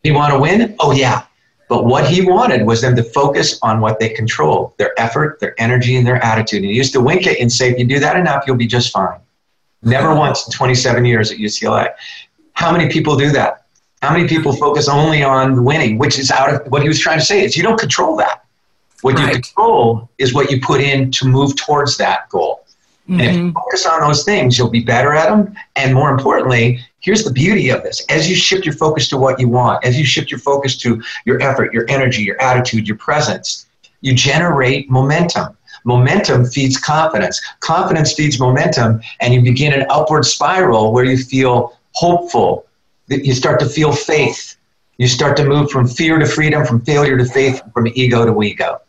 You 0.03 0.13
want 0.13 0.33
to 0.33 0.39
win? 0.39 0.75
Oh, 0.79 0.91
yeah. 0.91 1.23
But 1.69 1.85
what 1.85 2.09
he 2.09 2.21
wanted 2.21 2.65
was 2.65 2.81
them 2.81 2.95
to 2.95 3.03
focus 3.03 3.57
on 3.61 3.79
what 3.79 3.99
they 3.99 4.09
control 4.09 4.73
their 4.77 4.99
effort, 4.99 5.39
their 5.39 5.55
energy, 5.57 5.95
and 5.95 6.05
their 6.05 6.23
attitude. 6.23 6.63
And 6.63 6.71
he 6.71 6.75
used 6.75 6.91
to 6.93 6.99
wink 6.99 7.27
at 7.27 7.37
you 7.37 7.43
and 7.43 7.51
say, 7.51 7.71
if 7.71 7.79
you 7.79 7.85
do 7.85 7.99
that 7.99 8.17
enough, 8.17 8.43
you'll 8.45 8.57
be 8.57 8.67
just 8.67 8.91
fine. 8.91 9.19
Never 9.81 10.13
once 10.13 10.45
in 10.45 10.51
27 10.51 11.05
years 11.05 11.31
at 11.31 11.37
UCLA. 11.37 11.89
How 12.53 12.71
many 12.71 12.89
people 12.89 13.15
do 13.15 13.31
that? 13.31 13.65
How 14.01 14.11
many 14.11 14.27
people 14.27 14.51
focus 14.53 14.89
only 14.89 15.23
on 15.23 15.63
winning, 15.63 15.97
which 15.97 16.19
is 16.19 16.29
out 16.29 16.53
of 16.53 16.71
what 16.71 16.81
he 16.81 16.87
was 16.87 16.99
trying 16.99 17.19
to 17.19 17.25
say 17.25 17.43
is 17.43 17.55
you 17.55 17.63
don't 17.63 17.79
control 17.79 18.15
that. 18.17 18.40
What 19.01 19.15
right. 19.15 19.27
you 19.27 19.33
control 19.33 20.09
is 20.17 20.33
what 20.33 20.51
you 20.51 20.59
put 20.61 20.81
in 20.81 21.11
to 21.11 21.27
move 21.27 21.55
towards 21.55 21.97
that 21.97 22.29
goal. 22.29 22.65
Mm-hmm. 23.09 23.19
And 23.19 23.29
if 23.29 23.35
you 23.35 23.43
mm-hmm. 23.43 23.53
focus 23.53 23.85
on 23.85 24.01
those 24.01 24.23
things, 24.23 24.57
you'll 24.57 24.69
be 24.69 24.83
better 24.83 25.13
at 25.13 25.29
them. 25.29 25.55
And 25.75 25.93
more 25.93 26.11
importantly, 26.11 26.79
here's 26.99 27.23
the 27.23 27.31
beauty 27.31 27.69
of 27.69 27.83
this. 27.83 28.05
As 28.09 28.29
you 28.29 28.35
shift 28.35 28.65
your 28.65 28.75
focus 28.75 29.09
to 29.09 29.17
what 29.17 29.39
you 29.39 29.49
want, 29.49 29.83
as 29.83 29.97
you 29.97 30.05
shift 30.05 30.31
your 30.31 30.39
focus 30.39 30.77
to 30.77 31.01
your 31.25 31.41
effort, 31.41 31.73
your 31.73 31.85
energy, 31.89 32.21
your 32.21 32.39
attitude, 32.41 32.87
your 32.87 32.97
presence, 32.97 33.65
you 34.01 34.13
generate 34.13 34.89
momentum. 34.89 35.57
Momentum 35.83 36.45
feeds 36.45 36.77
confidence. 36.77 37.41
Confidence 37.59 38.13
feeds 38.13 38.39
momentum, 38.39 39.01
and 39.19 39.33
you 39.33 39.41
begin 39.41 39.73
an 39.73 39.85
upward 39.89 40.25
spiral 40.25 40.93
where 40.93 41.03
you 41.03 41.17
feel 41.17 41.77
hopeful. 41.93 42.65
You 43.07 43.33
start 43.33 43.59
to 43.61 43.65
feel 43.65 43.91
faith. 43.91 44.57
You 44.97 45.07
start 45.07 45.35
to 45.37 45.43
move 45.43 45.71
from 45.71 45.87
fear 45.87 46.19
to 46.19 46.25
freedom, 46.25 46.65
from 46.65 46.81
failure 46.81 47.17
to 47.17 47.25
faith, 47.25 47.61
from 47.73 47.87
ego 47.95 48.25
to 48.25 48.43
ego. 48.43 48.79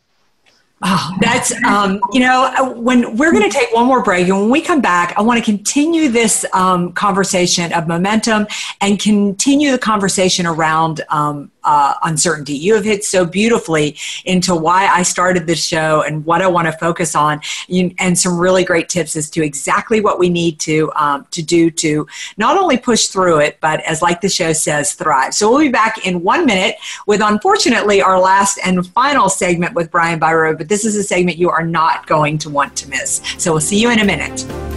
Oh, 0.84 1.16
that's, 1.20 1.52
um, 1.64 2.00
you 2.12 2.18
know, 2.20 2.74
when 2.76 3.16
we're 3.16 3.30
going 3.30 3.48
to 3.48 3.56
take 3.56 3.72
one 3.72 3.86
more 3.86 4.02
break, 4.02 4.26
and 4.26 4.40
when 4.40 4.50
we 4.50 4.60
come 4.60 4.80
back, 4.80 5.14
I 5.16 5.22
want 5.22 5.38
to 5.38 5.44
continue 5.44 6.08
this 6.08 6.44
um, 6.52 6.92
conversation 6.92 7.72
of 7.72 7.86
momentum 7.86 8.48
and 8.80 8.98
continue 8.98 9.70
the 9.70 9.78
conversation 9.78 10.44
around 10.44 11.02
um, 11.08 11.52
uh, 11.64 11.94
uncertainty. 12.02 12.54
You 12.54 12.74
have 12.74 12.84
hit 12.84 13.04
so 13.04 13.24
beautifully 13.24 13.96
into 14.24 14.54
why 14.54 14.86
I 14.86 15.02
started 15.02 15.46
this 15.46 15.64
show 15.64 16.02
and 16.02 16.24
what 16.24 16.42
I 16.42 16.46
want 16.46 16.66
to 16.66 16.72
focus 16.72 17.14
on, 17.14 17.40
you, 17.68 17.94
and 17.98 18.18
some 18.18 18.38
really 18.38 18.64
great 18.64 18.88
tips 18.88 19.16
as 19.16 19.30
to 19.30 19.42
exactly 19.42 20.00
what 20.00 20.18
we 20.18 20.28
need 20.28 20.58
to 20.60 20.92
um, 20.96 21.26
to 21.30 21.42
do 21.42 21.70
to 21.70 22.06
not 22.36 22.56
only 22.56 22.76
push 22.76 23.08
through 23.08 23.38
it, 23.40 23.58
but 23.60 23.80
as 23.80 24.02
like 24.02 24.20
the 24.20 24.28
show 24.28 24.52
says, 24.52 24.92
thrive. 24.92 25.34
So 25.34 25.50
we'll 25.50 25.60
be 25.60 25.68
back 25.68 26.06
in 26.06 26.22
one 26.22 26.46
minute 26.46 26.76
with, 27.06 27.20
unfortunately, 27.22 28.02
our 28.02 28.20
last 28.20 28.58
and 28.64 28.86
final 28.88 29.28
segment 29.28 29.74
with 29.74 29.90
Brian 29.90 30.20
Biro. 30.20 30.56
But 30.56 30.68
this 30.68 30.84
is 30.84 30.96
a 30.96 31.02
segment 31.02 31.38
you 31.38 31.50
are 31.50 31.64
not 31.64 32.06
going 32.06 32.38
to 32.38 32.50
want 32.50 32.76
to 32.76 32.88
miss. 32.88 33.22
So 33.38 33.52
we'll 33.52 33.60
see 33.60 33.80
you 33.80 33.90
in 33.90 34.00
a 34.00 34.04
minute. 34.04 34.71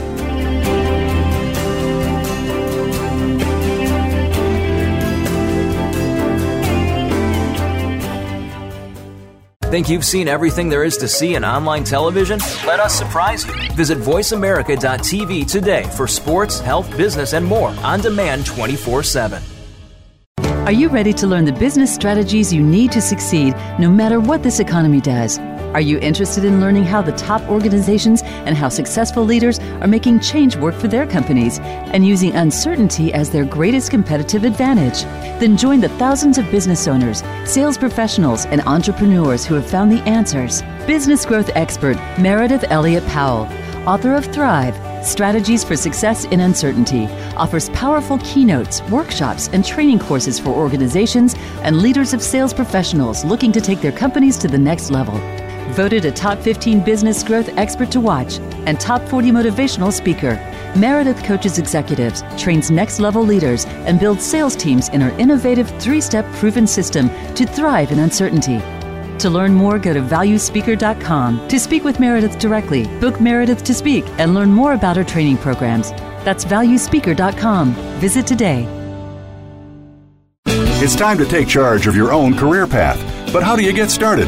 Think 9.76 9.90
you've 9.90 10.06
seen 10.06 10.30
everything 10.30 10.70
there 10.70 10.86
is 10.86 10.96
to 11.00 11.08
see 11.10 11.36
in 11.36 11.44
online 11.44 11.84
television? 11.84 12.40
Let 12.66 12.80
us 12.80 12.98
surprise 12.98 13.46
you. 13.46 13.52
Visit 13.74 13.98
VoiceAmerica.tv 13.98 15.52
today 15.52 15.84
for 15.98 16.08
sports, 16.08 16.62
health, 16.62 16.90
business, 16.96 17.34
and 17.34 17.46
more 17.46 17.72
on 17.84 18.00
demand 18.00 18.46
24 18.46 19.04
7. 19.04 19.44
Are 20.40 20.72
you 20.72 20.88
ready 20.88 21.12
to 21.12 21.28
learn 21.28 21.44
the 21.44 21.52
business 21.52 21.94
strategies 21.94 22.54
you 22.54 22.64
need 22.64 22.94
to 22.94 23.02
succeed 23.02 23.54
no 23.78 23.92
matter 23.92 24.22
what 24.22 24.44
this 24.44 24.62
economy 24.62 25.02
does? 25.02 25.40
Are 25.76 25.82
you 25.82 26.00
interested 26.00 26.46
in 26.46 26.62
learning 26.62 26.86
how 26.86 27.02
the 27.02 27.12
top 27.12 27.42
organizations 27.50 28.24
and 28.24 28.56
how 28.56 28.70
successful 28.70 29.26
leaders 29.26 29.60
are 29.60 29.90
making 29.90 30.22
change 30.22 30.56
work 30.56 30.74
for 30.74 30.88
their 30.88 31.06
companies 31.06 31.60
and 31.60 32.08
using 32.08 32.34
uncertainty 32.34 33.14
as 33.14 33.30
their 33.30 33.44
greatest 33.44 33.92
competitive 33.92 34.46
advantage? 34.46 35.04
Then 35.42 35.58
join 35.58 35.82
the 35.82 35.90
thousands 35.90 36.38
of 36.38 36.50
business 36.50 36.88
owners, 36.88 37.24
sales 37.44 37.78
professionals, 37.78 38.46
and 38.46 38.62
entrepreneurs 38.62 39.46
who 39.46 39.56
have 39.56 39.70
found 39.70 39.92
the 39.92 40.02
answers. 40.04 40.62
Business 40.88 41.26
growth 41.26 41.50
expert 41.56 41.98
Meredith 42.18 42.64
Elliott 42.70 43.06
Powell, 43.08 43.46
author 43.86 44.14
of 44.14 44.24
Thrive 44.28 44.78
Strategies 45.06 45.66
for 45.66 45.76
Success 45.76 46.24
in 46.24 46.40
Uncertainty, 46.40 47.08
offers 47.36 47.68
powerful 47.72 48.18
keynotes, 48.20 48.82
workshops, 48.84 49.50
and 49.50 49.66
training 49.66 50.00
courses 50.00 50.40
for 50.40 50.52
organizations 50.52 51.36
and 51.64 51.82
leaders 51.82 52.14
of 52.14 52.22
sales 52.22 52.54
professionals 52.54 53.26
looking 53.26 53.52
to 53.52 53.60
take 53.60 53.82
their 53.82 53.92
companies 53.92 54.38
to 54.38 54.48
the 54.48 54.58
next 54.58 54.90
level 54.90 55.20
voted 55.70 56.06
a 56.06 56.12
top 56.12 56.40
15 56.40 56.84
business 56.84 57.24
growth 57.24 57.50
expert 57.58 57.92
to 57.92 58.00
watch 58.00 58.40
and 58.66 58.80
top 58.80 59.02
40 59.08 59.32
motivational 59.32 59.92
speaker. 59.92 60.36
Meredith 60.76 61.24
coaches 61.24 61.58
executives, 61.58 62.24
trains 62.38 62.70
next 62.70 63.00
level 63.00 63.24
leaders, 63.24 63.66
and 63.88 64.00
builds 64.00 64.24
sales 64.24 64.56
teams 64.56 64.90
in 64.90 65.02
her 65.02 65.18
innovative 65.20 65.70
three 65.82 66.02
step 66.02 66.26
proven 66.34 66.68
system 66.68 67.10
to 67.36 67.46
thrive 67.46 67.92
in 67.92 68.00
uncertainty. 68.00 68.60
To 69.20 69.30
learn 69.30 69.54
more, 69.54 69.80
go 69.80 69.94
to 69.94 70.02
valuespeaker.com 70.02 71.48
to 71.48 71.60
speak 71.60 71.84
with 71.84 72.00
Meredith 72.00 72.38
directly, 72.38 72.86
book 73.00 73.22
Meredith 73.22 73.64
to 73.64 73.74
speak, 73.74 74.06
and 74.18 74.34
learn 74.34 74.52
more 74.52 74.74
about 74.74 74.98
her 74.98 75.04
training 75.04 75.38
programs. 75.38 75.92
That's 76.26 76.44
valuespeaker.com. 76.44 77.74
Visit 78.00 78.28
today. 78.28 78.68
It's 80.46 80.96
time 80.96 81.18
to 81.18 81.26
take 81.26 81.48
charge 81.48 81.88
of 81.88 81.96
your 81.96 82.12
own 82.12 82.36
career 82.36 82.68
path. 82.68 83.00
But 83.32 83.44
how 83.44 83.56
do 83.56 83.64
you 83.64 83.74
get 83.74 83.90
started? 83.90 84.28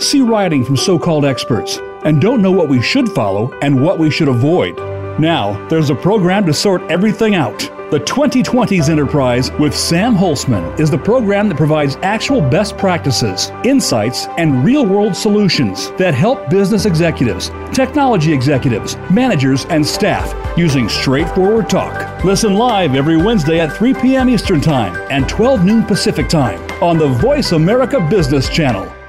see 0.00 0.20
writing 0.20 0.64
from 0.64 0.76
so 0.76 0.98
called 0.98 1.24
experts, 1.24 1.78
and 2.04 2.20
don't 2.20 2.42
know 2.42 2.52
what 2.52 2.68
we 2.68 2.80
should 2.80 3.08
follow 3.10 3.52
and 3.60 3.82
what 3.82 3.98
we 3.98 4.10
should 4.10 4.28
avoid. 4.28 4.78
Now, 5.18 5.66
there's 5.68 5.90
a 5.90 5.94
program 5.94 6.46
to 6.46 6.54
sort 6.54 6.82
everything 6.90 7.34
out. 7.34 7.58
The 7.90 7.98
2020s 7.98 8.88
Enterprise 8.88 9.50
with 9.58 9.76
Sam 9.76 10.14
Holzman 10.14 10.78
is 10.78 10.92
the 10.92 10.96
program 10.96 11.48
that 11.48 11.56
provides 11.56 11.96
actual 12.02 12.40
best 12.40 12.78
practices, 12.78 13.50
insights, 13.64 14.28
and 14.38 14.64
real 14.64 14.86
world 14.86 15.16
solutions 15.16 15.90
that 15.92 16.14
help 16.14 16.48
business 16.48 16.86
executives, 16.86 17.50
technology 17.72 18.32
executives, 18.32 18.96
managers, 19.10 19.64
and 19.66 19.84
staff 19.84 20.32
using 20.56 20.88
straightforward 20.88 21.68
talk. 21.68 22.24
Listen 22.24 22.54
live 22.54 22.94
every 22.94 23.16
Wednesday 23.16 23.58
at 23.58 23.76
3 23.76 23.94
p.m. 23.94 24.30
Eastern 24.30 24.60
Time 24.60 24.94
and 25.10 25.28
12 25.28 25.64
noon 25.64 25.84
Pacific 25.84 26.28
Time 26.28 26.60
on 26.80 26.96
the 26.96 27.08
Voice 27.08 27.50
America 27.50 28.00
Business 28.08 28.48
Channel 28.48 28.99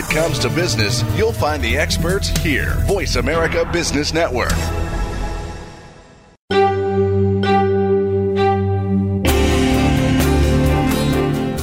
it 0.00 0.08
comes 0.08 0.38
to 0.38 0.48
business, 0.48 1.04
you'll 1.14 1.32
find 1.32 1.62
the 1.62 1.76
experts 1.76 2.28
here. 2.28 2.74
Voice 2.86 3.16
America 3.16 3.68
Business 3.70 4.14
Network. 4.14 4.50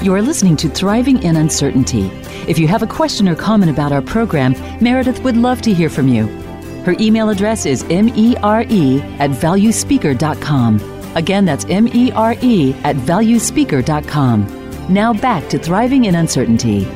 You 0.03 0.13
are 0.13 0.21
listening 0.21 0.55
to 0.57 0.69
Thriving 0.69 1.23
in 1.23 1.35
Uncertainty. 1.35 2.11
If 2.47 2.59
you 2.59 2.67
have 2.67 2.83
a 2.83 2.87
question 2.87 3.27
or 3.27 3.35
comment 3.35 3.71
about 3.71 3.91
our 3.91 4.03
program, 4.03 4.53
Meredith 4.81 5.19
would 5.23 5.35
love 5.35 5.61
to 5.63 5.73
hear 5.73 5.89
from 5.89 6.07
you. 6.07 6.27
Her 6.83 6.95
email 6.99 7.29
address 7.29 7.65
is 7.65 7.83
mere 7.83 8.37
at 8.37 9.31
valuespeaker.com. 9.31 11.15
Again, 11.15 11.45
that's 11.45 11.65
mere 11.65 12.75
at 12.83 12.95
valuespeaker.com. 12.97 14.93
Now 14.93 15.13
back 15.13 15.49
to 15.49 15.57
Thriving 15.57 16.05
in 16.05 16.13
Uncertainty. 16.15 16.87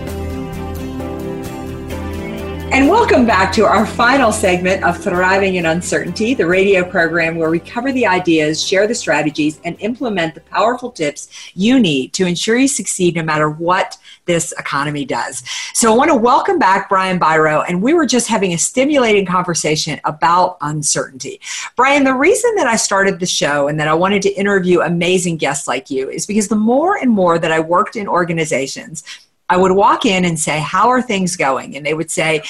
And 2.74 2.88
welcome 2.88 3.26
back 3.26 3.51
to 3.55 3.65
our 3.65 3.86
final 3.86 4.32
segment 4.32 4.86
of 4.86 4.97
Thriving 4.97 5.55
in 5.55 5.65
Uncertainty, 5.65 6.34
the 6.34 6.45
radio 6.45 6.89
program 6.89 7.36
where 7.36 7.49
we 7.49 7.59
cover 7.59 7.91
the 7.91 8.07
ideas, 8.07 8.65
share 8.65 8.88
the 8.88 8.95
strategies, 8.95 9.59
and 9.65 9.76
implement 9.82 10.36
the 10.36 10.39
powerful 10.39 10.89
tips 10.89 11.51
you 11.53 11.82
need 11.82 12.13
to 12.13 12.26
ensure 12.26 12.55
you 12.55 12.69
succeed 12.69 13.15
no 13.17 13.24
matter 13.24 13.49
what 13.49 13.97
this 14.24 14.53
economy 14.53 15.03
does. 15.03 15.43
So 15.74 15.91
I 15.91 15.97
want 15.97 16.11
to 16.11 16.15
welcome 16.15 16.59
back 16.59 16.88
Brian 16.88 17.19
Biro, 17.19 17.65
and 17.67 17.82
we 17.82 17.93
were 17.93 18.05
just 18.05 18.30
having 18.30 18.53
a 18.53 18.57
stimulating 18.57 19.26
conversation 19.26 19.99
about 20.05 20.55
uncertainty. 20.61 21.41
Brian, 21.76 22.05
the 22.05 22.13
reason 22.13 22.55
that 22.55 22.67
I 22.67 22.78
started 22.78 23.19
the 23.19 23.26
show 23.26 23.67
and 23.67 23.78
that 23.82 23.89
I 23.89 23.93
wanted 23.93 24.22
to 24.22 24.34
interview 24.36 24.80
amazing 24.80 25.36
guests 25.36 25.67
like 25.67 25.89
you 25.89 26.09
is 26.09 26.26
because 26.26 26.47
the 26.47 26.55
more 26.55 26.95
and 26.95 27.11
more 27.11 27.38
that 27.38 27.51
I 27.51 27.59
worked 27.59 27.97
in 27.97 28.07
organizations, 28.07 29.03
I 29.52 29.58
would 29.58 29.74
walk 29.74 30.06
in 30.06 30.24
and 30.24 30.39
say, 30.39 30.60
How 30.60 30.88
are 30.88 31.02
things 31.02 31.36
going? 31.36 31.76
And 31.76 31.86
they 31.86 31.93
would 31.93 32.10
say, 32.10 32.41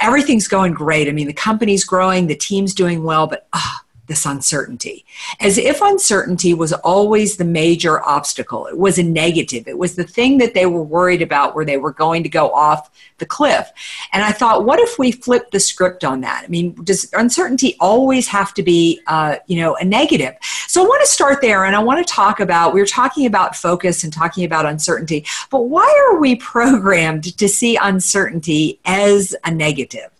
Everything's 0.00 0.48
going 0.48 0.72
great. 0.72 1.08
I 1.08 1.12
mean, 1.12 1.26
the 1.26 1.34
company's 1.34 1.84
growing, 1.84 2.26
the 2.26 2.34
team's 2.34 2.72
doing 2.72 3.04
well, 3.04 3.26
but 3.26 3.46
oh, 3.52 3.76
this 4.06 4.26
uncertainty, 4.26 5.04
as 5.40 5.58
if 5.58 5.80
uncertainty 5.80 6.54
was 6.54 6.72
always 6.72 7.36
the 7.36 7.44
major 7.44 8.02
obstacle. 8.04 8.66
It 8.66 8.78
was 8.78 8.98
a 8.98 9.02
negative. 9.02 9.66
It 9.66 9.78
was 9.78 9.96
the 9.96 10.04
thing 10.04 10.38
that 10.38 10.54
they 10.54 10.66
were 10.66 10.82
worried 10.82 11.22
about 11.22 11.54
where 11.54 11.64
they 11.64 11.76
were 11.76 11.92
going 11.92 12.22
to 12.22 12.28
go 12.28 12.50
off 12.52 12.90
the 13.18 13.26
cliff. 13.26 13.70
And 14.12 14.22
I 14.22 14.32
thought, 14.32 14.64
what 14.64 14.78
if 14.78 14.98
we 14.98 15.12
flip 15.12 15.50
the 15.50 15.60
script 15.60 16.04
on 16.04 16.20
that? 16.20 16.44
I 16.44 16.48
mean, 16.48 16.74
does 16.84 17.10
uncertainty 17.12 17.76
always 17.80 18.28
have 18.28 18.54
to 18.54 18.62
be, 18.62 19.00
uh, 19.06 19.36
you 19.46 19.56
know, 19.56 19.76
a 19.76 19.84
negative? 19.84 20.34
So 20.66 20.82
I 20.82 20.86
want 20.86 21.02
to 21.04 21.10
start 21.10 21.40
there 21.40 21.64
and 21.64 21.74
I 21.74 21.78
want 21.80 22.06
to 22.06 22.12
talk 22.12 22.40
about, 22.40 22.74
we 22.74 22.80
were 22.80 22.86
talking 22.86 23.26
about 23.26 23.56
focus 23.56 24.04
and 24.04 24.12
talking 24.12 24.44
about 24.44 24.66
uncertainty, 24.66 25.24
but 25.50 25.62
why 25.62 26.08
are 26.08 26.18
we 26.18 26.36
programmed 26.56 27.36
to 27.36 27.48
see 27.48 27.76
uncertainty 27.76 28.80
as 28.84 29.34
a 29.44 29.50
negative? 29.50 30.10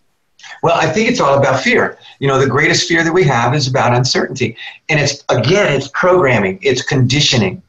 Well, 0.63 0.75
I 0.75 0.87
think 0.87 1.09
it's 1.09 1.19
all 1.19 1.37
about 1.37 1.61
fear. 1.61 1.97
You 2.19 2.27
know, 2.27 2.39
the 2.39 2.47
greatest 2.47 2.87
fear 2.87 3.03
that 3.03 3.13
we 3.13 3.23
have 3.23 3.53
is 3.53 3.67
about 3.67 3.95
uncertainty. 3.95 4.57
And 4.89 4.99
it's, 4.99 5.23
again, 5.29 5.71
it's 5.71 5.89
programming, 5.89 6.59
it's 6.61 6.81
conditioning. 6.81 7.61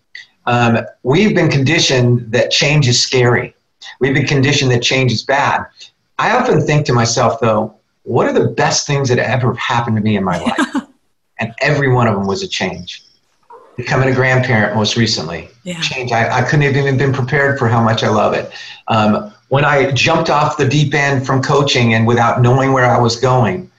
Um, 0.47 0.79
we've 1.03 1.35
been 1.35 1.51
conditioned 1.51 2.33
that 2.33 2.51
change 2.51 2.89
is 2.89 3.03
scary. 3.03 3.55
We've 4.01 4.15
been 4.15 4.27
conditioned 4.27 4.71
that 4.71 4.83
change 4.83 5.13
is 5.13 5.23
bad. 5.23 5.67
I 6.19 6.37
often 6.37 6.61
think 6.63 6.87
to 6.87 6.93
myself, 6.93 7.41
though, 7.41 7.75
what 8.05 8.27
are 8.27 8.33
the 8.33 8.49
best 8.49 8.87
things 8.87 9.09
that 9.11 9.19
ever 9.19 9.55
happened 9.55 9.97
to 9.97 10.03
me 10.03 10.17
in 10.17 10.25
my 10.25 10.41
life? 10.41 10.85
and 11.39 11.55
every 11.61 11.93
one 11.93 12.07
of 12.07 12.15
them 12.15 12.27
was 12.27 12.43
a 12.43 12.49
change. 12.49 13.05
Becoming 13.77 14.09
a 14.09 14.15
grandparent 14.15 14.75
most 14.75 14.97
recently, 14.97 15.49
yeah. 15.63 15.81
change. 15.81 16.11
I, 16.11 16.39
I 16.39 16.43
couldn't 16.43 16.63
have 16.63 16.77
even 16.77 16.97
been 16.97 17.13
prepared 17.13 17.59
for 17.59 17.69
how 17.69 17.83
much 17.83 18.03
I 18.03 18.09
love 18.09 18.35
it. 18.35 18.51
Um, 18.89 19.33
when 19.49 19.65
I 19.65 19.91
jumped 19.93 20.31
off 20.31 20.57
the 20.57 20.69
deep 20.69 20.95
end 20.95 21.27
from 21.27 21.43
coaching 21.43 21.95
and 21.95 22.07
without 22.07 22.43
knowing 22.43 22.73
where 22.73 22.85
I 22.85 22.99
was 22.99 23.17
going, 23.17 23.71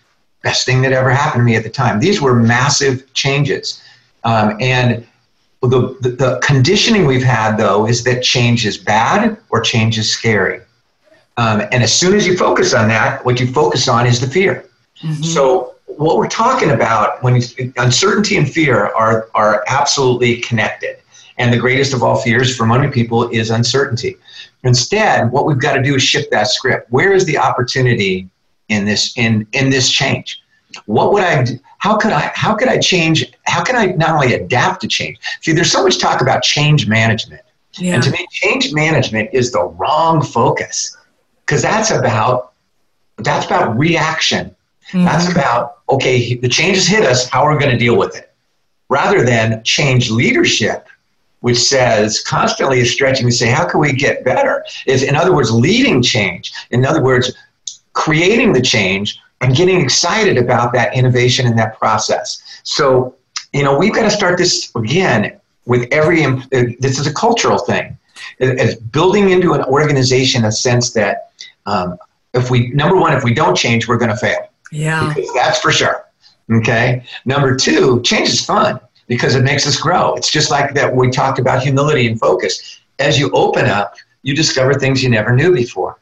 best 0.41 0.65
thing 0.65 0.81
that 0.81 0.91
ever 0.93 1.11
happened 1.11 1.41
to 1.41 1.45
me 1.45 1.55
at 1.55 1.63
the 1.63 1.69
time. 1.69 1.99
These 1.99 2.21
were 2.21 2.35
massive 2.35 3.11
changes. 3.13 3.81
Um, 4.23 4.57
and 4.59 5.05
the, 5.61 5.97
the, 6.01 6.09
the, 6.09 6.39
conditioning 6.43 7.05
we've 7.05 7.23
had, 7.23 7.57
though, 7.57 7.85
is 7.85 8.03
that 8.05 8.23
change 8.23 8.65
is 8.65 8.77
bad 8.77 9.37
or 9.49 9.61
change 9.61 9.97
is 9.97 10.09
scary. 10.09 10.61
Um, 11.37 11.61
and 11.71 11.83
as 11.83 11.93
soon 11.93 12.15
as 12.15 12.25
you 12.25 12.37
focus 12.37 12.73
on 12.73 12.87
that, 12.89 13.23
what 13.25 13.39
you 13.39 13.47
focus 13.47 13.87
on 13.87 14.05
is 14.05 14.19
the 14.19 14.27
fear. 14.27 14.65
Mm-hmm. 15.01 15.23
So, 15.23 15.75
what 15.85 16.17
we're 16.17 16.29
talking 16.29 16.71
about 16.71 17.21
when 17.23 17.35
you, 17.35 17.73
uncertainty 17.77 18.37
and 18.37 18.49
fear 18.49 18.87
are, 18.95 19.27
are 19.33 19.63
absolutely 19.67 20.37
connected. 20.37 20.97
And 21.39 21.53
the 21.53 21.57
greatest 21.57 21.93
of 21.93 22.03
all 22.03 22.17
fears 22.17 22.55
for 22.55 22.67
many 22.67 22.91
people 22.91 23.29
is 23.29 23.49
uncertainty. 23.49 24.17
Instead, 24.63 25.31
what 25.31 25.45
we've 25.45 25.59
got 25.59 25.73
to 25.73 25.81
do 25.81 25.95
is 25.95 26.03
shift 26.03 26.29
that 26.31 26.47
script. 26.47 26.91
Where 26.91 27.13
is 27.13 27.25
the 27.25 27.37
opportunity 27.37 28.29
in 28.67 28.85
this 28.85 29.17
in 29.17 29.47
in 29.53 29.69
this 29.69 29.89
change? 29.89 30.41
What 30.85 31.13
would 31.13 31.23
I? 31.23 31.45
How 31.77 31.95
could 31.97 32.11
I? 32.11 32.31
How 32.35 32.55
could 32.55 32.67
I 32.67 32.77
change? 32.77 33.25
How 33.43 33.63
can 33.63 33.77
I 33.77 33.87
not 33.87 34.11
only 34.11 34.33
adapt 34.33 34.81
to 34.81 34.87
change? 34.87 35.17
See, 35.41 35.53
there's 35.53 35.71
so 35.71 35.81
much 35.81 35.97
talk 35.97 36.21
about 36.21 36.43
change 36.43 36.87
management, 36.87 37.41
yeah. 37.77 37.95
and 37.95 38.03
to 38.03 38.11
me, 38.11 38.27
change 38.31 38.73
management 38.73 39.29
is 39.31 39.51
the 39.51 39.63
wrong 39.63 40.21
focus 40.21 40.95
because 41.45 41.61
that's 41.61 41.89
about 41.89 42.53
that's 43.17 43.45
about 43.45 43.77
reaction. 43.77 44.53
Mm-hmm. 44.89 45.05
That's 45.05 45.31
about 45.31 45.77
okay, 45.89 46.35
the 46.35 46.49
changes 46.49 46.85
hit 46.85 47.05
us. 47.05 47.29
How 47.29 47.43
are 47.43 47.53
we 47.53 47.59
going 47.59 47.71
to 47.71 47.77
deal 47.77 47.97
with 47.97 48.15
it? 48.17 48.33
Rather 48.89 49.23
than 49.23 49.63
change 49.63 50.11
leadership 50.11 50.87
which 51.41 51.57
says 51.57 52.21
constantly 52.21 52.79
is 52.79 52.91
stretching 52.91 53.25
to 53.27 53.31
say, 53.31 53.47
how 53.47 53.67
can 53.67 53.79
we 53.79 53.93
get 53.93 54.23
better? 54.23 54.65
Is 54.85 55.03
in 55.03 55.15
other 55.15 55.33
words, 55.33 55.51
leading 55.51 56.01
change. 56.01 56.51
In 56.71 56.85
other 56.85 57.01
words, 57.01 57.33
creating 57.93 58.53
the 58.53 58.61
change 58.61 59.19
and 59.41 59.55
getting 59.55 59.79
excited 59.79 60.37
about 60.37 60.73
that 60.73 60.95
innovation 60.95 61.47
and 61.47 61.57
that 61.57 61.77
process. 61.77 62.61
So, 62.63 63.15
you 63.53 63.63
know, 63.63 63.77
we've 63.77 63.93
got 63.93 64.03
to 64.03 64.11
start 64.11 64.37
this 64.37 64.71
again 64.75 65.39
with 65.65 65.87
every, 65.91 66.25
this 66.79 66.99
is 66.99 67.07
a 67.07 67.13
cultural 67.13 67.57
thing. 67.57 67.97
It's 68.39 68.75
building 68.75 69.29
into 69.29 69.53
an 69.53 69.63
organization 69.63 70.45
a 70.45 70.51
sense 70.51 70.91
that 70.91 71.31
um, 71.65 71.97
if 72.33 72.49
we, 72.49 72.69
number 72.69 72.97
one, 72.97 73.13
if 73.13 73.23
we 73.23 73.33
don't 73.33 73.55
change, 73.55 73.87
we're 73.87 73.97
going 73.97 74.11
to 74.11 74.17
fail. 74.17 74.49
Yeah. 74.71 75.13
Because 75.13 75.33
that's 75.33 75.59
for 75.59 75.71
sure. 75.71 76.05
Okay. 76.51 77.03
Number 77.25 77.55
two, 77.55 78.01
change 78.01 78.29
is 78.29 78.43
fun 78.43 78.79
because 79.09 79.35
it 79.35 79.43
makes 79.43 79.67
us 79.67 79.75
grow. 79.75 80.13
It's 80.13 80.31
just 80.31 80.49
like 80.49 80.73
that 80.75 80.95
we 80.95 81.09
talked 81.09 81.39
about 81.39 81.61
humility 81.61 82.07
and 82.07 82.17
focus. 82.17 82.79
As 82.99 83.19
you 83.19 83.29
open 83.31 83.65
up, 83.65 83.95
you 84.21 84.35
discover 84.35 84.75
things 84.75 85.03
you 85.03 85.09
never 85.09 85.35
knew 85.35 85.53
before. 85.53 85.97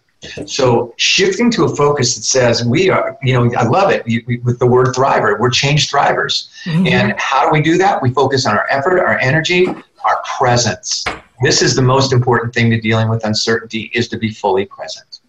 So 0.46 0.94
shifting 0.98 1.50
to 1.52 1.64
a 1.64 1.76
focus 1.76 2.16
that 2.16 2.24
says 2.24 2.66
we 2.66 2.90
are, 2.90 3.18
you 3.24 3.34
know, 3.34 3.52
I 3.56 3.64
love 3.64 3.92
it 3.92 4.04
with 4.44 4.60
the 4.60 4.68
word 4.68 4.88
thriver. 4.88 5.40
We're 5.40 5.50
change 5.50 5.90
thrivers. 5.90 6.50
Mm-hmm. 6.66 6.88
And 6.88 7.14
how 7.18 7.46
do 7.46 7.52
we 7.52 7.62
do 7.62 7.78
that? 7.78 8.02
We 8.02 8.12
focus 8.12 8.46
on 8.46 8.58
our 8.58 8.68
effort, 8.70 9.00
our 9.00 9.18
energy, 9.20 9.68
our 9.68 10.22
presence. 10.38 11.06
This 11.42 11.62
is 11.62 11.76
the 11.76 11.84
most 11.84 12.12
important 12.12 12.54
thing 12.54 12.70
to 12.72 12.82
dealing 12.82 13.10
with 13.10 13.24
uncertainty 13.24 13.92
is 13.94 14.08
to 14.10 14.18
be 14.18 14.32
fully 14.32 14.66
present. 14.66 15.22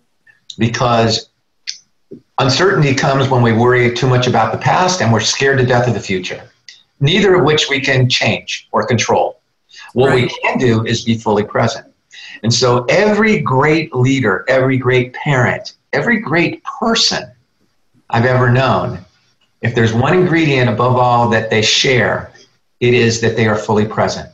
Because 0.57 1.29
uncertainty 2.39 2.95
comes 2.95 3.29
when 3.29 3.43
we 3.43 3.53
worry 3.53 3.95
too 3.95 4.09
much 4.09 4.26
about 4.26 4.53
the 4.53 4.59
past 4.59 5.01
and 5.01 5.12
we're 5.12 5.20
scared 5.20 5.59
to 5.59 5.66
death 5.66 5.87
of 5.87 5.95
the 5.95 6.01
future 6.01 6.51
neither 7.01 7.34
of 7.34 7.44
which 7.44 7.68
we 7.68 7.80
can 7.80 8.09
change 8.09 8.68
or 8.72 8.86
control. 8.86 9.40
What 9.92 10.09
right. 10.09 10.22
we 10.22 10.28
can 10.42 10.59
do 10.59 10.84
is 10.84 11.05
be 11.05 11.16
fully 11.16 11.44
present. 11.44 11.86
And 12.42 12.53
so 12.53 12.84
every 12.84 13.40
great 13.40 13.94
leader, 13.94 14.44
every 14.49 14.76
great 14.76 15.12
parent, 15.14 15.74
every 15.92 16.20
great 16.20 16.62
person 16.64 17.30
I've 18.11 18.24
ever 18.24 18.51
known, 18.51 19.05
if 19.62 19.74
there's 19.74 19.92
one 19.92 20.14
ingredient 20.14 20.70
above 20.70 20.96
all 20.96 21.28
that 21.30 21.51
they 21.51 21.62
share, 21.62 22.32
it 22.80 22.94
is 22.94 23.20
that 23.20 23.36
they 23.36 23.46
are 23.46 23.57
fully 23.57 23.86
present. 23.86 24.30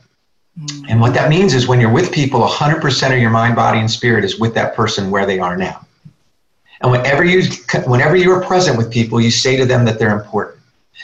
Mm. 0.59 0.85
And 0.89 1.01
what 1.01 1.13
that 1.15 1.29
means 1.29 1.53
is 1.53 1.67
when 1.67 1.81
you're 1.81 1.91
with 1.91 2.11
people, 2.11 2.41
100% 2.41 3.13
of 3.13 3.19
your 3.19 3.31
mind, 3.31 3.55
body, 3.55 3.79
and 3.79 3.89
spirit 3.89 4.23
is 4.23 4.39
with 4.39 4.53
that 4.53 4.75
person 4.75 5.09
where 5.09 5.25
they 5.25 5.39
are 5.39 5.57
now. 5.57 5.85
And 6.81 6.91
whenever 6.91 7.23
you, 7.23 7.49
whenever 7.85 8.15
you 8.15 8.31
are 8.31 8.41
present 8.43 8.77
with 8.77 8.91
people, 8.91 9.19
you 9.19 9.31
say 9.31 9.57
to 9.57 9.65
them 9.65 9.85
that 9.85 9.97
they're 9.97 10.15
important. 10.15 10.59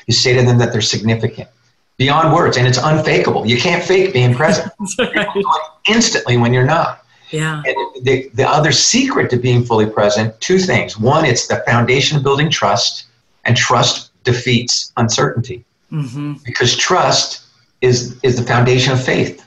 You 0.08 0.14
say 0.14 0.34
to 0.34 0.44
them 0.44 0.58
that 0.58 0.72
they're 0.72 0.82
significant 0.82 1.50
beyond 1.98 2.34
words, 2.34 2.58
and 2.58 2.66
it's 2.66 2.80
unfakeable. 2.80 3.46
You 3.46 3.58
can't 3.58 3.84
fake 3.84 4.12
being 4.12 4.34
present 4.34 4.72
right. 5.00 5.28
instantly 5.88 6.36
when 6.36 6.52
you're 6.52 6.66
not. 6.66 7.06
Yeah. 7.30 7.62
And 7.64 7.76
the, 8.04 8.30
the 8.34 8.48
other 8.48 8.72
secret 8.72 9.30
to 9.30 9.38
being 9.38 9.64
fully 9.64 9.86
present, 9.86 10.40
two 10.42 10.58
things. 10.58 10.98
One, 10.98 11.26
it's 11.26 11.46
the 11.48 11.64
foundation 11.68 12.18
of 12.18 12.24
building 12.24 12.50
trust, 12.50 13.06
and 13.46 13.56
trust 13.56 14.12
defeats 14.24 14.92
uncertainty. 14.98 15.64
Mm-hmm. 15.92 16.34
Because 16.44 16.76
trust 16.76 17.46
is, 17.82 18.20
is 18.24 18.36
the 18.36 18.44
foundation 18.44 18.94
of 18.94 19.04
faith. 19.04 19.46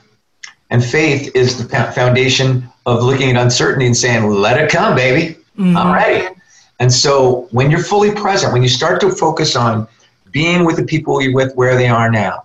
And 0.69 0.83
faith 0.83 1.35
is 1.35 1.57
the 1.57 1.67
foundation 1.93 2.67
of 2.85 3.03
looking 3.03 3.29
at 3.31 3.35
uncertainty 3.35 3.85
and 3.85 3.97
saying, 3.97 4.27
let 4.29 4.59
it 4.59 4.71
come, 4.71 4.95
baby. 4.95 5.35
Mm-hmm. 5.57 5.77
I'm 5.77 5.93
ready. 5.93 6.27
And 6.79 6.91
so 6.91 7.47
when 7.51 7.69
you're 7.69 7.83
fully 7.83 8.11
present, 8.11 8.51
when 8.53 8.63
you 8.63 8.69
start 8.69 8.99
to 9.01 9.09
focus 9.09 9.55
on 9.55 9.87
being 10.35 10.65
with 10.65 10.75
the 10.75 10.83
people 10.83 11.21
you're 11.21 11.33
with 11.33 11.55
where 11.55 11.77
they 11.77 11.87
are 11.87 12.11
now. 12.11 12.43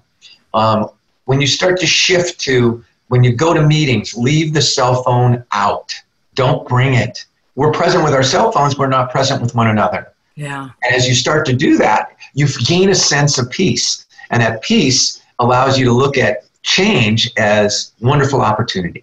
Um, 0.55 0.91
when 1.25 1.41
you 1.41 1.49
start 1.49 1.81
to 1.81 1.87
shift 1.87 2.39
to 2.43 2.85
when 3.09 3.25
you 3.25 3.35
go 3.35 3.53
to 3.53 3.67
meetings, 3.67 4.15
leave 4.15 4.55
the 4.55 4.63
cell 4.63 5.03
phone 5.03 5.45
out. 5.51 5.93
Don't 6.37 6.69
bring 6.69 6.95
it. 6.95 7.27
We're 7.57 7.73
present 7.73 8.05
with 8.05 8.15
our 8.15 8.23
cell 8.23 8.53
phones, 8.53 8.79
we're 8.79 8.87
not 8.87 9.11
present 9.11 9.43
with 9.43 9.57
one 9.57 9.67
another. 9.67 10.13
Yeah. 10.37 10.71
And 10.85 10.95
as 10.95 11.09
you 11.09 11.17
start 11.17 11.45
to 11.47 11.53
do 11.53 11.77
that, 11.79 12.17
you 12.33 12.47
gain 12.65 12.91
a 12.91 12.95
sense 12.95 13.39
of 13.39 13.51
peace. 13.51 14.07
And 14.31 14.41
that 14.41 14.63
peace 14.63 15.21
allows 15.41 15.77
you 15.77 15.85
to 15.87 15.93
look 15.93 16.17
at 16.17 16.45
change 16.63 17.29
as 17.39 17.91
wonderful 18.01 18.41
opportunity. 18.41 19.03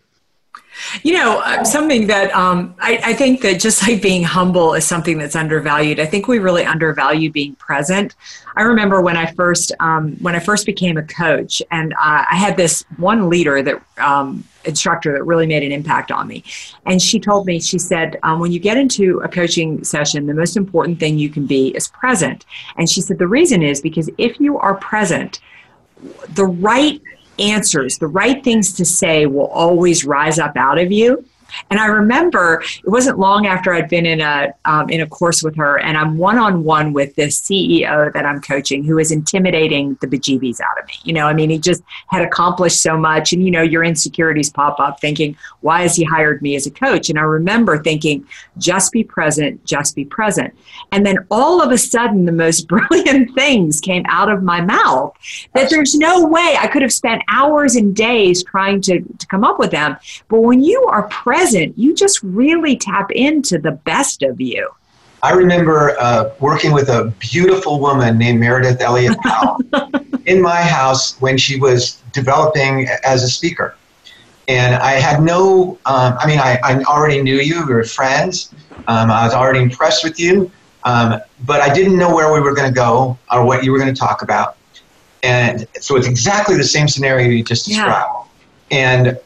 You 1.03 1.13
know, 1.13 1.39
uh, 1.39 1.63
something 1.63 2.07
that 2.07 2.33
um, 2.35 2.75
I, 2.79 2.99
I, 3.03 3.13
think 3.13 3.41
that 3.41 3.59
just 3.59 3.87
like 3.87 4.01
being 4.01 4.23
humble 4.23 4.73
is 4.73 4.85
something 4.85 5.17
that's 5.17 5.35
undervalued. 5.35 5.99
I 5.99 6.05
think 6.05 6.27
we 6.27 6.39
really 6.39 6.65
undervalue 6.65 7.31
being 7.31 7.55
present. 7.55 8.15
I 8.55 8.63
remember 8.63 9.01
when 9.01 9.17
I 9.17 9.27
first 9.33 9.71
um, 9.79 10.15
when 10.17 10.35
I 10.35 10.39
first 10.39 10.65
became 10.65 10.97
a 10.97 11.03
coach, 11.03 11.61
and 11.71 11.93
uh, 11.93 12.25
I 12.29 12.35
had 12.35 12.57
this 12.57 12.83
one 12.97 13.29
leader 13.29 13.61
that 13.61 13.81
um, 13.97 14.43
instructor 14.65 15.13
that 15.13 15.23
really 15.23 15.47
made 15.47 15.63
an 15.63 15.71
impact 15.71 16.11
on 16.11 16.27
me, 16.27 16.43
and 16.85 17.01
she 17.01 17.19
told 17.19 17.45
me 17.45 17.59
she 17.59 17.79
said 17.79 18.19
um, 18.23 18.39
when 18.39 18.51
you 18.51 18.59
get 18.59 18.77
into 18.77 19.19
a 19.19 19.27
coaching 19.27 19.83
session, 19.83 20.27
the 20.27 20.33
most 20.33 20.57
important 20.57 20.99
thing 20.99 21.17
you 21.17 21.29
can 21.29 21.45
be 21.45 21.69
is 21.69 21.87
present. 21.87 22.45
And 22.77 22.89
she 22.89 23.01
said 23.01 23.17
the 23.17 23.27
reason 23.27 23.63
is 23.63 23.81
because 23.81 24.09
if 24.17 24.39
you 24.39 24.57
are 24.57 24.75
present, 24.75 25.39
the 26.29 26.45
right 26.45 27.01
answers, 27.39 27.97
the 27.97 28.07
right 28.07 28.43
things 28.43 28.73
to 28.73 28.85
say 28.85 29.25
will 29.25 29.47
always 29.47 30.05
rise 30.05 30.39
up 30.39 30.55
out 30.55 30.77
of 30.77 30.91
you. 30.91 31.25
And 31.69 31.79
I 31.79 31.87
remember 31.87 32.61
it 32.83 32.89
wasn't 32.89 33.19
long 33.19 33.47
after 33.47 33.73
I'd 33.73 33.89
been 33.89 34.05
in 34.05 34.21
a 34.21 34.53
um, 34.65 34.89
in 34.89 35.01
a 35.01 35.07
course 35.07 35.43
with 35.43 35.55
her, 35.55 35.79
and 35.79 35.97
I'm 35.97 36.17
one 36.17 36.37
on 36.37 36.63
one 36.63 36.93
with 36.93 37.15
this 37.15 37.39
CEO 37.39 38.13
that 38.13 38.25
I'm 38.25 38.41
coaching, 38.41 38.83
who 38.83 38.97
is 38.97 39.11
intimidating 39.11 39.97
the 40.01 40.07
bejeebies 40.07 40.59
out 40.59 40.79
of 40.81 40.87
me. 40.87 40.93
You 41.03 41.13
know, 41.13 41.27
I 41.27 41.33
mean, 41.33 41.49
he 41.49 41.57
just 41.57 41.83
had 42.07 42.21
accomplished 42.21 42.81
so 42.81 42.97
much, 42.97 43.33
and 43.33 43.43
you 43.43 43.51
know, 43.51 43.61
your 43.61 43.83
insecurities 43.83 44.49
pop 44.49 44.79
up, 44.79 44.99
thinking, 45.01 45.35
"Why 45.61 45.81
has 45.81 45.95
he 45.95 46.03
hired 46.03 46.41
me 46.41 46.55
as 46.55 46.67
a 46.67 46.71
coach?" 46.71 47.09
And 47.09 47.19
I 47.19 47.23
remember 47.23 47.81
thinking, 47.81 48.25
"Just 48.57 48.91
be 48.91 49.03
present, 49.03 49.63
just 49.65 49.95
be 49.95 50.05
present." 50.05 50.53
And 50.91 51.05
then 51.05 51.17
all 51.29 51.61
of 51.61 51.71
a 51.71 51.77
sudden, 51.77 52.25
the 52.25 52.31
most 52.31 52.67
brilliant 52.67 53.33
things 53.35 53.79
came 53.79 54.05
out 54.09 54.29
of 54.29 54.43
my 54.43 54.61
mouth 54.61 55.13
that 55.53 55.69
there's 55.69 55.95
no 55.95 56.25
way 56.25 56.55
I 56.59 56.67
could 56.67 56.81
have 56.81 56.93
spent 56.93 57.23
hours 57.29 57.75
and 57.75 57.95
days 57.95 58.43
trying 58.43 58.81
to 58.81 59.01
to 59.01 59.27
come 59.27 59.43
up 59.43 59.59
with 59.59 59.71
them. 59.71 59.97
But 60.27 60.41
when 60.41 60.61
you 60.61 60.83
are 60.85 61.03
present 61.03 61.36
present, 61.37 61.77
you 61.77 61.93
just 61.93 62.21
really 62.23 62.75
tap 62.75 63.11
into 63.11 63.59
the 63.59 63.71
best 63.71 64.23
of 64.23 64.41
you. 64.41 64.69
I 65.23 65.33
remember 65.33 65.95
uh, 65.99 66.31
working 66.39 66.71
with 66.73 66.89
a 66.89 67.13
beautiful 67.19 67.79
woman 67.79 68.17
named 68.17 68.39
Meredith 68.39 68.81
Elliott 68.81 69.17
Powell 69.19 69.59
in 70.25 70.41
my 70.41 70.61
house 70.61 71.19
when 71.21 71.37
she 71.37 71.59
was 71.59 72.01
developing 72.11 72.87
as 73.03 73.23
a 73.23 73.29
speaker. 73.29 73.75
And 74.47 74.75
I 74.75 74.93
had 74.93 75.21
no, 75.21 75.77
um, 75.85 76.17
I 76.19 76.25
mean, 76.25 76.39
I, 76.39 76.57
I, 76.63 76.81
already 76.83 77.21
knew 77.21 77.35
you, 77.35 77.65
we 77.67 77.73
were 77.73 77.83
friends, 77.83 78.53
um, 78.87 79.11
I 79.11 79.25
was 79.25 79.33
already 79.33 79.59
impressed 79.59 80.03
with 80.03 80.19
you, 80.19 80.49
um, 80.85 81.19
but 81.45 81.59
I 81.59 81.73
didn't 81.73 81.97
know 81.97 82.15
where 82.15 82.31
we 82.31 82.39
were 82.39 82.53
going 82.53 82.69
to 82.69 82.75
go 82.75 83.17
or 83.31 83.45
what 83.45 83.63
you 83.63 83.71
were 83.71 83.79
going 83.79 83.93
to 83.93 83.99
talk 83.99 84.21
about. 84.21 84.55
And 85.21 85.67
so 85.81 85.97
it's 85.97 86.07
exactly 86.07 86.55
the 86.55 86.63
same 86.63 86.87
scenario 86.87 87.29
you 87.29 87.43
just 87.43 87.65
described. 87.65 88.29
Yeah. 88.71 88.77
And 88.77 89.19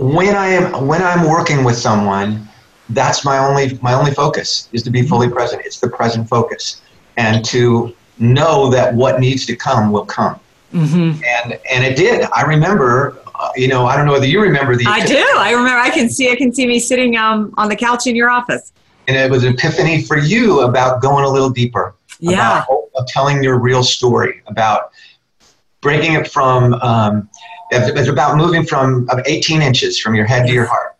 when 0.00 0.34
I 0.34 0.48
am 0.48 0.86
when 0.86 1.02
I'm 1.02 1.28
working 1.28 1.62
with 1.62 1.76
someone, 1.76 2.48
that's 2.88 3.22
my 3.22 3.36
only 3.38 3.78
my 3.82 3.92
only 3.92 4.12
focus 4.12 4.68
is 4.72 4.82
to 4.84 4.90
be 4.90 5.02
fully 5.02 5.26
mm-hmm. 5.26 5.36
present. 5.36 5.62
It's 5.64 5.78
the 5.78 5.90
present 5.90 6.26
focus, 6.26 6.80
and 7.18 7.44
to 7.46 7.94
know 8.18 8.70
that 8.70 8.94
what 8.94 9.20
needs 9.20 9.44
to 9.46 9.56
come 9.56 9.92
will 9.92 10.06
come. 10.06 10.40
Mm-hmm. 10.72 11.22
And 11.22 11.58
and 11.70 11.84
it 11.84 11.96
did. 11.96 12.26
I 12.34 12.42
remember. 12.42 13.18
Uh, 13.34 13.50
you 13.56 13.68
know, 13.68 13.86
I 13.86 13.96
don't 13.96 14.04
know 14.04 14.12
whether 14.12 14.26
you 14.26 14.40
remember 14.40 14.76
the. 14.76 14.84
I 14.86 15.04
do. 15.04 15.24
I 15.38 15.52
remember. 15.52 15.78
I 15.78 15.90
can 15.90 16.08
see. 16.10 16.30
I 16.30 16.36
can 16.36 16.52
see 16.52 16.66
me 16.66 16.78
sitting 16.78 17.16
um, 17.16 17.54
on 17.56 17.68
the 17.68 17.76
couch 17.76 18.06
in 18.06 18.14
your 18.14 18.28
office. 18.28 18.72
And 19.08 19.16
it 19.16 19.30
was 19.30 19.44
an 19.44 19.54
epiphany 19.54 20.02
for 20.02 20.18
you 20.18 20.60
about 20.60 21.00
going 21.00 21.24
a 21.24 21.28
little 21.28 21.48
deeper. 21.48 21.94
Yeah. 22.20 22.64
About 22.64 23.08
telling 23.08 23.42
your 23.42 23.58
real 23.58 23.82
story. 23.82 24.42
About 24.46 24.92
breaking 25.82 26.14
it 26.14 26.30
from. 26.30 26.74
Um, 26.74 27.28
it's 27.70 28.08
about 28.08 28.36
moving 28.36 28.64
from 28.64 29.08
18 29.26 29.62
inches 29.62 29.98
from 29.98 30.14
your 30.14 30.26
head 30.26 30.46
to 30.46 30.52
your 30.52 30.66
heart. 30.66 30.96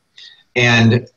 And 0.56 1.08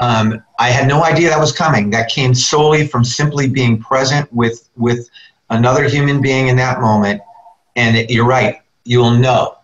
um, 0.00 0.42
I 0.58 0.70
had 0.70 0.88
no 0.88 1.04
idea 1.04 1.28
that 1.28 1.38
was 1.38 1.52
coming. 1.52 1.90
That 1.90 2.08
came 2.08 2.34
solely 2.34 2.86
from 2.86 3.04
simply 3.04 3.48
being 3.48 3.80
present 3.80 4.32
with 4.32 4.68
with 4.76 5.08
another 5.50 5.84
human 5.84 6.20
being 6.20 6.48
in 6.48 6.56
that 6.56 6.80
moment. 6.80 7.20
And 7.76 7.96
it, 7.96 8.10
you're 8.10 8.26
right. 8.26 8.60
You'll 8.84 9.12
know. 9.12 9.58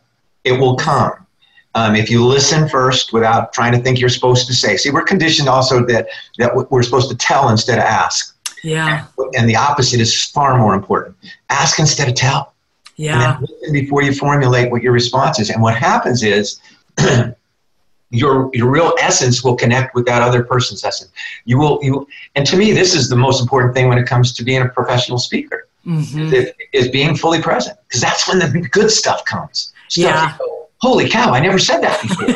It 0.45 0.53
will 0.53 0.77
come. 0.77 1.27
Um, 1.75 1.95
if 1.95 2.11
you 2.11 2.25
listen 2.25 2.69
first 2.69 3.13
without 3.13 3.53
trying 3.53 3.73
to 3.73 3.79
think 3.79 4.01
you're 4.01 4.09
supposed 4.09 4.47
to 4.47 4.55
say. 4.55 4.77
See, 4.79 4.91
we're 4.91 5.05
conditioned 5.05 5.49
also 5.49 5.85
that, 5.87 6.09
that 6.39 6.71
we're 6.71 6.83
supposed 6.83 7.11
to 7.11 7.17
tell 7.17 7.51
instead 7.51 7.79
of 7.79 7.85
ask. 7.85 8.35
Yeah. 8.63 9.05
And 9.37 9.47
the 9.47 9.57
opposite 9.57 10.01
is 10.01 10.25
far 10.25 10.57
more 10.57 10.75
important. 10.75 11.17
Ask 11.51 11.79
instead 11.79 12.09
of 12.09 12.15
tell. 12.15 12.55
Yeah. 12.97 13.39
before 13.73 14.03
you 14.03 14.15
formulate 14.15 14.71
what 14.71 14.83
your 14.83 14.93
response 14.93 15.39
is. 15.39 15.51
And 15.51 15.61
what 15.63 15.77
happens 15.77 16.23
is 16.23 16.61
your 18.11 18.51
your 18.55 18.71
real 18.71 18.95
essence 19.01 19.45
will 19.45 19.57
connect 19.57 19.95
with 19.95 20.07
that 20.07 20.23
other 20.23 20.43
person's 20.43 20.85
essence. 20.85 21.11
You 21.45 21.59
will 21.59 21.79
you 21.83 22.09
and 22.35 22.47
to 22.47 22.57
me 22.57 22.73
this 22.73 22.95
is 22.95 23.09
the 23.09 23.17
most 23.17 23.41
important 23.41 23.75
thing 23.75 23.89
when 23.89 23.99
it 23.99 24.07
comes 24.07 24.33
to 24.35 24.45
being 24.45 24.63
a 24.63 24.69
professional 24.69 25.19
speaker. 25.19 25.69
Mm-hmm. 25.87 26.35
Is, 26.35 26.53
is, 26.73 26.89
being 26.89 27.15
fully 27.15 27.41
present 27.41 27.79
because 27.87 28.01
that's 28.01 28.27
when 28.27 28.41
the 28.41 28.69
good 28.73 28.91
stuff 28.91 29.25
comes. 29.25 29.73
Stuff 29.89 30.05
yeah. 30.05 30.37
Go, 30.37 30.57
Holy 30.81 31.09
cow! 31.09 31.33
I 31.33 31.41
never 31.41 31.59
said 31.59 31.81
that 31.81 32.03
before. 32.03 32.27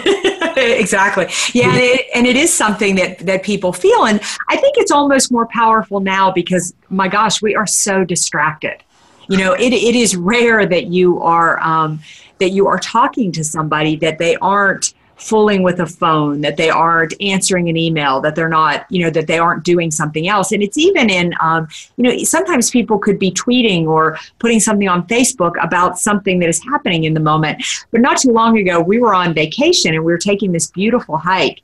exactly. 0.56 1.26
Yeah, 1.52 1.68
and 1.68 1.76
it, 1.78 2.06
and 2.14 2.26
it 2.26 2.36
is 2.36 2.52
something 2.52 2.94
that 2.94 3.18
that 3.18 3.42
people 3.42 3.72
feel, 3.72 4.06
and 4.06 4.20
I 4.48 4.56
think 4.56 4.76
it's 4.78 4.90
almost 4.90 5.30
more 5.30 5.46
powerful 5.46 6.00
now 6.00 6.30
because 6.30 6.72
my 6.88 7.08
gosh, 7.08 7.42
we 7.42 7.54
are 7.54 7.66
so 7.66 8.04
distracted 8.04 8.82
you 9.30 9.38
know 9.38 9.52
it, 9.52 9.72
it 9.72 9.94
is 9.94 10.16
rare 10.16 10.66
that 10.66 10.88
you 10.88 11.20
are 11.22 11.58
um, 11.60 12.00
that 12.38 12.50
you 12.50 12.66
are 12.66 12.78
talking 12.78 13.30
to 13.32 13.44
somebody 13.44 13.96
that 13.96 14.18
they 14.18 14.36
aren't 14.36 14.92
fooling 15.16 15.62
with 15.62 15.78
a 15.80 15.86
phone 15.86 16.40
that 16.40 16.56
they 16.56 16.70
aren't 16.70 17.12
answering 17.20 17.68
an 17.68 17.76
email 17.76 18.20
that 18.22 18.34
they're 18.34 18.48
not 18.48 18.86
you 18.90 19.04
know 19.04 19.10
that 19.10 19.26
they 19.26 19.38
aren't 19.38 19.62
doing 19.64 19.90
something 19.90 20.26
else. 20.28 20.50
And 20.50 20.62
it's 20.62 20.76
even 20.76 21.08
in 21.08 21.32
um, 21.40 21.68
you 21.96 22.04
know 22.04 22.18
sometimes 22.24 22.70
people 22.70 22.98
could 22.98 23.18
be 23.18 23.30
tweeting 23.30 23.86
or 23.86 24.18
putting 24.40 24.58
something 24.58 24.88
on 24.88 25.06
facebook 25.06 25.52
about 25.62 25.98
something 25.98 26.40
that 26.40 26.48
is 26.48 26.62
happening 26.64 27.04
in 27.04 27.14
the 27.14 27.20
moment. 27.20 27.62
But 27.92 28.00
not 28.00 28.18
too 28.18 28.32
long 28.32 28.58
ago 28.58 28.80
we 28.80 28.98
were 28.98 29.14
on 29.14 29.32
vacation 29.32 29.94
and 29.94 30.04
we 30.04 30.12
were 30.12 30.18
taking 30.18 30.50
this 30.52 30.70
beautiful 30.70 31.16
hike 31.18 31.62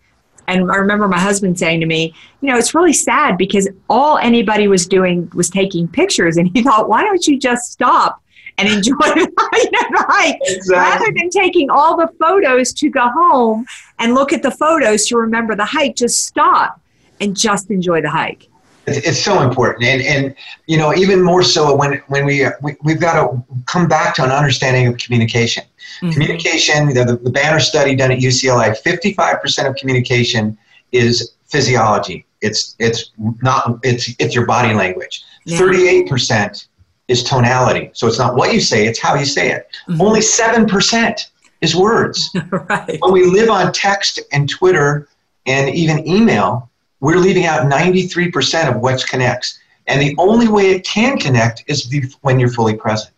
and 0.48 0.70
I 0.70 0.76
remember 0.76 1.08
my 1.08 1.18
husband 1.18 1.58
saying 1.58 1.80
to 1.80 1.86
me, 1.86 2.14
you 2.40 2.48
know, 2.48 2.56
it's 2.56 2.74
really 2.74 2.92
sad 2.92 3.36
because 3.36 3.68
all 3.88 4.18
anybody 4.18 4.68
was 4.68 4.86
doing 4.86 5.30
was 5.34 5.50
taking 5.50 5.88
pictures. 5.88 6.36
And 6.36 6.50
he 6.54 6.62
thought, 6.64 6.88
why 6.88 7.02
don't 7.02 7.26
you 7.26 7.38
just 7.38 7.72
stop 7.72 8.22
and 8.58 8.68
enjoy 8.68 8.92
the 8.98 9.32
hike 9.38 10.38
exactly. 10.42 10.74
rather 10.74 11.12
than 11.16 11.30
taking 11.30 11.70
all 11.70 11.96
the 11.96 12.08
photos 12.20 12.72
to 12.74 12.90
go 12.90 13.08
home 13.10 13.66
and 13.98 14.14
look 14.14 14.32
at 14.32 14.42
the 14.42 14.50
photos 14.50 15.06
to 15.06 15.16
remember 15.16 15.54
the 15.54 15.64
hike? 15.64 15.96
Just 15.96 16.24
stop 16.24 16.80
and 17.20 17.36
just 17.36 17.70
enjoy 17.70 18.00
the 18.00 18.10
hike. 18.10 18.48
It's 18.88 19.18
so 19.18 19.42
important, 19.42 19.82
and 19.82 20.00
and 20.00 20.34
you 20.66 20.76
know 20.76 20.94
even 20.94 21.20
more 21.20 21.42
so 21.42 21.74
when 21.74 21.94
when 22.06 22.24
we, 22.24 22.46
we 22.62 22.76
we've 22.84 23.00
got 23.00 23.14
to 23.14 23.44
come 23.66 23.88
back 23.88 24.14
to 24.14 24.24
an 24.24 24.30
understanding 24.30 24.86
of 24.86 24.96
communication. 24.96 25.64
Mm-hmm. 26.00 26.10
Communication, 26.10 26.88
the, 26.88 27.18
the 27.22 27.30
Banner 27.30 27.60
study 27.60 27.94
done 27.94 28.12
at 28.12 28.18
UCLA, 28.18 28.76
55% 28.82 29.68
of 29.68 29.76
communication 29.76 30.56
is 30.92 31.32
physiology. 31.46 32.26
It's 32.42 32.76
it's 32.78 33.12
not 33.16 33.78
it's 33.82 34.14
it's 34.18 34.34
your 34.34 34.46
body 34.46 34.74
language. 34.74 35.24
Yeah. 35.44 35.58
38% 35.58 36.66
is 37.08 37.22
tonality. 37.22 37.90
So 37.94 38.06
it's 38.06 38.18
not 38.18 38.34
what 38.34 38.52
you 38.52 38.60
say, 38.60 38.86
it's 38.86 38.98
how 38.98 39.14
you 39.14 39.24
say 39.24 39.50
it. 39.52 39.68
Mm-hmm. 39.88 40.02
Only 40.02 40.20
7% 40.20 41.26
is 41.60 41.76
words. 41.76 42.30
right. 42.50 42.98
When 43.00 43.12
we 43.12 43.24
live 43.24 43.48
on 43.48 43.72
text 43.72 44.20
and 44.32 44.48
Twitter 44.48 45.08
and 45.46 45.74
even 45.74 46.06
email, 46.06 46.68
we're 47.00 47.16
leaving 47.16 47.46
out 47.46 47.70
93% 47.70 48.68
of 48.74 48.80
what 48.80 49.06
connects. 49.06 49.58
And 49.86 50.00
the 50.00 50.14
only 50.18 50.48
way 50.48 50.72
it 50.72 50.84
can 50.84 51.18
connect 51.18 51.64
is 51.68 51.94
when 52.22 52.40
you're 52.40 52.50
fully 52.50 52.74
present. 52.74 53.12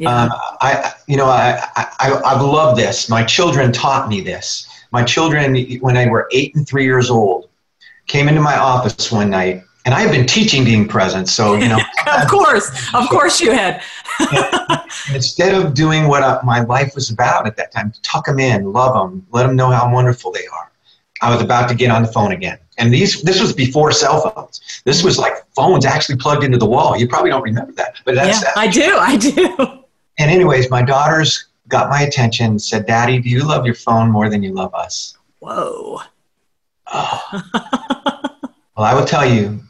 Yeah. 0.00 0.22
Um, 0.22 0.30
I, 0.62 0.94
you 1.08 1.18
know, 1.18 1.26
I, 1.26 1.62
I, 1.76 2.22
I've 2.24 2.40
loved 2.40 2.80
this. 2.80 3.10
My 3.10 3.22
children 3.22 3.70
taught 3.70 4.08
me 4.08 4.22
this. 4.22 4.66
My 4.92 5.04
children, 5.04 5.54
when 5.80 5.94
they 5.94 6.08
were 6.08 6.26
eight 6.32 6.54
and 6.54 6.66
three 6.66 6.84
years 6.84 7.10
old, 7.10 7.50
came 8.06 8.26
into 8.26 8.40
my 8.40 8.56
office 8.56 9.12
one 9.12 9.28
night, 9.28 9.62
and 9.84 9.94
I 9.94 10.00
have 10.00 10.10
been 10.10 10.26
teaching 10.26 10.64
being 10.64 10.88
present. 10.88 11.28
So, 11.28 11.54
you 11.54 11.68
know, 11.68 11.78
of 12.18 12.28
course, 12.28 12.70
of 12.94 13.10
course, 13.10 13.42
you 13.42 13.52
had. 13.52 13.82
instead 15.12 15.54
of 15.54 15.74
doing 15.74 16.08
what 16.08 16.22
I, 16.22 16.40
my 16.44 16.60
life 16.60 16.94
was 16.94 17.10
about 17.10 17.46
at 17.46 17.56
that 17.56 17.70
time, 17.70 17.92
tuck 18.00 18.24
them 18.24 18.38
in, 18.38 18.72
love 18.72 18.94
them, 18.94 19.26
let 19.32 19.46
them 19.46 19.54
know 19.54 19.70
how 19.70 19.92
wonderful 19.92 20.32
they 20.32 20.46
are. 20.46 20.72
I 21.20 21.30
was 21.30 21.42
about 21.42 21.68
to 21.68 21.74
get 21.74 21.90
on 21.90 22.00
the 22.00 22.08
phone 22.08 22.32
again. 22.32 22.58
And 22.78 22.90
these, 22.90 23.20
this 23.20 23.38
was 23.38 23.52
before 23.52 23.92
cell 23.92 24.30
phones. 24.30 24.82
This 24.86 25.04
was 25.04 25.18
like 25.18 25.34
phones 25.54 25.84
actually 25.84 26.16
plugged 26.16 26.42
into 26.42 26.56
the 26.56 26.64
wall. 26.64 26.96
You 26.96 27.06
probably 27.06 27.28
don't 27.28 27.42
remember 27.42 27.72
that, 27.72 27.96
but 28.06 28.14
that's. 28.14 28.42
Yeah, 28.42 28.52
I 28.56 28.66
do. 28.66 28.96
I 28.98 29.16
do. 29.18 29.79
And 30.20 30.30
anyways, 30.30 30.68
my 30.68 30.82
daughters 30.82 31.46
got 31.68 31.88
my 31.88 32.02
attention. 32.02 32.58
Said, 32.58 32.84
"Daddy, 32.84 33.18
do 33.18 33.30
you 33.30 33.42
love 33.42 33.64
your 33.64 33.74
phone 33.74 34.10
more 34.10 34.28
than 34.28 34.42
you 34.42 34.52
love 34.52 34.74
us?" 34.74 35.16
Whoa. 35.38 36.02
Oh. 36.92 37.42
well, 38.76 38.86
I 38.86 38.94
will 38.94 39.06
tell 39.06 39.24
you, 39.24 39.60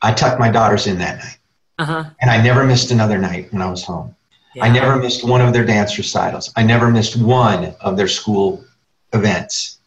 I 0.00 0.14
tucked 0.14 0.40
my 0.40 0.50
daughters 0.50 0.86
in 0.86 0.96
that 0.98 1.18
night, 1.18 1.38
uh-huh. 1.78 2.04
and 2.22 2.30
I 2.30 2.42
never 2.42 2.64
missed 2.64 2.90
another 2.92 3.18
night 3.18 3.52
when 3.52 3.60
I 3.60 3.70
was 3.70 3.84
home. 3.84 4.16
Yeah. 4.54 4.64
I 4.64 4.70
never 4.70 4.96
missed 4.96 5.28
one 5.28 5.42
of 5.42 5.52
their 5.52 5.66
dance 5.66 5.98
recitals. 5.98 6.50
I 6.56 6.62
never 6.62 6.90
missed 6.90 7.20
one 7.20 7.74
of 7.82 7.98
their 7.98 8.08
school 8.08 8.64
events. 9.12 9.80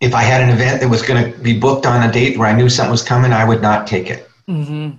If 0.00 0.14
I 0.14 0.22
had 0.22 0.42
an 0.42 0.50
event 0.50 0.80
that 0.80 0.90
was 0.90 1.02
going 1.02 1.32
to 1.32 1.38
be 1.38 1.58
booked 1.58 1.86
on 1.86 2.08
a 2.08 2.12
date 2.12 2.36
where 2.36 2.48
I 2.48 2.56
knew 2.56 2.68
something 2.68 2.90
was 2.90 3.04
coming, 3.04 3.32
I 3.32 3.44
would 3.44 3.62
not 3.62 3.86
take 3.86 4.10
it. 4.10 4.28
Mm-hmm. 4.48 4.98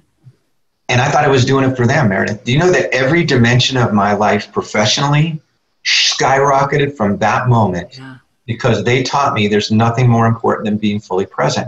And 0.88 1.02
I 1.02 1.10
thought 1.10 1.24
I 1.26 1.30
was 1.30 1.46
doing 1.46 1.70
it 1.70 1.76
for 1.76 1.88
them, 1.88 2.10
Meredith. 2.10 2.44
Do 2.44 2.52
you 2.52 2.60
know 2.60 2.72
that 2.72 2.94
every 2.94 3.24
dimension 3.24 3.78
of 3.78 3.94
my 3.94 4.14
life 4.14 4.52
professionally 4.52 5.42
skyrocketed 5.86 6.96
from 6.96 7.18
that 7.18 7.48
moment 7.48 7.98
yeah. 7.98 8.18
because 8.46 8.84
they 8.84 9.04
taught 9.04 9.34
me 9.34 9.48
there's 9.48 9.72
nothing 9.72 10.10
more 10.10 10.26
important 10.26 10.66
than 10.66 10.78
being 10.78 11.00
fully 11.00 11.26
present. 11.26 11.68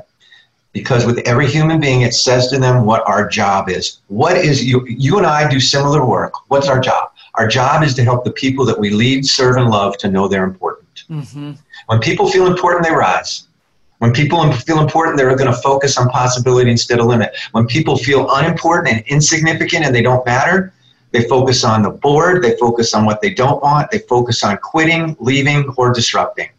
Because 0.73 1.05
with 1.05 1.19
every 1.19 1.47
human 1.47 1.79
being, 1.79 2.01
it 2.01 2.13
says 2.13 2.49
to 2.49 2.59
them 2.59 2.85
what 2.85 3.07
our 3.07 3.27
job 3.27 3.69
is. 3.69 3.99
What 4.07 4.37
is 4.37 4.63
you? 4.63 4.85
You 4.87 5.17
and 5.17 5.25
I 5.25 5.49
do 5.49 5.59
similar 5.59 6.05
work. 6.05 6.33
What's 6.49 6.67
our 6.67 6.79
job? 6.79 7.11
Our 7.35 7.47
job 7.47 7.83
is 7.83 7.95
to 7.95 8.03
help 8.03 8.23
the 8.23 8.31
people 8.31 8.63
that 8.65 8.79
we 8.79 8.91
lead, 8.91 9.25
serve, 9.25 9.57
and 9.57 9.69
love 9.69 9.97
to 9.99 10.11
know 10.11 10.27
they're 10.27 10.43
important. 10.43 11.05
Mm-hmm. 11.09 11.53
When 11.87 11.99
people 11.99 12.29
feel 12.29 12.45
important, 12.45 12.85
they 12.85 12.91
rise. 12.91 13.46
When 13.99 14.13
people 14.13 14.51
feel 14.51 14.79
important, 14.79 15.17
they're 15.17 15.35
going 15.35 15.51
to 15.51 15.61
focus 15.61 15.97
on 15.97 16.09
possibility 16.09 16.69
instead 16.69 16.99
of 16.99 17.07
limit. 17.07 17.35
When 17.51 17.65
people 17.65 17.97
feel 17.97 18.29
unimportant 18.29 18.95
and 18.95 19.05
insignificant 19.07 19.85
and 19.85 19.95
they 19.95 20.03
don't 20.03 20.25
matter, 20.25 20.73
they 21.11 21.23
focus 21.27 21.63
on 21.63 21.81
the 21.81 21.89
board, 21.89 22.43
they 22.43 22.55
focus 22.57 22.93
on 22.93 23.05
what 23.05 23.21
they 23.21 23.33
don't 23.33 23.61
want, 23.63 23.89
they 23.89 23.99
focus 23.99 24.43
on 24.43 24.57
quitting, 24.57 25.15
leaving, 25.19 25.73
or 25.77 25.91
disrupting. 25.91 26.49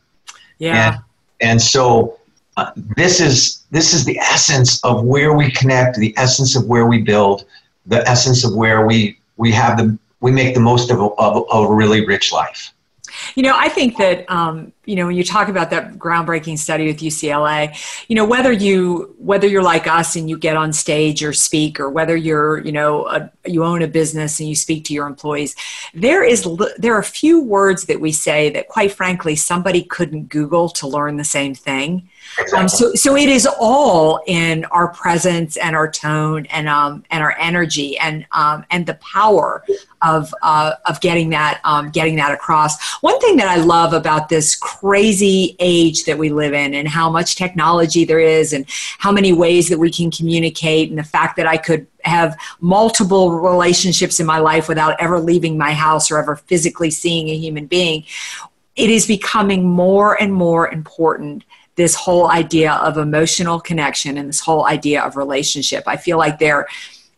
Yeah. 0.59 0.95
And, 0.95 1.03
and 1.41 1.63
so 1.63 2.19
uh, 2.57 2.73
this 2.97 3.21
is 3.21 3.65
this 3.71 3.95
is 3.95 4.05
the 4.05 4.19
essence 4.19 4.83
of 4.83 5.05
where 5.05 5.35
we 5.35 5.51
connect, 5.53 5.97
the 5.97 6.13
essence 6.17 6.57
of 6.57 6.67
where 6.67 6.87
we 6.87 7.01
build, 7.03 7.45
the 7.87 8.07
essence 8.09 8.45
of 8.45 8.55
where 8.57 8.85
we 8.85 9.19
we 9.37 9.53
have 9.53 9.79
the 9.79 9.97
we 10.21 10.33
make 10.33 10.55
the 10.55 10.61
most 10.61 10.91
of 10.91 10.99
a, 10.99 11.05
of, 11.05 11.47
of 11.51 11.71
a 11.71 11.75
really 11.75 12.05
rich 12.05 12.33
life. 12.33 12.73
You 13.35 13.43
know, 13.43 13.55
I 13.55 13.69
think 13.69 13.97
that 13.99 14.29
um, 14.31 14.73
you 14.85 14.97
know 14.97 15.07
when 15.07 15.17
you 15.17 15.25
talk 15.25 15.49
about 15.49 15.71
that 15.71 15.95
groundbreaking 15.95 16.59
study 16.59 16.87
with 16.87 16.99
UCLA, 16.99 17.77
you 18.09 18.17
know 18.17 18.25
whether 18.25 18.53
you 18.53 19.15
whether 19.19 19.47
you're 19.47 19.63
like 19.63 19.87
us 19.87 20.17
and 20.17 20.29
you 20.29 20.39
get 20.39 20.57
on 20.57 20.73
stage 20.73 21.23
or 21.23 21.33
speak, 21.33 21.81
or 21.81 21.91
whether 21.91 22.17
you're 22.17 22.59
you 22.61 22.73
know 22.73 23.07
a, 23.07 23.31
you 23.47 23.65
own 23.65 23.83
a 23.83 23.89
business 23.89 24.41
and 24.41 24.49
you 24.49 24.55
speak 24.55 24.85
to 24.85 24.95
your 24.95 25.07
employees, 25.07 25.55
there 25.95 26.25
is 26.25 26.49
there 26.79 26.95
are 26.95 27.01
a 27.01 27.05
few 27.05 27.41
words 27.41 27.85
that 27.85 28.01
we 28.01 28.13
say 28.13 28.51
that 28.51 28.69
quite 28.69 28.93
frankly 28.93 29.37
somebody 29.37 29.83
couldn't 29.83 30.29
Google 30.29 30.69
to 30.71 30.87
learn 30.87 31.17
the 31.17 31.25
same 31.25 31.55
thing. 31.55 32.09
Um, 32.57 32.69
so, 32.69 32.95
so 32.95 33.17
it 33.17 33.29
is 33.29 33.49
all 33.61 34.21
in 34.27 34.65
our 34.67 34.89
presence 34.89 35.57
and 35.57 35.75
our 35.75 35.91
tone 35.91 36.47
and 36.47 36.69
um, 36.69 37.05
and 37.11 37.23
our 37.23 37.37
energy 37.39 37.99
and 37.99 38.27
um, 38.33 38.65
and 38.71 38.87
the 38.87 38.95
power 38.95 39.65
of 40.03 40.33
uh, 40.43 40.73
of 40.87 41.01
getting 41.01 41.31
that 41.31 41.61
um, 41.65 41.91
getting 41.91 42.17
that 42.17 42.33
across. 42.33 42.99
One 43.01 43.19
thing 43.21 43.37
that 43.39 43.49
I 43.49 43.57
love 43.57 43.93
about 43.93 44.29
this 44.29 44.55
crazy 44.55 45.57
age 45.59 46.05
that 46.05 46.19
we 46.19 46.31
live 46.31 46.53
in 46.53 46.75
and 46.75 46.87
how 46.87 47.11
much 47.11 47.37
technology 47.37 48.05
there 48.05 48.21
is 48.21 48.53
and 48.53 48.65
how 48.99 49.13
many 49.13 49.33
ways 49.33 49.69
that 49.69 49.79
we 49.79 49.91
can 49.91 50.11
communicate 50.11 50.91
and 50.91 50.99
the 50.99 51.05
fact 51.05 51.37
that 51.37 51.47
I 51.47 51.57
could 51.57 51.87
have 52.03 52.37
multiple 52.61 53.33
relationships 53.33 54.21
in 54.21 54.27
my 54.27 54.39
life 54.39 54.69
without 54.69 54.99
ever 55.01 55.21
leaving 55.21 55.59
my 55.59 55.73
house 55.73 56.11
or 56.11 56.19
ever 56.19 56.37
physically 56.37 56.91
seeing 56.91 57.29
a 57.29 57.37
human 57.37 57.67
being. 57.67 58.05
It 58.77 58.91
is 58.91 59.07
becoming 59.07 59.65
more 59.65 60.21
and 60.21 60.33
more 60.33 60.69
important 60.69 61.45
this 61.79 61.95
whole 61.95 62.29
idea 62.29 62.73
of 62.73 62.99
emotional 62.99 63.61
connection 63.61 64.19
and 64.19 64.29
this 64.29 64.41
whole 64.41 64.67
idea 64.67 65.01
of 65.01 65.17
relationship. 65.17 65.85
I 65.87 65.97
feel 65.97 66.19
like 66.19 66.41
they're 66.41 66.67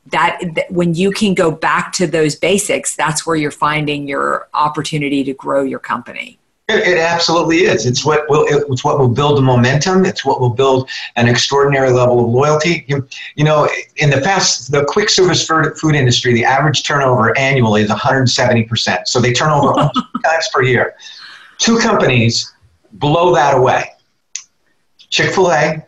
that, 0.07 0.39
that 0.55 0.71
when 0.71 0.95
you 0.95 1.13
can 1.13 1.35
go 1.35 1.51
back 1.51 1.93
to 1.95 2.07
those 2.07 2.37
basics, 2.37 2.95
that's 2.95 3.27
where 3.27 3.37
you're 3.37 3.51
finding 3.51 4.07
your 4.07 4.49
opportunity 4.55 5.25
to 5.25 5.33
grow 5.33 5.63
your 5.63 5.79
company. 5.79 6.39
It, 6.69 6.87
it, 6.87 6.99
absolutely 6.99 7.59
is. 7.59 7.87
It's 7.87 8.05
what 8.05 8.29
will 8.29 8.45
it's 8.49 8.85
what 8.85 8.99
will 8.99 9.09
build 9.09 9.39
the 9.39 9.43
momentum. 9.43 10.05
It's 10.05 10.25
what 10.25 10.41
will 10.41 10.51
build 10.51 10.89
an 11.17 11.27
extraordinary 11.27 11.91
level 11.91 12.23
of 12.25 12.31
loyalty. 12.31 12.85
You, 12.87 13.09
you 13.35 13.45
know, 13.45 13.69
in 13.97 14.11
the 14.11 14.21
fast, 14.21 14.71
the 14.71 14.85
quick 14.85 15.09
service 15.09 15.45
food 15.47 15.95
industry, 15.95 16.33
the 16.35 16.45
average 16.45 16.83
turnover 16.85 17.37
annually 17.37 17.83
is 17.83 17.89
170 17.89 18.65
percent. 18.65 19.09
So 19.09 19.21
they 19.21 19.33
turn 19.33 19.51
over 19.51 19.73
times 20.25 20.49
per 20.53 20.63
year. 20.63 20.95
Two 21.59 21.79
companies 21.79 22.53
blow 22.93 23.35
that 23.35 23.57
away. 23.57 23.91
Chick 25.11 25.35
fil 25.35 25.51
A, 25.53 25.85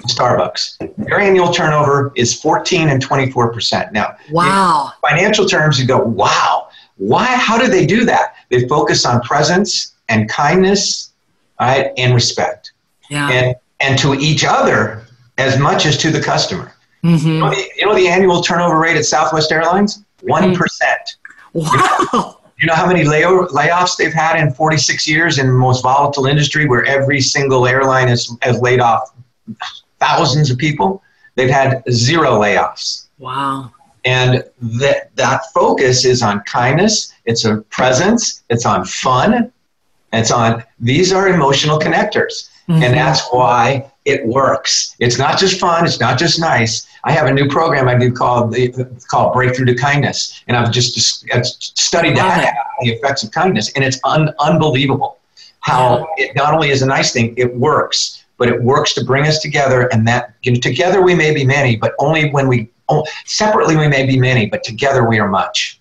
Starbucks. 0.00 0.94
Their 0.96 1.20
annual 1.20 1.52
turnover 1.52 2.12
is 2.16 2.38
14 2.40 2.88
and 2.88 3.04
24%. 3.04 3.92
Now, 3.92 4.16
wow. 4.30 4.92
financial 5.06 5.46
terms, 5.46 5.78
you 5.78 5.86
go, 5.86 5.98
wow, 5.98 6.68
why? 6.96 7.26
How 7.26 7.58
do 7.58 7.68
they 7.68 7.86
do 7.86 8.04
that? 8.06 8.34
They 8.48 8.66
focus 8.68 9.04
on 9.04 9.20
presence 9.22 9.94
and 10.08 10.28
kindness, 10.28 11.12
right, 11.60 11.92
and 11.96 12.14
respect. 12.14 12.72
Yeah. 13.10 13.28
And, 13.30 13.56
and 13.80 13.98
to 13.98 14.14
each 14.14 14.44
other 14.44 15.04
as 15.38 15.58
much 15.58 15.86
as 15.86 15.98
to 15.98 16.10
the 16.10 16.20
customer. 16.20 16.74
Mm-hmm. 17.04 17.28
You, 17.28 17.38
know 17.40 17.50
the, 17.50 17.70
you, 17.76 17.86
know 17.86 17.94
the, 17.94 18.08
annual 18.08 18.42
turnover 18.42 18.78
rate 18.78 18.96
at 18.96 19.04
Southwest 19.04 19.50
Airlines? 19.50 20.04
One 20.22 20.44
mm-hmm. 20.44 20.52
Wow. 21.52 21.66
You 22.12 22.18
know 22.18 22.38
how 22.70 22.86
many 22.86 23.04
lay- 23.04 23.22
layoffs 23.22 23.96
they've 23.96 24.12
had 24.12 24.36
in 24.36 24.52
46 24.52 25.08
years 25.08 25.38
in 25.38 25.46
the 25.46 25.52
most 25.52 25.82
volatile 25.82 26.26
industry 26.26 26.66
where 26.66 26.84
every 26.84 27.20
single 27.20 27.66
airline 27.66 28.08
has, 28.08 28.34
has 28.42 28.60
laid 28.60 28.80
off 28.80 29.14
thousands 29.98 30.50
of 30.50 30.58
people? 30.58 31.02
They've 31.34 31.50
had 31.50 31.82
zero 31.90 32.38
layoffs. 32.38 33.06
Wow. 33.18 33.72
And 34.04 34.44
that, 34.60 35.14
that 35.16 35.42
focus 35.54 36.04
is 36.04 36.22
on 36.22 36.40
kindness, 36.40 37.12
it's 37.24 37.44
a 37.44 37.58
presence, 37.70 38.42
it's 38.48 38.66
on 38.66 38.84
fun, 38.84 39.52
it's 40.12 40.30
on 40.30 40.64
these 40.80 41.12
are 41.12 41.28
emotional 41.28 41.78
connectors. 41.78 42.50
Mm-hmm. 42.68 42.82
And 42.82 42.94
that's 42.94 43.28
why 43.30 43.90
it 44.04 44.26
works. 44.26 44.94
It's 44.98 45.18
not 45.18 45.38
just 45.38 45.58
fun, 45.60 45.84
it's 45.84 46.00
not 46.00 46.18
just 46.18 46.40
nice. 46.40 46.86
I 47.04 47.12
have 47.12 47.26
a 47.26 47.32
new 47.32 47.48
program 47.48 47.88
I 47.88 47.98
do 47.98 48.12
called 48.12 48.54
uh, 48.56 48.84
called 49.08 49.32
Breakthrough 49.32 49.66
to 49.66 49.74
Kindness, 49.74 50.42
and 50.46 50.56
I've 50.56 50.70
just 50.70 51.18
studied 51.78 52.16
that 52.16 52.54
the 52.80 52.90
effects 52.90 53.22
of 53.24 53.30
kindness, 53.32 53.72
and 53.74 53.84
it's 53.84 53.98
un, 54.04 54.32
unbelievable 54.38 55.18
how 55.60 56.06
it 56.16 56.34
not 56.36 56.54
only 56.54 56.70
is 56.70 56.82
a 56.82 56.86
nice 56.86 57.12
thing, 57.12 57.34
it 57.36 57.54
works, 57.56 58.24
but 58.36 58.48
it 58.48 58.60
works 58.62 58.94
to 58.94 59.04
bring 59.04 59.26
us 59.26 59.40
together, 59.40 59.88
and 59.92 60.06
that 60.06 60.34
you 60.42 60.52
know, 60.52 60.60
together 60.60 61.02
we 61.02 61.14
may 61.14 61.34
be 61.34 61.44
many, 61.44 61.76
but 61.76 61.94
only 61.98 62.30
when 62.30 62.46
we 62.46 62.68
oh, 62.88 63.04
separately 63.24 63.76
we 63.76 63.88
may 63.88 64.06
be 64.06 64.18
many, 64.18 64.46
but 64.46 64.62
together 64.62 65.08
we 65.08 65.18
are 65.18 65.28
much. 65.28 65.80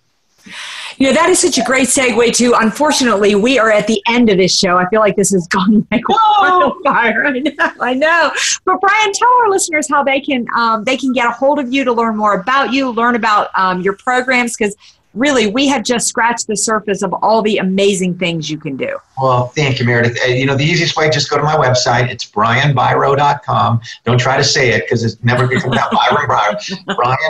You 1.02 1.08
know, 1.08 1.14
that 1.14 1.30
is 1.30 1.40
such 1.40 1.58
a 1.58 1.64
great 1.64 1.88
segue 1.88 2.32
to, 2.36 2.54
unfortunately, 2.60 3.34
we 3.34 3.58
are 3.58 3.72
at 3.72 3.88
the 3.88 4.00
end 4.08 4.30
of 4.30 4.38
this 4.38 4.56
show. 4.56 4.78
I 4.78 4.88
feel 4.90 5.00
like 5.00 5.16
this 5.16 5.32
has 5.32 5.48
gone 5.48 5.88
like 5.92 6.08
wildfire. 6.08 7.26
I 7.26 7.40
know, 7.40 7.72
I 7.80 7.94
know. 7.96 8.32
But 8.66 8.80
Brian, 8.80 9.12
tell 9.12 9.28
our 9.42 9.50
listeners 9.50 9.88
how 9.90 10.04
they 10.04 10.22
can, 10.22 10.46
um, 10.56 10.84
they 10.84 10.98
can 10.98 11.12
get 11.12 11.26
a 11.26 11.32
hold 11.32 11.58
of 11.58 11.74
you 11.74 11.84
to 11.86 11.92
learn 11.92 12.16
more 12.16 12.40
about 12.40 12.72
you, 12.72 12.92
learn 12.92 13.16
about 13.16 13.50
um, 13.58 13.82
your 13.82 13.94
programs, 13.94 14.56
because 14.56 14.76
really 15.14 15.48
we 15.48 15.68
have 15.68 15.84
just 15.84 16.08
scratched 16.08 16.48
the 16.48 16.56
surface 16.56 17.02
of 17.02 17.14
all 17.22 17.42
the 17.42 17.58
amazing 17.58 18.18
things 18.18 18.50
you 18.50 18.58
can 18.58 18.78
do. 18.78 18.98
Well, 19.22 19.48
thank 19.48 19.80
you, 19.80 19.86
Meredith. 19.86 20.18
Uh, 20.24 20.30
you 20.30 20.46
know, 20.46 20.56
the 20.56 20.64
easiest 20.64 20.96
way, 20.98 21.10
just 21.10 21.30
go 21.30 21.38
to 21.38 21.44
my 21.44 21.56
website. 21.56 22.10
It's 22.10 22.26
brianbiro.com. 22.26 23.82
Don't 24.06 24.20
try 24.20 24.38
to 24.38 24.44
say 24.44 24.70
it 24.70 24.84
because 24.86 25.04
it's 25.04 25.22
never 25.24 25.48
going 25.48 25.60
to 25.62 25.68
come 25.68 25.78
out. 25.78 25.92
Brian 26.26 26.58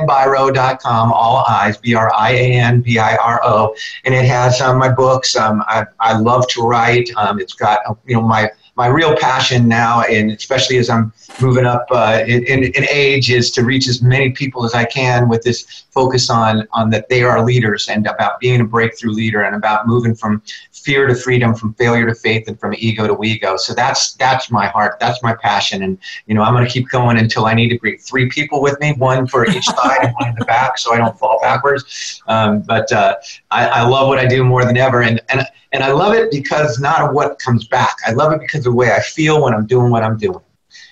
Biro. 0.07 0.51
brianbiro.com, 0.51 1.11
all 1.11 1.43
eyes, 1.49 1.77
B-R-I-A-N-B-I-R-O. 1.77 3.75
And 4.05 4.15
it 4.15 4.25
has 4.25 4.61
um, 4.61 4.77
my 4.77 4.89
books. 4.89 5.35
Um, 5.35 5.63
I, 5.67 5.85
I 5.99 6.17
love 6.17 6.47
to 6.49 6.61
write. 6.61 7.09
Um, 7.17 7.39
it's 7.39 7.53
got, 7.53 7.79
you 8.05 8.15
know, 8.15 8.21
my 8.21 8.49
my 8.81 8.87
real 8.87 9.15
passion 9.15 9.67
now, 9.67 10.01
and 10.01 10.31
especially 10.31 10.79
as 10.79 10.89
I'm 10.89 11.13
moving 11.39 11.65
up 11.65 11.85
uh, 11.91 12.23
in, 12.25 12.63
in, 12.63 12.83
age, 12.89 13.29
is 13.29 13.51
to 13.51 13.63
reach 13.63 13.87
as 13.87 14.01
many 14.01 14.31
people 14.31 14.65
as 14.65 14.73
I 14.73 14.85
can 14.85 15.29
with 15.29 15.43
this 15.43 15.85
focus 15.91 16.31
on 16.31 16.67
on 16.73 16.89
that 16.89 17.07
they 17.07 17.21
are 17.21 17.45
leaders 17.45 17.89
and 17.89 18.07
about 18.07 18.39
being 18.39 18.59
a 18.59 18.63
breakthrough 18.63 19.11
leader 19.11 19.43
and 19.43 19.55
about 19.55 19.87
moving 19.87 20.15
from 20.15 20.41
fear 20.71 21.05
to 21.05 21.13
freedom, 21.13 21.53
from 21.53 21.75
failure 21.75 22.07
to 22.07 22.15
faith, 22.15 22.47
and 22.47 22.59
from 22.59 22.73
ego 22.75 23.05
to 23.05 23.13
we 23.13 23.37
go. 23.37 23.55
So 23.55 23.75
that's 23.75 24.13
that's 24.13 24.49
my 24.49 24.65
heart, 24.65 24.99
that's 24.99 25.21
my 25.21 25.35
passion, 25.35 25.83
and 25.83 25.99
you 26.25 26.33
know 26.33 26.41
I'm 26.41 26.53
going 26.55 26.65
to 26.65 26.71
keep 26.71 26.89
going 26.89 27.19
until 27.19 27.45
I 27.45 27.53
need 27.53 27.69
to 27.69 27.77
bring 27.77 27.99
three 27.99 28.29
people 28.29 28.63
with 28.63 28.79
me, 28.79 28.93
one 28.93 29.27
for 29.27 29.47
each 29.47 29.65
side 29.77 29.99
and 30.01 30.13
one 30.19 30.29
in 30.29 30.35
the 30.39 30.45
back, 30.45 30.79
so 30.79 30.91
I 30.91 30.97
don't 30.97 31.17
fall 31.19 31.37
backwards. 31.39 32.23
Um, 32.25 32.63
but 32.63 32.91
uh, 32.91 33.17
I, 33.51 33.67
I 33.67 33.81
love 33.83 34.07
what 34.07 34.17
I 34.17 34.25
do 34.25 34.43
more 34.43 34.65
than 34.65 34.77
ever, 34.77 35.03
and 35.03 35.21
and 35.29 35.45
and 35.73 35.83
I 35.83 35.91
love 35.91 36.13
it 36.13 36.31
because 36.31 36.79
not 36.79 37.01
of 37.01 37.13
what 37.13 37.39
comes 37.39 37.65
back. 37.65 37.95
I 38.05 38.11
love 38.11 38.33
it 38.33 38.41
because 38.41 38.65
of 38.65 38.70
the 38.71 38.77
way 38.77 38.91
I 38.91 39.01
feel 39.01 39.43
when 39.43 39.53
I'm 39.53 39.65
doing 39.65 39.91
what 39.91 40.03
I'm 40.03 40.17
doing. 40.17 40.39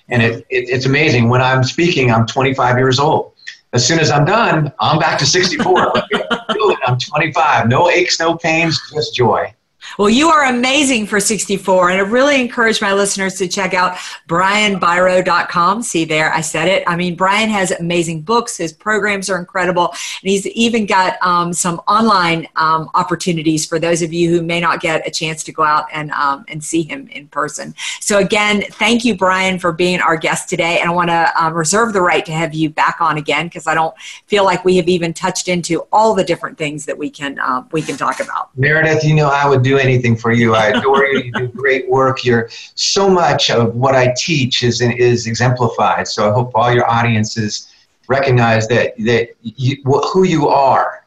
And 0.10 0.22
it, 0.22 0.46
it, 0.50 0.70
it's 0.70 0.86
amazing. 0.86 1.30
When 1.30 1.42
I'm 1.42 1.64
speaking, 1.64 2.12
I'm 2.12 2.26
25 2.26 2.78
years 2.78 3.00
old. 3.00 3.34
As 3.72 3.88
soon 3.88 4.00
as 4.00 4.12
I'm 4.12 4.26
done, 4.26 4.74
I'm 4.80 5.00
back 5.00 5.18
to 5.20 5.26
64. 5.26 5.94
I'm 6.86 6.98
25. 6.98 7.70
No 7.70 7.90
aches, 7.90 8.20
no 8.20 8.36
pains, 8.36 8.82
just 8.94 9.16
joy. 9.16 9.54
Well, 9.98 10.10
you 10.10 10.30
are 10.30 10.46
amazing 10.46 11.08
for 11.08 11.20
64, 11.20 11.92
and 11.92 12.00
I 12.00 12.04
really 12.04 12.40
encourage 12.40 12.82
my 12.82 12.94
listeners 12.94 13.36
to 13.36 13.48
check 13.48 13.74
out 13.74 13.96
brianbiro.com. 14.28 15.84
See 15.84 16.06
there, 16.06 16.34
I 16.34 16.42
said 16.42 16.68
it. 16.68 16.84
I 16.86 16.96
mean, 16.96 17.16
Brian 17.16 17.50
has 17.50 17.72
amazing 17.72 18.22
books. 18.22 18.58
His 18.58 18.74
programs 18.74 19.30
are 19.30 19.38
incredible, 19.38 19.88
and 19.88 20.30
he's 20.30 20.46
even 20.48 20.86
got 20.86 21.22
um, 21.22 21.54
some 21.54 21.80
online 21.88 22.48
um, 22.56 22.90
opportunities 22.94 23.66
for 23.66 23.80
those 23.80 24.02
of 24.02 24.14
you 24.14 24.30
who 24.30 24.42
may 24.42 24.60
not 24.60 24.82
get 24.82 25.08
a 25.08 25.12
chance 25.12 25.44
to 25.46 25.52
go 25.52 25.64
out 25.64 25.86
and 25.94 26.12
um, 26.12 26.46
and 26.48 26.64
see 26.64 26.84
him 26.84 27.08
in 27.08 27.28
person. 27.28 27.74
So 28.00 28.20
again, 28.20 28.64
thank 28.74 29.06
you, 29.06 29.16
Brian, 29.16 29.60
for 29.60 29.72
being 29.72 30.02
our 30.02 30.18
guest 30.18 30.50
today, 30.50 30.80
and 30.80 30.90
I 30.90 30.94
want 30.94 31.10
to 31.10 31.32
um, 31.42 31.54
reserve 31.54 31.94
the 31.94 32.02
right 32.02 32.26
to 32.26 32.32
have 32.32 32.54
you 32.54 32.70
back 32.70 32.98
on 33.00 33.18
again 33.18 33.48
because 33.48 33.68
I 33.68 33.74
don't 33.74 33.96
feel 34.28 34.44
like 34.44 34.66
we 34.66 34.78
have 34.78 34.90
even 34.90 35.14
touched 35.14 35.48
into 35.48 35.88
all 35.92 36.14
the 36.14 36.24
different 36.24 36.58
things 36.58 36.86
that 36.86 36.98
we 36.98 37.10
can 37.10 37.40
uh, 37.40 37.64
we 37.72 37.82
can 37.82 37.98
talk 37.98 38.20
about. 38.20 38.56
Meredith, 38.58 39.04
you 39.04 39.16
know 39.16 39.30
I 39.30 39.48
would 39.48 39.64
do 39.70 39.78
anything 39.78 40.16
for 40.24 40.32
you. 40.32 40.48
I 40.56 40.66
adore 40.68 41.06
you. 41.06 41.20
You 41.26 41.32
do 41.32 41.48
great 41.64 41.86
work. 41.90 42.26
You're 42.28 42.50
so 42.76 43.04
much 43.10 43.44
of 43.50 43.76
what 43.84 43.94
I 44.04 44.06
teach 44.18 44.64
is 44.64 44.82
is 44.82 45.28
exemplified. 45.28 46.08
So 46.08 46.20
I 46.30 46.32
hope 46.38 46.52
all 46.56 46.72
your 46.78 46.88
audiences 46.90 47.50
recognize 48.08 48.68
that 48.74 48.88
that 49.10 49.26
you, 49.42 49.74
who 50.12 50.24
you 50.24 50.48
are 50.48 51.06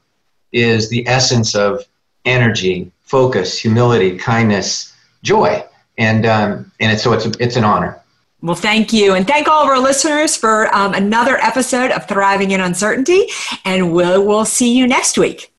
is 0.53 0.89
the 0.95 1.07
essence 1.09 1.55
of 1.55 1.85
energy, 2.25 2.91
focus, 3.03 3.59
humility, 3.59 4.17
kindness, 4.17 4.95
joy, 5.23 5.65
and 5.99 6.27
um, 6.27 6.51
and 6.81 6.93
it's, 6.93 7.03
so 7.03 7.13
it's 7.13 7.27
it's 7.39 7.57
an 7.57 7.65
honor. 7.65 7.99
Well, 8.43 8.57
thank 8.57 8.93
you. 8.93 9.15
And 9.15 9.25
thank 9.25 9.47
all 9.47 9.63
of 9.63 9.69
our 9.69 9.79
listeners 9.79 10.37
for 10.37 10.75
um, 10.75 10.95
another 10.95 11.37
episode 11.37 11.93
of 11.93 12.09
Thriving 12.09 12.51
in 12.51 12.61
Uncertainty. 12.61 13.29
And 13.65 13.93
we'll, 13.93 14.27
we'll 14.27 14.45
see 14.45 14.77
you 14.77 14.85
next 14.89 15.17
week. 15.17 15.53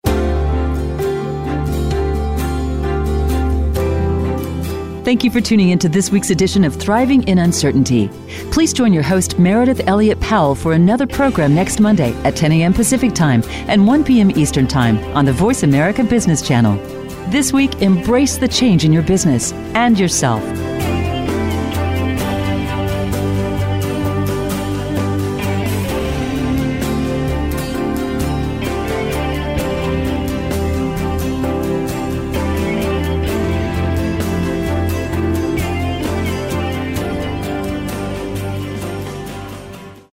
Thank 5.04 5.26
you 5.26 5.32
for 5.32 5.42
tuning 5.42 5.72
in 5.72 5.80
to 5.80 5.90
this 5.90 6.12
week's 6.12 6.30
edition 6.30 6.64
of 6.64 6.74
Thriving 6.78 7.24
in 7.24 7.40
Uncertainty. 7.40 8.10
Please 8.52 8.72
join 8.72 8.94
your 8.94 9.04
host, 9.04 9.38
Meredith 9.38 9.86
Elliott 9.86 10.18
Powell, 10.22 10.56
for 10.56 10.72
another 10.72 11.06
program 11.06 11.54
next 11.54 11.82
Monday 11.82 12.14
at 12.24 12.38
10 12.38 12.54
a.m. 12.54 12.72
Pacific 12.72 13.14
Time 13.14 13.44
and 13.68 13.86
1 13.86 14.06
p.m. 14.06 14.32
Eastern 14.32 14.66
Time 14.66 14.98
on 15.14 15.26
the 15.26 15.34
Voice 15.34 15.64
America 15.64 16.06
Business 16.06 16.42
Channel. 16.42 16.78
This 17.32 17.52
week, 17.52 17.82
embrace 17.82 18.38
the 18.38 18.48
change 18.48 18.86
in 18.86 18.94
your 18.94 19.04
business 19.04 19.52
and 19.76 20.00
yourself. 20.00 20.42